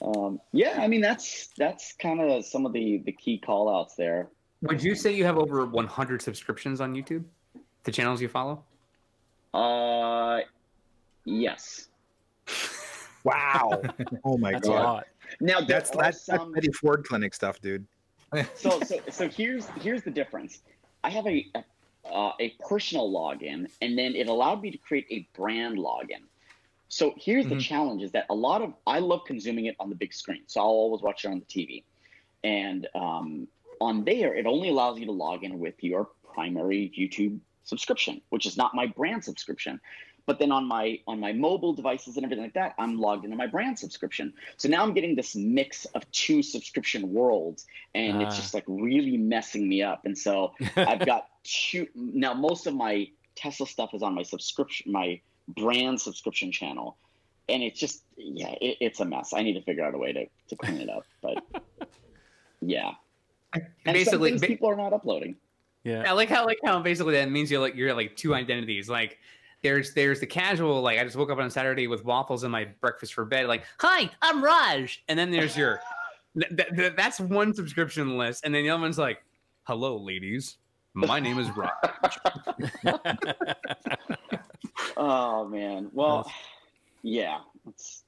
[0.02, 3.94] Um, yeah, I mean that's that's kind of some of the the key call outs
[3.94, 4.28] there.
[4.62, 7.24] Would you say you have over 100 subscriptions on YouTube?
[7.84, 8.64] The channels you follow?
[9.54, 10.40] Uh
[11.24, 11.88] yes.
[13.24, 13.82] Wow.
[14.24, 14.82] Oh my That's a god.
[14.82, 15.06] lot.
[15.40, 17.86] Now That's that's, that's some Betty Ford clinic stuff, dude.
[18.56, 20.60] so so so here's here's the difference.
[21.04, 25.06] I have a a, uh, a personal login, and then it allowed me to create
[25.10, 26.24] a brand login.
[26.88, 27.60] So here's the Mhm.
[27.60, 30.60] challenge: is that a lot of I love consuming it on the big screen, so
[30.60, 31.84] I'll always watch it on the TV,
[32.42, 33.46] and um,
[33.80, 38.46] on there it only allows you to log in with your primary YouTube subscription, which
[38.46, 39.80] is not my brand subscription.
[40.24, 43.36] But then on my on my mobile devices and everything like that, I'm logged into
[43.36, 44.32] my brand subscription.
[44.56, 47.66] So now I'm getting this mix of two subscription worlds,
[47.96, 48.40] and it's Ah.
[48.40, 50.02] just like really messing me up.
[50.04, 52.34] And so I've got two now.
[52.34, 56.98] Most of my Tesla stuff is on my subscription, my brand subscription channel,
[57.48, 59.32] and it's just yeah, it, it's a mess.
[59.32, 61.04] I need to figure out a way to to clean it up.
[61.20, 61.42] But
[62.60, 62.92] yeah,
[63.54, 65.34] and some Basically, things ba- people are not uploading.
[65.84, 66.04] Yeah.
[66.06, 68.88] I like how like how basically that means you're like you're like two identities.
[68.88, 69.18] Like
[69.62, 72.66] there's there's the casual like I just woke up on Saturday with waffles in my
[72.80, 73.46] breakfast for bed.
[73.46, 75.80] Like hi, I'm Raj, and then there's your
[76.38, 79.22] th- th- th- that's one subscription list, and then the other one's like,
[79.64, 80.58] hello ladies,
[80.94, 82.18] my name is Raj.
[84.96, 85.90] Oh man.
[85.92, 86.30] Well,
[87.02, 87.40] yeah.
[87.68, 88.04] It's...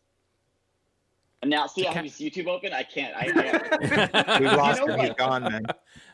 [1.44, 2.72] And now, see, I have YouTube open.
[2.72, 3.14] I can't.
[3.14, 5.00] I, I We lost know him.
[5.00, 5.18] He's what?
[5.18, 5.66] gone, man.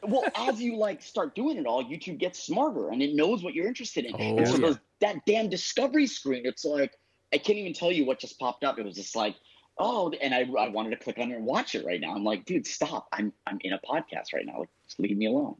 [0.02, 3.54] well, as you like start doing it all, YouTube gets smarter and it knows what
[3.54, 4.14] you're interested in.
[4.16, 4.66] and so Oh, yeah.
[4.66, 6.96] those, that damn discovery screen, it's like
[7.32, 8.80] I can't even tell you what just popped up.
[8.80, 9.36] It was just like,
[9.78, 12.12] oh, and I, I wanted to click on it and watch it right now.
[12.12, 13.06] I'm like, dude, stop!
[13.12, 14.58] I'm I'm in a podcast right now.
[14.58, 15.54] Like, just leave me alone.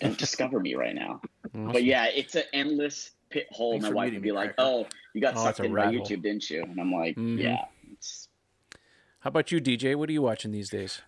[0.00, 1.20] Don't discover me right now.
[1.52, 3.72] But yeah, it's an endless pit hole.
[3.72, 4.70] Thanks My wife would be like, Cracker.
[4.70, 6.62] oh, you got Oh, sucked it's a in by YouTube, didn't you?
[6.62, 7.42] And I'm like, Mhm.
[7.42, 7.64] yeah.
[9.26, 9.96] How about you, DJ?
[9.96, 11.02] What are you watching these days?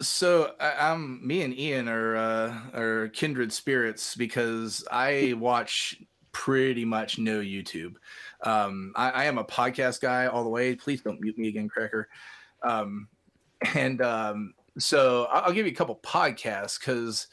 [0.00, 6.84] So I, I'm me and Ian are uh, are kindred spirits because I watch pretty
[6.84, 7.96] much no YouTube.
[8.44, 10.76] Um, I, I am a podcast guy all the way.
[10.76, 12.08] Please don't mute me again, Cracker.
[12.62, 13.08] Um,
[13.74, 17.26] and um, so I'll, I'll give you a couple podcasts because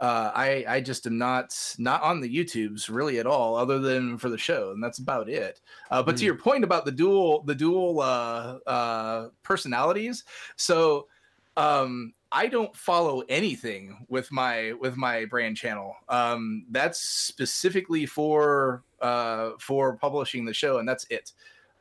[0.00, 4.18] uh, I I just am not not on the YouTubes really at all, other than
[4.18, 5.60] for the show, and that's about it.
[5.90, 6.26] Uh, but to Hmm.
[6.26, 10.24] your point about the dual the dual uh, uh, personalities,
[10.56, 11.06] so
[11.56, 18.84] um i don't follow anything with my with my brand channel um that's specifically for
[19.00, 21.32] uh for publishing the show and that's it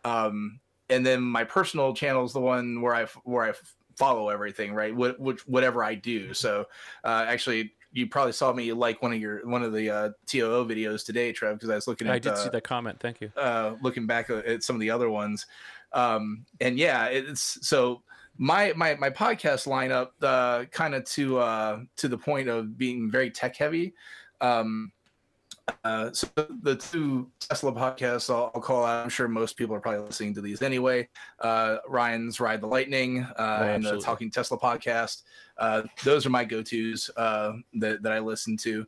[0.05, 0.59] um
[0.89, 3.53] and then my personal channel is the one where I where i
[3.97, 6.65] follow everything right what which whatever i do so
[7.03, 10.43] uh actually you probably saw me like one of your one of the uh too
[10.69, 12.99] videos today trev because i was looking at I did uh, see that comment.
[12.99, 13.31] Thank you.
[13.35, 15.45] uh, looking back at some of the other ones.
[15.93, 18.03] Um, and yeah, it's so
[18.37, 23.09] my my my podcast lineup, uh, kind of to uh, to the point of being
[23.11, 23.93] very tech heavy.
[24.41, 24.91] Um,
[25.83, 26.27] uh, so
[26.61, 29.03] the two Tesla podcasts I'll, I'll, call out.
[29.03, 31.07] I'm sure most people are probably listening to these anyway.
[31.39, 35.23] Uh, Ryan's Ride the Lightning uh, oh, and the Talking Tesla podcast.
[35.57, 38.85] Uh, those are my go-tos uh, that that I listen to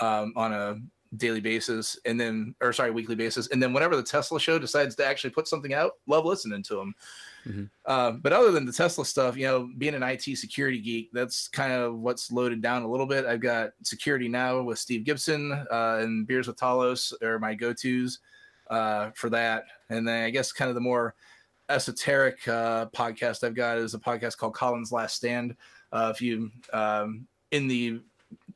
[0.00, 0.76] um, on a
[1.16, 3.48] daily basis, and then or sorry, weekly basis.
[3.48, 6.76] And then whenever the Tesla show decides to actually put something out, love listening to
[6.76, 6.94] them.
[7.46, 7.64] Mm-hmm.
[7.86, 11.48] Uh, but other than the Tesla stuff, you know, being an IT security geek, that's
[11.48, 13.26] kind of what's loaded down a little bit.
[13.26, 17.72] I've got security now with Steve Gibson uh, and Beers with Talos are my go
[17.72, 18.18] tos
[18.70, 19.64] uh, for that.
[19.90, 21.14] And then I guess kind of the more
[21.68, 25.56] esoteric uh, podcast I've got is a podcast called Colin's Last Stand.
[25.92, 28.00] Uh, if you um, in the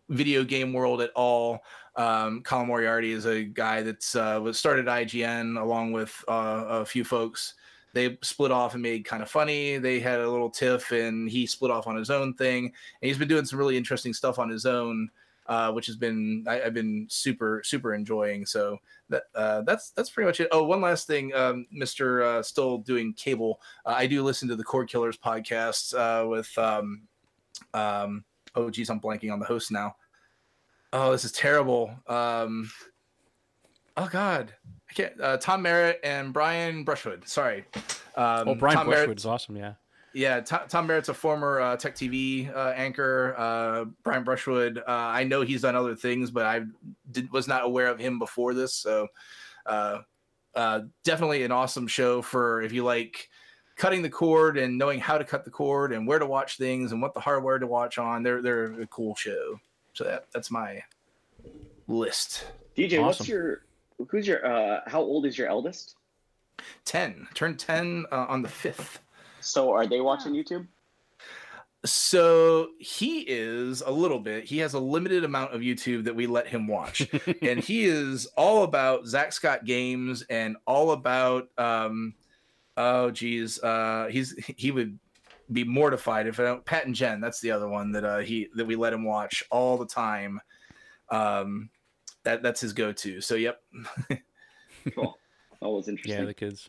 [0.08, 1.60] video game world at all,
[1.96, 7.54] um, Colin Moriarty is a guy that's uh, started IGN along with a few folks
[7.96, 9.78] they split off and made Kinda Funny.
[9.78, 12.66] They had a little tiff, and he split off on his own thing.
[12.66, 15.08] And he's been doing some really interesting stuff on his own,
[15.46, 18.44] uh, which has been I, have been super super enjoying.
[18.44, 18.78] So
[19.08, 20.48] that uh, that's that's pretty much it.
[20.52, 23.60] Oh, one last thing, um, Mister uh, still doing cable.
[23.86, 26.56] Uh, I do listen to the Cord Killers podcast uh, with.
[26.58, 27.02] Um,
[27.72, 28.24] um,
[28.54, 29.96] oh, geez, I'm blanking on the host now.
[30.92, 31.90] Oh, this is terrible.
[32.06, 32.70] Um,
[33.96, 34.52] oh God,
[34.94, 37.28] can't, uh, Tom Merritt and Brian Brushwood.
[37.28, 37.64] Sorry.
[38.16, 39.56] Um, oh, Brian Tom Brushwood is awesome.
[39.56, 39.74] Yeah.
[40.14, 43.34] Yeah, Tom, Tom Merritt's a former uh, Tech TV uh, anchor.
[43.36, 46.62] Uh, Brian Brushwood, uh, I know he's done other things, but I
[47.10, 48.72] did, was not aware of him before this.
[48.72, 49.08] So,
[49.66, 49.98] uh,
[50.54, 53.28] uh, definitely an awesome show for if you like
[53.76, 56.92] cutting the cord and knowing how to cut the cord and where to watch things
[56.92, 58.22] and what the hardware to watch on.
[58.22, 59.60] They're they're a cool show.
[59.92, 60.82] So that that's my
[61.88, 62.46] list.
[62.74, 63.04] DJ, awesome.
[63.04, 63.65] what's your
[64.08, 65.96] who's your uh how old is your eldest?
[66.84, 68.98] 10 turned 10 uh, on the 5th
[69.40, 70.66] so are they watching youtube?
[71.84, 76.26] So he is a little bit he has a limited amount of youtube that we
[76.26, 77.08] let him watch.
[77.42, 82.14] And he is all about Zack Scott games and all about um
[82.76, 84.98] oh geez uh he's he would
[85.52, 88.48] be mortified if I don't Pat and Jen, that's the other one that uh he
[88.56, 90.40] that we let him watch all the time.
[91.08, 91.70] Um
[92.26, 93.20] that that's his go-to.
[93.20, 93.62] So yep.
[94.94, 95.18] cool.
[95.62, 96.20] That was interesting.
[96.20, 96.68] Yeah, the kids.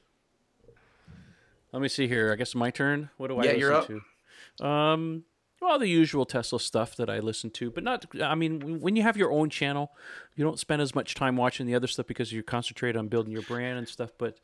[1.73, 2.31] Let me see here.
[2.31, 3.09] I guess my turn.
[3.17, 3.87] What do I yeah, listen you're up.
[3.87, 4.65] to?
[4.65, 5.23] Um,
[5.61, 8.05] well, the usual Tesla stuff that I listen to, but not.
[8.21, 9.91] I mean, when you have your own channel,
[10.35, 13.33] you don't spend as much time watching the other stuff because you concentrate on building
[13.33, 14.11] your brand and stuff.
[14.17, 14.39] But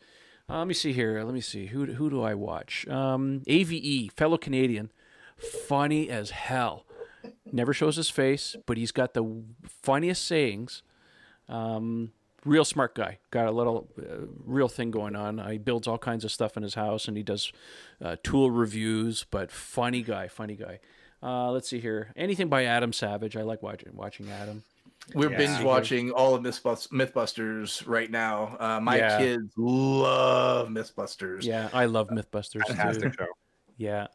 [0.49, 1.23] uh, let me see here.
[1.23, 1.67] Let me see.
[1.67, 2.87] Who who do I watch?
[2.87, 4.91] Um, AVE, fellow Canadian,
[5.37, 6.85] funny as hell.
[7.51, 10.81] Never shows his face, but he's got the funniest sayings
[11.49, 12.11] um,
[12.45, 13.19] real smart guy.
[13.31, 15.39] Got a little uh, real thing going on.
[15.39, 17.51] Uh, he builds all kinds of stuff in his house, and he does
[18.01, 19.25] uh, tool reviews.
[19.29, 20.79] But funny guy, funny guy.
[21.21, 22.11] Uh, let's see here.
[22.15, 23.37] Anything by Adam Savage.
[23.37, 24.63] I like watching watching Adam.
[25.13, 25.37] We're yeah.
[25.37, 28.55] binge watching all of Mythbusters right now.
[28.57, 29.17] Uh, my yeah.
[29.17, 31.43] kids love Mythbusters.
[31.43, 32.65] Yeah, I love Mythbusters.
[32.67, 33.27] Fantastic show.
[33.77, 34.07] Yeah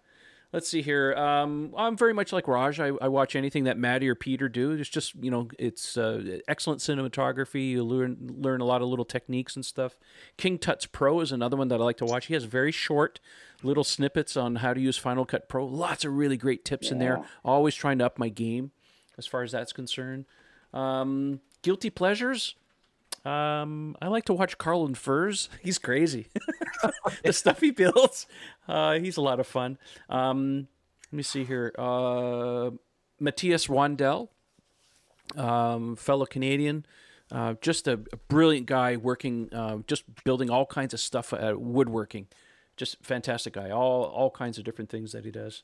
[0.53, 1.15] let's see here.
[1.15, 2.81] Um, I'm very much like Raj.
[2.81, 4.73] I, I, watch anything that Maddie or Peter do.
[4.73, 7.71] It's just you know, it's uh, excellent cinematography.
[7.71, 9.97] You learn learn a lot of little techniques and stuff.
[10.37, 12.27] King Tut's Pro is another one that I like to watch.
[12.27, 13.21] He has very short
[13.63, 15.65] little snippets on how to use Final Cut Pro.
[15.67, 16.93] Lots of really great tips yeah.
[16.93, 17.25] in there.
[17.45, 18.71] Always trying to up my game
[19.17, 20.27] as far as that's concerned.
[20.73, 22.55] Um, guilty pleasures.
[23.25, 25.49] Um, I like to watch Colin Furze.
[25.63, 26.29] He's crazy.
[27.25, 28.27] the stuff he builds.
[28.67, 29.79] Uh, he's a lot of fun.
[30.09, 30.69] Um,
[31.11, 31.75] let me see here.
[31.79, 32.71] Uh,
[33.19, 34.29] Matthias Wandel,
[35.37, 36.87] um, fellow Canadian.
[37.31, 41.61] Uh, just a, a, brilliant guy working, uh, just building all kinds of stuff at
[41.61, 42.27] woodworking.
[42.77, 43.71] Just fantastic guy.
[43.71, 45.63] All all kinds of different things that he does.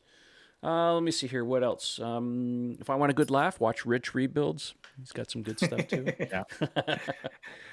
[0.64, 1.44] Uh, let me see here.
[1.44, 2.00] What else?
[2.00, 4.74] Um, if I want a good laugh, watch Rich Rebuilds.
[4.98, 6.06] He's got some good stuff too.
[6.18, 6.44] yeah.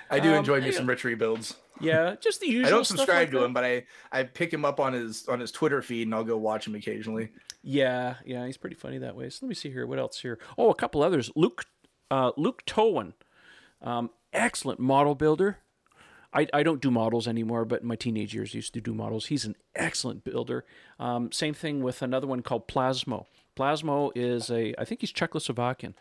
[0.09, 1.55] I do um, enjoy me some Rich Rebuilds.
[1.79, 2.67] Yeah, just the usual.
[2.67, 3.45] I don't subscribe like to that.
[3.45, 6.25] him, but I I pick him up on his on his Twitter feed and I'll
[6.25, 7.29] go watch him occasionally.
[7.63, 9.29] Yeah, yeah, he's pretty funny that way.
[9.29, 9.87] So let me see here.
[9.87, 10.37] What else here?
[10.57, 11.31] Oh, a couple others.
[11.35, 11.65] Luke
[12.09, 13.13] uh, Luke Towan,
[13.81, 15.59] um, excellent model builder.
[16.33, 19.27] I, I don't do models anymore, but in my teenage years used to do models.
[19.27, 20.65] He's an excellent builder.
[20.99, 23.25] Um, same thing with another one called Plasmo.
[23.57, 25.93] Plasmo is a, I think he's Czechoslovakian.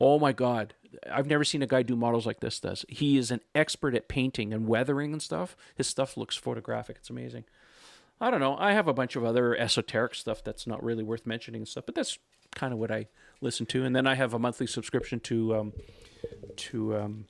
[0.00, 0.74] Oh my God.
[1.10, 2.84] I've never seen a guy do models like this does.
[2.88, 5.56] He is an expert at painting and weathering and stuff.
[5.74, 6.96] His stuff looks photographic.
[6.98, 7.44] It's amazing.
[8.20, 8.56] I don't know.
[8.56, 11.86] I have a bunch of other esoteric stuff that's not really worth mentioning and stuff,
[11.86, 12.18] but that's
[12.54, 13.08] kind of what I
[13.40, 13.84] listen to.
[13.84, 15.72] And then I have a monthly subscription to um,
[16.56, 17.24] to um,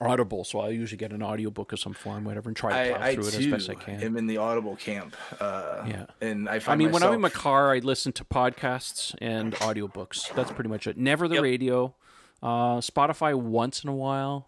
[0.00, 3.00] Audible, so I usually get an audiobook of some form, whatever, and try to plow
[3.04, 4.02] I, I through it too as best I can.
[4.02, 5.14] I'm in the Audible camp.
[5.38, 6.06] Uh, Yeah.
[6.22, 6.60] and I.
[6.66, 10.34] I mean, when I'm in my myself- car, I listen to podcasts and audiobooks.
[10.34, 10.96] That's pretty much it.
[10.96, 11.42] Never the Yep.
[11.42, 11.94] radio.
[12.42, 14.46] Uh, Spotify once in a while.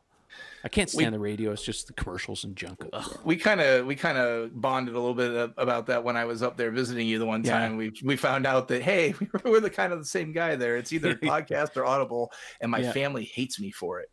[0.64, 1.52] I can't We- stand the radio.
[1.52, 2.86] It's just the commercials and junk.
[2.92, 3.18] Ugh.
[3.24, 6.42] we kind of we kind of bonded a little bit about that when I was
[6.42, 7.58] up there visiting you the one Yeah.
[7.58, 7.76] time.
[7.76, 9.14] We we found out that hey,
[9.44, 10.76] we're the kind of the same guy there.
[10.78, 12.92] It's either podcast or Audible, and my Yeah.
[12.92, 14.08] family hates me for it.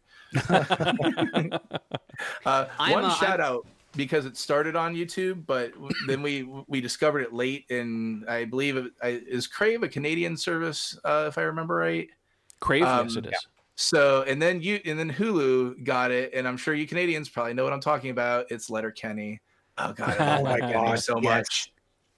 [0.49, 1.56] Uh,
[2.80, 5.72] I'm, one uh, shout I'm- out because it started on YouTube, but
[6.07, 10.38] then we we discovered it late, and I believe it I, is Crave a Canadian
[10.38, 12.07] service, uh, if I remember right.
[12.60, 13.47] Crave, Um, yes, it is.
[13.76, 17.53] So and then you and then Hulu got it, and I'm sure you Canadians probably
[17.53, 18.45] know what I'm talking about.
[18.51, 19.39] It's Letterkenny.
[19.77, 21.38] Oh god, I love Oh my Letterkenny God, so yes.
[21.38, 21.73] much.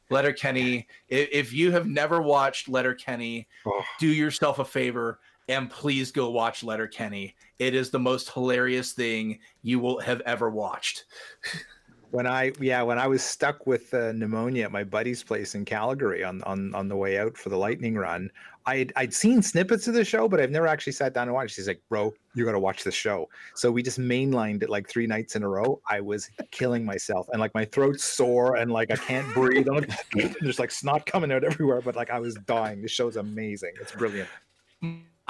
[0.09, 0.87] Letterkenny.
[1.07, 3.81] If, if you have never watched Letterkenny, Oh.
[3.99, 7.35] do yourself a favor and please go watch Letterkenny.
[7.59, 11.05] It is the most hilarious thing you will have ever watched.
[12.11, 15.65] when I yeah when I was stuck with uh, pneumonia at my buddy's place in
[15.65, 18.29] Calgary on on on the way out for the lightning run,
[18.65, 21.55] I'd I'd seen snippets of the show, but I've never actually sat down and watched.
[21.55, 24.87] She's like, "Bro, you got to watch the show." So we just mainlined it like
[24.87, 25.81] three nights in a row.
[25.89, 29.67] I was killing myself, and like my throat's sore, and like I can't breathe.
[30.41, 32.81] There's like snot coming out everywhere, but like I was dying.
[32.81, 33.73] This show's amazing.
[33.79, 34.29] It's brilliant.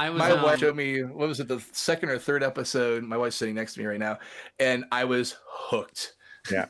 [0.01, 3.03] I was My um, wife showed me what was it the second or third episode.
[3.03, 4.17] My wife's sitting next to me right now,
[4.59, 6.13] and I was hooked.
[6.51, 6.65] Yeah,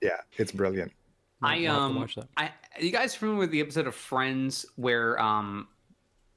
[0.00, 0.92] yeah, it's brilliant.
[1.42, 2.28] I We'll have to um watch that.
[2.36, 5.66] I you guys familiar with the episode of Friends where um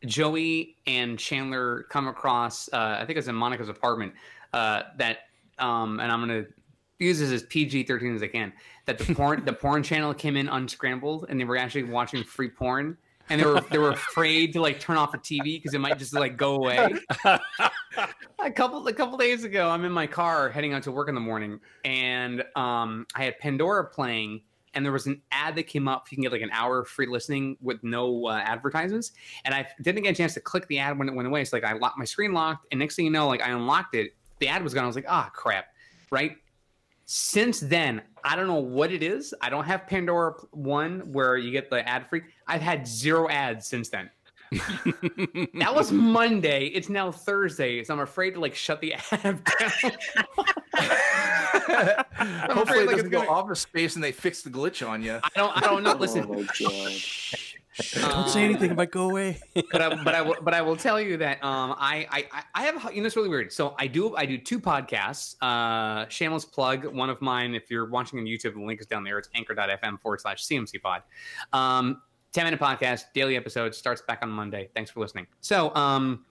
[0.08, 4.14] Joey and Chandler come across uh I think it's in Monica's apartment
[4.54, 5.20] uh that
[5.60, 6.46] um and I'm gonna
[6.98, 8.54] use this as PG thirteen as I can
[8.88, 12.50] that the porn the porn channel came in unscrambled and they were actually watching free
[12.50, 12.98] porn
[13.30, 15.98] and they were they were afraid to like turn off the TV because it might
[15.98, 16.94] just like go away.
[18.40, 21.16] a couple a couple days ago, I'm in my car heading out to work in
[21.16, 24.42] the morning, and um, I had Pandora playing,
[24.74, 26.12] and there was an ad that came up.
[26.12, 29.14] You can get like an hour of free listening with no uh, advertisements,
[29.46, 31.46] and I didn't get a chance to click the ad when it went away.
[31.46, 33.96] So like I locked my screen locked, and next thing you know, like I unlocked
[33.96, 34.84] it, the ad was gone.
[34.84, 35.68] I was like, ah, crap,
[36.12, 36.38] right?
[37.16, 39.36] Since then, I don't know what it is.
[39.40, 42.24] I don't have Pandora one where you get the ad free.
[42.48, 44.10] I've had zero ads since then.
[45.60, 46.66] That was Monday.
[46.68, 49.92] It's now Thursday, so I'm afraid to like shut the app down.
[52.50, 55.20] Hopefully, afraid, it doesn't go gonna- Office Space and they fix the glitch on you.
[55.24, 55.56] I don't.
[55.56, 55.92] I don't know.
[55.94, 56.92] Oh Listen, Oh my god.
[57.94, 58.72] Don't say anything.
[58.72, 59.40] It might go away.
[59.72, 62.44] but I, but I will but I will tell you that um I I I-
[62.56, 63.52] I have you know it's really weird.
[63.52, 65.36] So I do I do two podcasts.
[65.42, 66.86] Uh, shameless plug.
[66.86, 69.18] One of mine, if you're watching on YouTube, the link is down there.
[69.18, 71.02] It's anchor.fm forward slash CMC pod.
[71.52, 72.02] Um,
[72.34, 74.70] 10 minute podcast, daily episode starts back on Monday.
[74.76, 75.28] Thanks for listening.
[75.42, 76.26] So um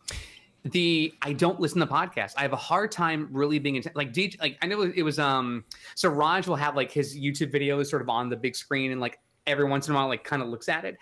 [0.65, 2.35] the I don't listen to podcasts.
[2.37, 5.19] I have a hard time really being inten- like DJ, like I know it was
[5.19, 5.65] um
[5.97, 9.01] so Raj will have like his YouTube videos sort of on the big screen and
[9.01, 10.97] like every once in a while like kind of looks at it.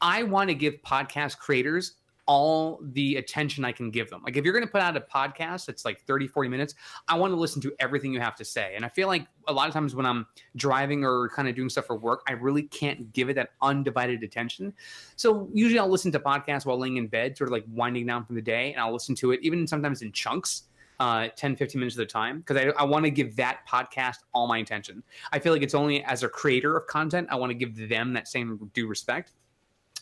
[0.00, 1.96] I want to give podcast creators
[2.26, 4.22] all the attention I can give them.
[4.24, 6.74] Like if you're going to put out a podcast that's like 30, 40 minutes,
[7.08, 8.72] I want to listen to everything you have to say.
[8.76, 10.26] And I feel like a lot of times when I'm
[10.56, 14.22] driving or kind of doing stuff for work, I really can't give it that undivided
[14.22, 14.72] attention.
[15.16, 18.24] So usually I'll listen to podcasts while laying in bed, sort of like winding down
[18.24, 20.64] from the day, and I'll listen to it even sometimes in chunks.
[21.00, 24.18] Uh, 10 15 minutes at a time because I, I want to give that podcast
[24.32, 25.02] all my attention
[25.32, 28.12] i feel like it's only as a creator of content i want to give them
[28.12, 29.32] that same due respect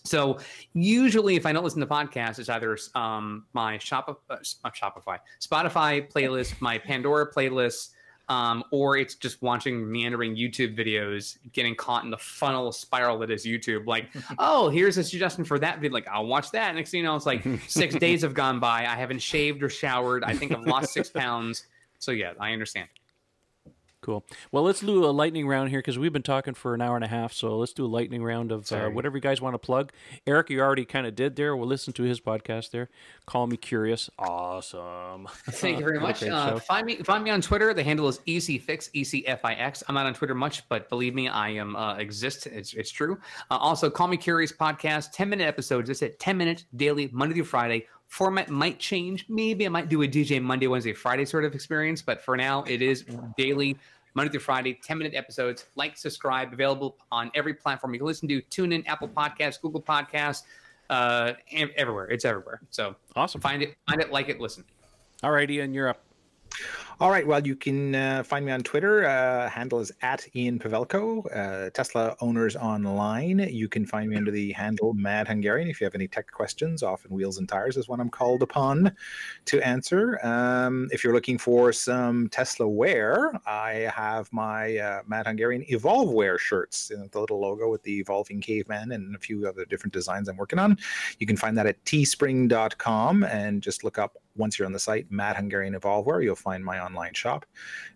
[0.05, 0.39] so
[0.73, 6.11] usually, if I don't listen to podcasts, it's either um, my Shop, uh, Shopify, Spotify
[6.11, 7.91] playlist, my Pandora playlist,
[8.29, 13.31] um, or it's just watching meandering YouTube videos, getting caught in the funnel spiral that
[13.31, 13.87] is YouTube.
[13.87, 14.09] Like,
[14.39, 15.93] oh, here's a suggestion for that video.
[15.93, 16.75] Like, I'll watch that.
[16.75, 18.81] Next thing you know, it's like six days have gone by.
[18.81, 20.25] I haven't shaved or showered.
[20.25, 21.67] I think I've lost six pounds.
[21.99, 22.89] So yeah, I understand.
[24.03, 24.25] Cool.
[24.51, 27.05] Well, let's do a lightning round here because we've been talking for an hour and
[27.05, 27.33] a half.
[27.33, 29.93] So let's do a lightning round of uh, whatever you guys want to plug.
[30.27, 31.57] Eric, you already kind of did there.
[31.57, 32.91] We'll listen to his podcast there.
[33.27, 34.11] Call me curious.
[34.19, 35.29] Awesome.
[35.51, 36.25] Thank you very much.
[36.25, 37.73] Uh, find me find me on Twitter.
[37.73, 39.85] The handle is ECFix, E-C-F-I-X.
[39.87, 42.49] I'm not on Twitter much, but believe me, I am uh, exist.
[42.49, 43.21] It's, it's true.
[43.53, 45.87] Uh, also, Call Me Curious podcast, 10 minute episodes.
[45.87, 47.87] That's it, 10 minutes daily, Monday through Friday.
[48.13, 49.25] Format might change.
[49.31, 52.63] Maybe I might do a DJ Monday, Wednesday, Friday sort of experience, but for now,
[52.65, 53.07] it is
[53.39, 53.75] daily.
[54.13, 55.65] Monday through Friday, 10 minute episodes.
[55.77, 58.43] Like, subscribe, available on every platform you can listen to.
[58.43, 60.43] Tune in, Apple Podcasts, Google Podcasts,
[60.91, 61.33] uh,
[61.75, 62.05] everywhere.
[62.11, 62.61] It's everywhere.
[62.69, 63.41] So Awesome.
[63.41, 64.65] find it, find it, like it, listen.
[65.23, 66.03] All right, Ian, you're up.
[67.03, 67.27] All right.
[67.27, 69.05] Well, you can uh, find me on Twitter.
[69.05, 73.41] Uh, handle is at Ian Pavelko, uh, Tesla Owners Online.
[73.41, 75.67] You can find me under the handle Mad Hungarian.
[75.67, 78.95] If you have any tech questions, often wheels and tires is what I'm called upon
[79.47, 80.25] to answer.
[80.25, 86.13] Um, if you're looking for some Tesla wear, I have my uh, Mad Hungarian Evolve
[86.13, 89.65] Wear shirts, you know, the little logo with the evolving caveman and a few other
[89.65, 90.79] different designs I'm working on.
[91.19, 95.11] You can find that at teespring.com and just look up once you're on the site,
[95.11, 96.23] Mad Hungarian Evolve Wear.
[96.23, 97.47] you'll find my online shop.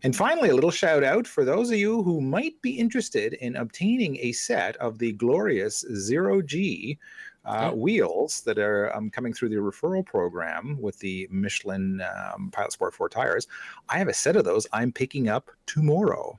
[0.02, 3.56] And finally, a little shout out for those of you who might be interested in
[3.56, 6.98] obtaining a set of the glorious Zero G
[7.44, 12.72] uh, wheels that are um, coming through the referral program with the Michelin um, Pilot
[12.72, 13.46] Sport 4 tires.
[13.88, 16.38] I have a set of those I'm picking up tomorrow.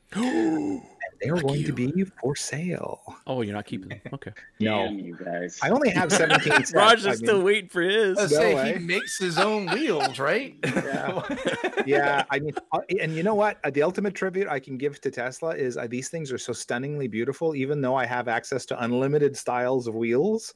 [1.22, 3.02] They are going to be for sale.
[3.26, 4.02] Oh, you're not keeping them?
[4.14, 4.31] Okay.
[4.60, 4.85] No.
[4.85, 5.60] Damn you guys.
[5.61, 6.73] I only have 17 sets.
[6.73, 8.18] Raj I mean- still waiting for his.
[8.18, 8.73] Let's No say way.
[8.73, 10.56] he makes his own wheels, right?
[10.65, 11.23] Yeah.
[11.85, 13.57] yeah, I mean, uh, and you know what?
[13.64, 16.53] Uh, the ultimate tribute I can give to Tesla is uh, these things are so
[16.53, 17.56] stunningly beautiful.
[17.56, 20.53] Even though I have access to unlimited styles of wheels,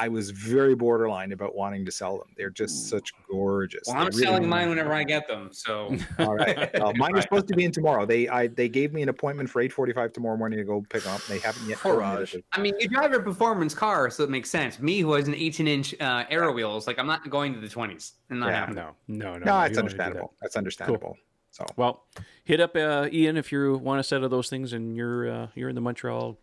[0.00, 2.28] I was very borderline about wanting to sell them.
[2.36, 3.82] They're just such gorgeous.
[3.88, 5.48] Well, I'm really selling mine whenever I get them.
[5.52, 8.06] So All right, well, mine are supposed to be in tomorrow.
[8.06, 10.84] They I they gave me an appointment for eight forty five tomorrow morning to go
[10.88, 11.22] pick them up.
[11.26, 11.78] They haven't yet.
[11.78, 12.36] told Courage.
[12.52, 14.78] I mean, you drive a performance car, so it makes sense.
[14.78, 17.66] Me, who has an 18 inch uh, aero wheels, like I'm not going to the
[17.68, 18.12] 20s.
[18.30, 18.54] and not Yeah.
[18.54, 18.76] happening.
[18.76, 19.32] No, no, no.
[19.32, 19.78] No, you it's don't wanna do that.
[19.80, 20.34] understandable.
[20.40, 21.16] That's understandable.
[21.50, 22.04] So Well,
[22.44, 25.48] hit up uh, Ian if you want a set of those things, and you're uh,
[25.56, 26.38] you're in the Montreal,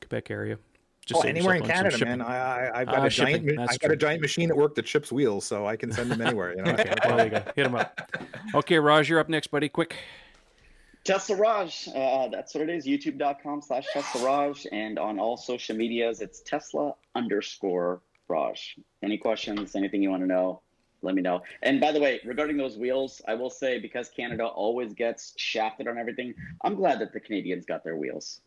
[0.00, 0.58] Quebec area.
[1.14, 2.20] Oh, anywhere in yourself on some Canada, man.
[2.22, 2.36] I,
[2.68, 4.56] I I've got Ah, a shipping, giant ma- that's I got a giant machine at
[4.56, 6.56] work that ships wheels, so I can send them anywhere.
[6.56, 6.72] You know.
[6.72, 7.42] Okay, well, there you go.
[7.54, 8.12] Hit them up.
[8.54, 9.68] Okay, Raj, you're up next, buddy.
[9.68, 9.96] Quick.
[11.04, 12.84] Tesla Raj, uh, that's what it is.
[12.84, 14.66] YouTube.com slash Tesla Raj.
[14.72, 18.76] And on all social medias, it's Tesla underscore Raj.
[19.04, 20.62] Any questions, anything you want to know,
[21.02, 21.42] let me know.
[21.62, 25.86] And by the way, regarding those wheels, I will say because Canada always gets shafted
[25.86, 26.34] on everything,
[26.64, 28.40] I'm glad that the Canadians got their wheels.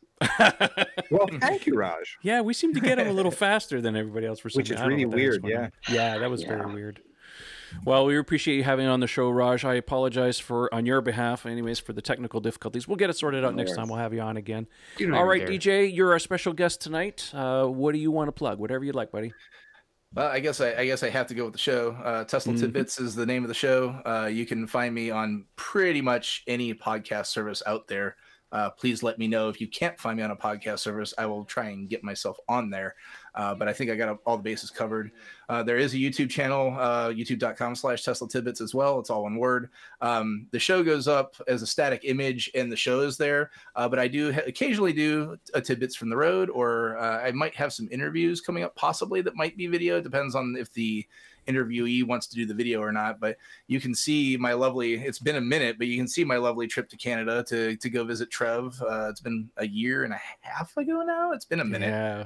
[1.12, 2.18] Well, thank you, Raj.
[2.22, 4.72] Yeah, we seem to get him a little faster than everybody else for some Which
[4.72, 5.72] is I don't know really what the heck's weird, going on.
[5.90, 6.48] Yeah, that was Yeah.
[6.50, 7.02] very weird.
[7.86, 9.64] Well, we appreciate you having on the show, Raj.
[9.64, 12.88] I apologize for on your behalf, anyways, for the technical difficulties.
[12.88, 13.78] We'll get it sorted out No next worries.
[13.78, 13.88] time.
[13.90, 14.68] We'll have you on again.
[14.98, 15.84] You don't All even right, care.
[15.86, 17.30] DJ, you're our special guest tonight.
[17.32, 18.58] Uh, what do you want to plug?
[18.60, 19.34] Whatever you'd like, buddy.
[20.16, 21.92] Well, I guess I, I guess I have to go with the show.
[21.92, 22.60] Uh, Tesla Mhm.
[22.60, 23.90] Tidbits is the name of the show.
[24.04, 28.16] Uh, you can find me on pretty much any podcast service out there.
[28.52, 31.14] Uh, please let me know if you can't find me on a podcast service.
[31.18, 32.96] I will try and get myself on there.
[33.36, 35.12] Uh, but I think I got all the bases covered.
[35.48, 39.00] Uh, there is a YouTube channel, uh, youtube.com slash Tesla Tidbits as well.
[39.00, 39.70] It's all one word.
[40.02, 43.52] Um, the show goes up as a static image and the show is there.
[43.76, 47.32] Uh, but I do ha- occasionally do a tidbits from the road, or uh, I
[47.32, 49.98] might have some interviews coming up, possibly that might be video.
[49.98, 51.06] It depends on if the
[51.50, 53.20] interviewee wants to do the video or not.
[53.20, 54.94] But you can see my lovely.
[54.94, 57.90] It's been a minute, but you can see my lovely trip to Canada to to
[57.90, 58.80] go visit Trev.
[58.82, 61.32] Uh, it's been a year and a half ago now.
[61.32, 61.90] It's been a minute.
[61.90, 62.26] Yeah.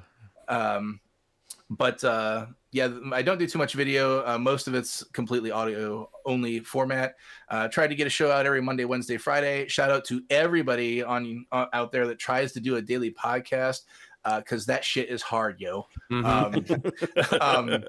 [0.50, 1.00] Um,
[1.70, 4.26] but uh, yeah, I don't do too much video.
[4.26, 7.16] Uh, most of it's completely audio only format.
[7.50, 9.68] Uh, try to get a show out every Monday, Wednesday, Friday.
[9.68, 13.82] Shout out to everybody on uh, out there that tries to do a daily podcast
[14.24, 15.88] because that shit is hard, yo.
[16.12, 16.26] Mhm.
[17.42, 17.84] Um, um,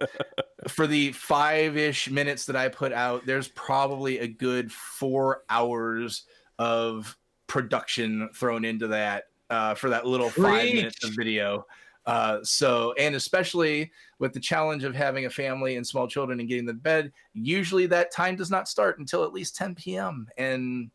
[0.68, 6.24] for the five ish minutes that I put out, there's probably a good four hours
[6.58, 7.16] of
[7.46, 11.66] production thrown into that uh, for that little five minutes of video.
[12.06, 16.48] Uh, so, and especially with the challenge of having a family and small children and
[16.48, 20.28] getting them to bed, usually that time does not start until at least 10 p.m.
[20.36, 20.90] And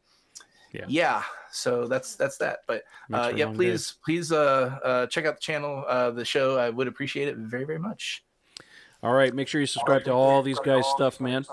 [0.72, 0.86] Yeah.
[0.88, 2.60] yeah, so that's that's that.
[2.68, 3.58] But uh, yeah, long day.
[3.58, 6.58] please please uh, uh, check out the channel, uh, the show.
[6.58, 8.24] I would appreciate it very very much.
[9.02, 11.46] All right, make sure you subscribe to all these guys' stuff, man.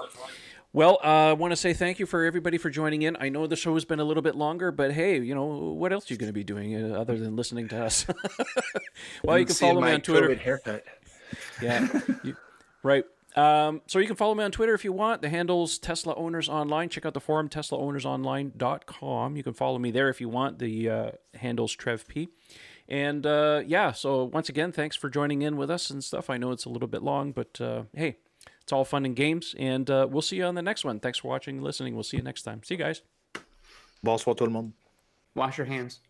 [0.73, 3.17] Well, uh, I want to say thank you for everybody for joining in.
[3.19, 5.93] I know the show has been a little bit longer, but hey, you know what
[5.93, 8.05] else are you going to be doing uh, other than listening to us?
[9.25, 10.29] well, you can follow me on Twitter.
[10.29, 10.85] COVID haircut.
[11.63, 11.89] Yeah,
[12.25, 12.37] you-
[12.83, 13.05] right.
[13.37, 15.21] Um, so you can follow me on Twitter if you want.
[15.21, 16.89] The handle's Tesla Owners Online.
[16.89, 19.37] Check out the forum, teslaownersonline.com.
[19.37, 20.59] You can follow me there if you want.
[20.59, 22.29] The uh, handle's Trev P.
[22.89, 26.31] And uh, yeah, so once again, thanks for joining in with us and stuff.
[26.31, 28.17] I know it's a little bit long, but uh, hey,
[28.63, 29.55] it's all fun and games.
[29.59, 30.99] And uh, we'll see you on the next one.
[31.01, 31.95] Thanks for watching and listening.
[31.95, 32.63] We'll see you next time.
[32.63, 33.03] See you guys.
[34.03, 34.73] Bonsoir tout le monde.
[35.35, 36.01] Wash your hands.